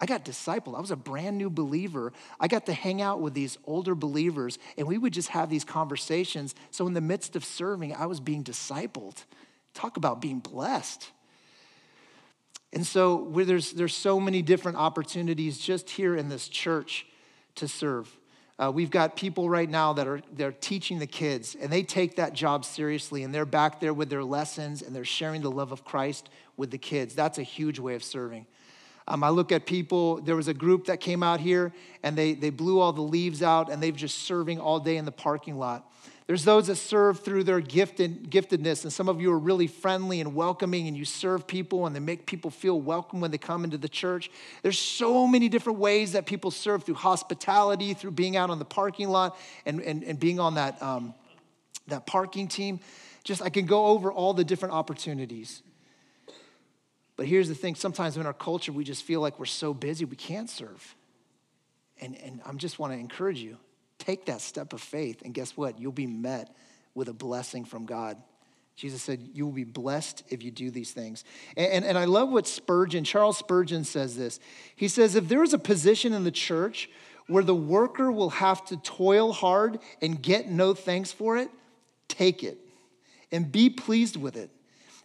I 0.00 0.06
got 0.06 0.24
discipled. 0.24 0.76
I 0.76 0.80
was 0.80 0.90
a 0.90 0.96
brand 0.96 1.38
new 1.38 1.48
believer. 1.48 2.12
I 2.40 2.48
got 2.48 2.66
to 2.66 2.72
hang 2.72 3.00
out 3.00 3.20
with 3.20 3.32
these 3.32 3.58
older 3.64 3.94
believers, 3.94 4.58
and 4.76 4.88
we 4.88 4.98
would 4.98 5.12
just 5.12 5.28
have 5.28 5.50
these 5.50 5.64
conversations. 5.64 6.54
So, 6.72 6.86
in 6.88 6.94
the 6.94 7.00
midst 7.00 7.36
of 7.36 7.44
serving, 7.44 7.94
I 7.94 8.06
was 8.06 8.18
being 8.18 8.42
discipled. 8.42 9.24
Talk 9.72 9.96
about 9.96 10.20
being 10.20 10.40
blessed. 10.40 11.10
And 12.72 12.84
so, 12.84 13.30
there's, 13.32 13.72
there's 13.72 13.94
so 13.94 14.18
many 14.18 14.42
different 14.42 14.78
opportunities 14.78 15.58
just 15.58 15.88
here 15.88 16.16
in 16.16 16.28
this 16.28 16.48
church 16.48 17.06
to 17.54 17.68
serve. 17.68 18.14
Uh, 18.56 18.70
we've 18.72 18.90
got 18.90 19.16
people 19.16 19.50
right 19.50 19.68
now 19.68 19.92
that 19.92 20.06
are 20.06 20.20
they're 20.32 20.52
teaching 20.52 21.00
the 21.00 21.06
kids, 21.06 21.56
and 21.60 21.72
they 21.72 21.82
take 21.82 22.16
that 22.16 22.32
job 22.32 22.64
seriously, 22.64 23.24
and 23.24 23.34
they're 23.34 23.44
back 23.44 23.80
there 23.80 23.92
with 23.92 24.08
their 24.08 24.22
lessons, 24.22 24.80
and 24.80 24.94
they're 24.94 25.04
sharing 25.04 25.42
the 25.42 25.50
love 25.50 25.72
of 25.72 25.84
Christ 25.84 26.28
with 26.56 26.70
the 26.70 26.78
kids. 26.78 27.14
That's 27.14 27.38
a 27.38 27.42
huge 27.42 27.80
way 27.80 27.96
of 27.96 28.04
serving. 28.04 28.46
Um, 29.06 29.22
I 29.22 29.28
look 29.28 29.52
at 29.52 29.66
people, 29.66 30.20
there 30.22 30.36
was 30.36 30.48
a 30.48 30.54
group 30.54 30.86
that 30.86 30.98
came 30.98 31.22
out 31.22 31.40
here, 31.40 31.72
and 32.02 32.16
they, 32.16 32.32
they 32.32 32.50
blew 32.50 32.80
all 32.80 32.92
the 32.92 33.02
leaves 33.02 33.42
out, 33.42 33.70
and 33.70 33.82
they've 33.82 33.94
just 33.94 34.20
serving 34.20 34.60
all 34.60 34.80
day 34.80 34.96
in 34.96 35.04
the 35.04 35.12
parking 35.12 35.58
lot. 35.58 35.90
There's 36.26 36.44
those 36.44 36.68
that 36.68 36.76
serve 36.76 37.20
through 37.20 37.44
their 37.44 37.60
gifted, 37.60 38.30
giftedness, 38.30 38.84
and 38.84 38.92
some 38.92 39.10
of 39.10 39.20
you 39.20 39.30
are 39.30 39.38
really 39.38 39.66
friendly 39.66 40.20
and 40.20 40.34
welcoming, 40.34 40.88
and 40.88 40.96
you 40.96 41.04
serve 41.04 41.46
people 41.46 41.86
and 41.86 41.94
they 41.94 42.00
make 42.00 42.24
people 42.24 42.50
feel 42.50 42.80
welcome 42.80 43.20
when 43.20 43.30
they 43.30 43.36
come 43.36 43.62
into 43.62 43.76
the 43.76 43.90
church. 43.90 44.30
There's 44.62 44.78
so 44.78 45.26
many 45.26 45.50
different 45.50 45.78
ways 45.78 46.12
that 46.12 46.24
people 46.24 46.50
serve 46.50 46.84
through 46.84 46.94
hospitality, 46.94 47.92
through 47.92 48.12
being 48.12 48.36
out 48.38 48.48
on 48.48 48.58
the 48.58 48.64
parking 48.64 49.10
lot 49.10 49.36
and, 49.66 49.80
and, 49.82 50.02
and 50.02 50.18
being 50.18 50.40
on 50.40 50.54
that, 50.54 50.82
um, 50.82 51.12
that 51.88 52.06
parking 52.06 52.48
team. 52.48 52.80
Just, 53.22 53.42
I 53.42 53.50
can 53.50 53.66
go 53.66 53.86
over 53.86 54.10
all 54.10 54.32
the 54.32 54.44
different 54.44 54.74
opportunities. 54.74 55.62
But 57.16 57.26
here's 57.26 57.48
the 57.48 57.54
thing 57.54 57.74
sometimes 57.74 58.16
in 58.16 58.24
our 58.24 58.32
culture, 58.32 58.72
we 58.72 58.82
just 58.82 59.04
feel 59.04 59.20
like 59.20 59.38
we're 59.38 59.44
so 59.44 59.74
busy, 59.74 60.06
we 60.06 60.16
can't 60.16 60.48
serve. 60.48 60.94
And, 62.00 62.16
and 62.16 62.40
I 62.46 62.52
just 62.54 62.78
want 62.78 62.94
to 62.94 62.98
encourage 62.98 63.40
you 63.40 63.58
take 63.98 64.26
that 64.26 64.40
step 64.40 64.72
of 64.72 64.80
faith, 64.80 65.22
and 65.22 65.34
guess 65.34 65.56
what? 65.56 65.78
You'll 65.78 65.92
be 65.92 66.06
met 66.06 66.54
with 66.94 67.08
a 67.08 67.12
blessing 67.12 67.64
from 67.64 67.86
God. 67.86 68.16
Jesus 68.76 69.02
said, 69.02 69.28
You 69.32 69.46
will 69.46 69.52
be 69.52 69.64
blessed 69.64 70.24
if 70.28 70.42
you 70.42 70.50
do 70.50 70.70
these 70.70 70.92
things. 70.92 71.24
And, 71.56 71.70
and, 71.70 71.84
and, 71.84 71.98
I 71.98 72.06
love 72.06 72.30
what 72.30 72.46
Spurgeon, 72.46 73.04
Charles 73.04 73.38
Spurgeon 73.38 73.84
says 73.84 74.16
this. 74.16 74.40
He 74.74 74.88
says, 74.88 75.14
If 75.14 75.28
there 75.28 75.42
is 75.42 75.54
a 75.54 75.58
position 75.58 76.12
in 76.12 76.24
the 76.24 76.32
church 76.32 76.90
where 77.28 77.44
the 77.44 77.54
worker 77.54 78.10
will 78.10 78.30
have 78.30 78.64
to 78.66 78.76
toil 78.78 79.32
hard 79.32 79.78
and 80.02 80.20
get 80.20 80.50
no 80.50 80.74
thanks 80.74 81.12
for 81.12 81.36
it, 81.36 81.48
take 82.08 82.42
it 82.42 82.58
and 83.34 83.50
be 83.50 83.68
pleased 83.68 84.16
with 84.16 84.36
it. 84.36 84.50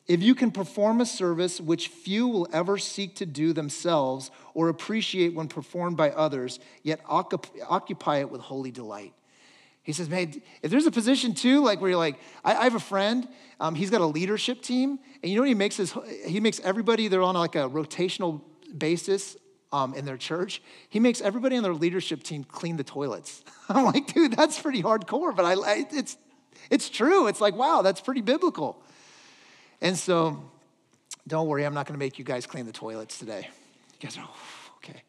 If 0.09 0.23
you 0.23 0.33
can 0.33 0.49
perform 0.49 1.01
a 1.01 1.05
service 1.05 1.61
which 1.61 1.89
few 1.89 2.27
will 2.27 2.47
ever 2.51 2.79
seek 2.79 3.17
to 3.17 3.27
do 3.27 3.53
themselves 3.53 4.31
or 4.55 4.67
appreciate 4.69 5.35
when 5.35 5.47
performed 5.47 5.97
by 5.97 6.09
others, 6.09 6.59
yet 6.81 6.99
occupy 7.05 8.17
it 8.17 8.31
with 8.31 8.41
holy 8.41 8.71
delight. 8.71 9.13
He 9.83 9.93
says, 9.93 10.09
man, 10.09 10.41
if 10.63 10.71
there's 10.71 10.87
a 10.87 10.91
position 10.91 11.35
too, 11.35 11.63
like 11.63 11.79
where 11.79 11.91
you're 11.91 11.99
like, 11.99 12.19
I, 12.43 12.55
I 12.55 12.63
have 12.63 12.73
a 12.73 12.79
friend, 12.79 13.27
um, 13.59 13.75
he's 13.75 13.91
got 13.91 14.01
a 14.01 14.05
leadership 14.07 14.63
team, 14.63 14.97
and 15.21 15.31
you 15.31 15.35
know 15.35 15.43
what 15.43 15.49
he 15.49 15.53
makes 15.53 15.77
his, 15.77 15.95
he 16.25 16.39
makes 16.39 16.59
everybody, 16.61 17.07
they're 17.07 17.21
on 17.21 17.35
like 17.35 17.55
a 17.55 17.69
rotational 17.69 18.41
basis 18.75 19.37
um, 19.71 19.93
in 19.93 20.05
their 20.05 20.17
church. 20.17 20.63
He 20.89 20.99
makes 20.99 21.21
everybody 21.21 21.55
on 21.55 21.61
their 21.61 21.75
leadership 21.75 22.23
team 22.23 22.43
clean 22.43 22.77
the 22.77 22.83
toilets. 22.83 23.43
I'm 23.69 23.85
like, 23.85 24.11
dude, 24.11 24.33
that's 24.33 24.59
pretty 24.59 24.81
hardcore, 24.81 25.35
but 25.35 25.45
I, 25.45 25.85
it's, 25.91 26.17
it's 26.71 26.89
true. 26.89 27.27
It's 27.27 27.39
like, 27.39 27.53
wow, 27.53 27.83
that's 27.83 28.01
pretty 28.01 28.21
biblical. 28.21 28.83
And 29.81 29.97
so, 29.97 30.43
don't 31.27 31.47
worry, 31.47 31.65
I'm 31.65 31.73
not 31.73 31.85
going 31.85 31.97
to 31.97 32.03
make 32.03 32.19
you 32.19 32.25
guys 32.25 32.45
clean 32.45 32.65
the 32.65 32.71
toilets 32.71 33.17
today. 33.17 33.47
You 33.93 34.07
guys 34.07 34.17
are, 34.17 34.25
oh, 34.27 34.73
okay. 34.77 35.03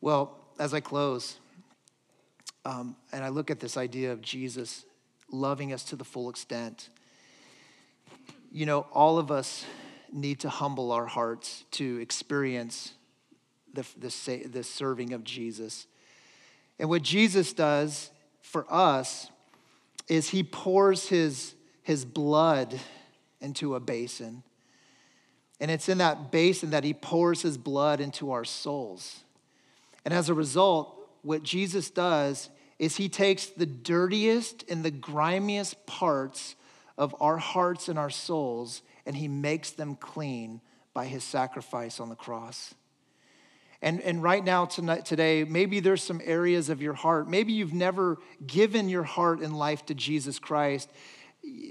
Well, 0.00 0.36
as 0.58 0.74
I 0.74 0.80
close, 0.80 1.38
um, 2.64 2.96
and 3.12 3.24
I 3.24 3.28
look 3.28 3.50
at 3.50 3.60
this 3.60 3.76
idea 3.76 4.12
of 4.12 4.20
Jesus 4.20 4.84
loving 5.30 5.72
us 5.72 5.84
to 5.84 5.96
the 5.96 6.04
full 6.04 6.28
extent, 6.30 6.88
you 8.50 8.66
know, 8.66 8.86
all 8.92 9.18
of 9.18 9.30
us 9.30 9.64
need 10.12 10.40
to 10.40 10.48
humble 10.48 10.92
our 10.92 11.06
hearts 11.06 11.64
to 11.72 11.98
experience 12.00 12.94
the, 13.72 13.84
the, 13.98 14.48
the 14.50 14.62
serving 14.62 15.12
of 15.12 15.24
Jesus. 15.24 15.86
And 16.78 16.88
what 16.88 17.02
Jesus 17.02 17.52
does 17.52 18.10
for 18.40 18.66
us 18.72 19.30
is 20.08 20.30
he 20.30 20.42
pours 20.42 21.08
his 21.08 21.55
his 21.86 22.04
blood 22.04 22.80
into 23.40 23.76
a 23.76 23.80
basin. 23.80 24.42
And 25.60 25.70
it's 25.70 25.88
in 25.88 25.98
that 25.98 26.32
basin 26.32 26.70
that 26.70 26.82
he 26.82 26.92
pours 26.92 27.42
his 27.42 27.56
blood 27.56 28.00
into 28.00 28.32
our 28.32 28.44
souls. 28.44 29.20
And 30.04 30.12
as 30.12 30.28
a 30.28 30.34
result, 30.34 30.98
what 31.22 31.44
Jesus 31.44 31.88
does 31.88 32.50
is 32.80 32.96
he 32.96 33.08
takes 33.08 33.46
the 33.46 33.66
dirtiest 33.66 34.68
and 34.68 34.84
the 34.84 34.90
grimiest 34.90 35.86
parts 35.86 36.56
of 36.98 37.14
our 37.20 37.36
hearts 37.36 37.88
and 37.88 38.00
our 38.00 38.10
souls 38.10 38.82
and 39.06 39.14
he 39.14 39.28
makes 39.28 39.70
them 39.70 39.94
clean 39.94 40.60
by 40.92 41.06
his 41.06 41.22
sacrifice 41.22 42.00
on 42.00 42.08
the 42.08 42.16
cross. 42.16 42.74
And, 43.80 44.00
and 44.00 44.20
right 44.20 44.44
now, 44.44 44.64
tonight, 44.64 45.04
today, 45.04 45.44
maybe 45.44 45.78
there's 45.78 46.02
some 46.02 46.20
areas 46.24 46.68
of 46.68 46.82
your 46.82 46.94
heart. 46.94 47.28
Maybe 47.28 47.52
you've 47.52 47.74
never 47.74 48.18
given 48.44 48.88
your 48.88 49.04
heart 49.04 49.38
and 49.38 49.56
life 49.56 49.86
to 49.86 49.94
Jesus 49.94 50.40
Christ 50.40 50.90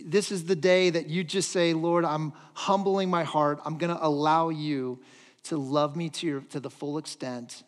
this 0.06 0.32
is 0.32 0.46
the 0.46 0.56
day 0.56 0.90
that 0.90 1.08
you 1.08 1.24
just 1.24 1.52
say, 1.52 1.74
Lord, 1.74 2.06
I'm 2.06 2.34
humbling 2.54 3.10
my 3.10 3.24
heart. 3.24 3.60
I'm 3.66 3.78
going 3.78 3.94
to 3.96 4.06
allow 4.06 4.50
you 4.50 5.00
to 5.44 5.58
love 5.58 5.96
me 5.96 6.10
to, 6.10 6.28
your, 6.28 6.42
to 6.42 6.60
the 6.60 6.70
full 6.70 6.98
extent 6.98 7.64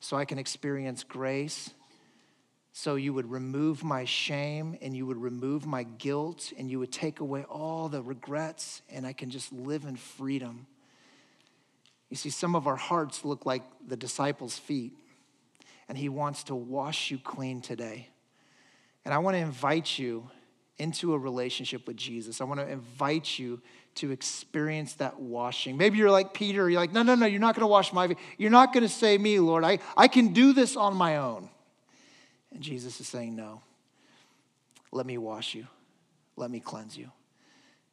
so 0.00 0.16
I 0.16 0.24
can 0.24 0.38
experience 0.38 1.04
grace, 1.04 1.70
so 2.72 2.96
you 2.96 3.14
would 3.14 3.30
remove 3.30 3.82
my 3.82 4.04
shame 4.04 4.76
and 4.82 4.94
you 4.94 5.06
would 5.06 5.16
remove 5.16 5.66
my 5.66 5.82
guilt 5.82 6.52
and 6.58 6.70
you 6.70 6.78
would 6.78 6.92
take 6.92 7.20
away 7.20 7.44
all 7.44 7.88
the 7.88 8.02
regrets 8.02 8.82
and 8.90 9.06
I 9.06 9.14
can 9.14 9.30
just 9.30 9.52
live 9.52 9.84
in 9.84 9.96
freedom. 9.96 10.66
You 12.10 12.16
see, 12.16 12.30
some 12.30 12.54
of 12.54 12.66
our 12.66 12.76
hearts 12.76 13.24
look 13.24 13.46
like 13.46 13.62
the 13.86 13.96
disciples' 13.96 14.58
feet, 14.58 14.92
and 15.88 15.98
he 15.98 16.08
wants 16.08 16.44
to 16.44 16.54
wash 16.54 17.10
you 17.10 17.18
clean 17.18 17.60
today. 17.60 18.08
And 19.04 19.12
I 19.12 19.18
want 19.18 19.34
to 19.34 19.40
invite 19.40 19.98
you 19.98 20.30
into 20.78 21.14
a 21.14 21.18
relationship 21.18 21.86
with 21.86 21.96
Jesus. 21.96 22.40
I 22.40 22.44
want 22.44 22.60
to 22.60 22.68
invite 22.68 23.38
you 23.38 23.60
to 23.96 24.10
experience 24.10 24.94
that 24.94 25.18
washing. 25.18 25.76
Maybe 25.76 25.96
you're 25.96 26.10
like 26.10 26.34
Peter, 26.34 26.68
you're 26.68 26.80
like, 26.80 26.92
no, 26.92 27.02
no, 27.02 27.14
no, 27.14 27.24
you're 27.24 27.40
not 27.40 27.54
going 27.54 27.62
to 27.62 27.66
wash 27.66 27.92
my 27.92 28.08
feet. 28.08 28.18
You're 28.36 28.50
not 28.50 28.72
going 28.72 28.82
to 28.82 28.88
say 28.88 29.16
me, 29.16 29.38
Lord. 29.38 29.64
I, 29.64 29.78
I 29.96 30.08
can 30.08 30.34
do 30.34 30.52
this 30.52 30.76
on 30.76 30.94
my 30.94 31.16
own. 31.16 31.48
And 32.52 32.62
Jesus 32.62 33.00
is 33.00 33.08
saying, 33.08 33.34
no, 33.34 33.62
let 34.92 35.06
me 35.06 35.16
wash 35.18 35.54
you, 35.54 35.66
let 36.36 36.50
me 36.50 36.60
cleanse 36.60 36.96
you. 36.96 37.10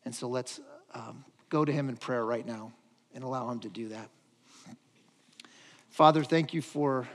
And 0.06 0.14
so 0.14 0.28
let's 0.28 0.60
um, 0.94 1.24
go 1.50 1.64
to 1.64 1.72
him 1.72 1.88
in 1.88 1.96
prayer 1.96 2.26
right 2.26 2.46
now 2.46 2.74
and 3.14 3.24
allow 3.24 3.50
him 3.50 3.60
to 3.62 3.70
do 3.70 3.90
that. 3.90 4.10
Father, 5.90 6.24
thank 6.24 6.54
you 6.54 6.62
for 6.62 7.08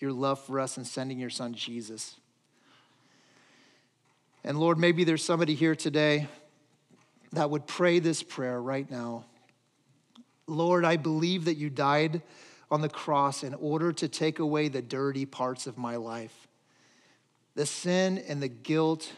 your 0.00 0.12
love 0.12 0.40
for 0.40 0.60
us 0.60 0.76
and 0.76 0.86
sending 0.86 1.18
your 1.18 1.30
son 1.30 1.54
Jesus. 1.54 2.16
And 4.46 4.60
Lord, 4.60 4.78
maybe 4.78 5.02
there's 5.02 5.24
somebody 5.24 5.56
here 5.56 5.74
today 5.74 6.28
that 7.32 7.50
would 7.50 7.66
pray 7.66 7.98
this 7.98 8.22
prayer 8.22 8.62
right 8.62 8.88
now. 8.88 9.24
Lord, 10.46 10.84
I 10.84 10.96
believe 10.96 11.46
that 11.46 11.56
you 11.56 11.68
died 11.68 12.22
on 12.70 12.80
the 12.80 12.88
cross 12.88 13.42
in 13.42 13.54
order 13.54 13.92
to 13.94 14.06
take 14.06 14.38
away 14.38 14.68
the 14.68 14.80
dirty 14.80 15.26
parts 15.26 15.66
of 15.66 15.76
my 15.76 15.96
life. 15.96 16.46
The 17.56 17.66
sin 17.66 18.22
and 18.28 18.40
the 18.40 18.46
guilt, 18.46 19.12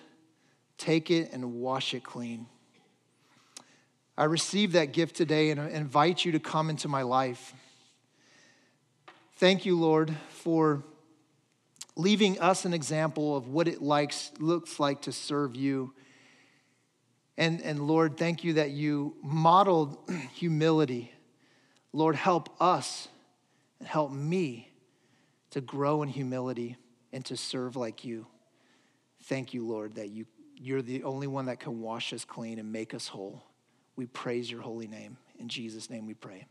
take 0.79 1.11
it 1.11 1.31
and 1.31 1.57
wash 1.57 1.93
it 1.93 2.05
clean. 2.05 2.47
I 4.17 4.25
receive 4.25 4.73
that 4.73 4.95
gift 4.95 5.15
today 5.15 5.51
and 5.51 5.61
I 5.61 5.69
invite 5.69 6.25
you 6.25 6.33
to 6.33 6.41
come 6.41 6.71
into 6.71 6.89
my 6.89 7.03
life. 7.03 7.53
Thank 9.37 9.67
you, 9.67 9.79
Lord, 9.79 10.17
for 10.31 10.83
leaving 11.99 12.41
us 12.41 12.65
an 12.65 12.73
example 12.73 13.37
of 13.37 13.49
what 13.49 13.69
it 13.69 13.83
likes, 13.83 14.31
looks 14.39 14.81
like 14.81 15.03
to 15.03 15.13
serve 15.13 15.57
you. 15.57 15.93
And, 17.37 17.61
and 17.61 17.87
Lord, 17.87 18.17
thank 18.17 18.45
you 18.45 18.55
that 18.55 18.71
you 18.71 19.17
modeled 19.23 19.99
humility. 20.35 21.13
Lord, 21.93 22.15
help 22.15 22.51
us 22.63 23.09
and 23.81 23.89
help 23.89 24.13
me 24.13 24.71
to 25.51 25.61
grow 25.61 26.03
in 26.03 26.09
humility 26.09 26.77
and 27.13 27.25
to 27.27 27.37
serve 27.37 27.75
like 27.75 28.05
you. 28.05 28.27
Thank 29.25 29.53
you, 29.53 29.67
Lord, 29.67 29.97
that 29.97 30.11
you, 30.11 30.25
you're 30.57 30.83
the 30.83 31.03
only 31.03 31.27
one 31.27 31.47
that 31.47 31.59
can 31.59 31.81
wash 31.81 32.13
us 32.13 32.25
clean 32.25 32.61
and 32.61 32.71
make 32.71 32.95
us 32.95 33.09
whole. 33.09 33.43
We 33.97 34.07
praise 34.07 34.49
your 34.49 34.61
holy 34.61 34.87
name. 34.87 35.17
In 35.41 35.49
Jesus' 35.49 35.91
name 35.91 36.07
we 36.07 36.15
pray. 36.15 36.47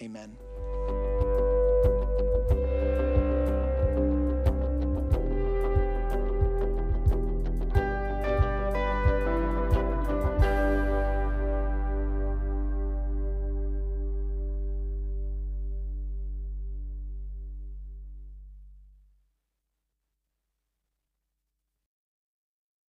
Amen. 0.00 0.36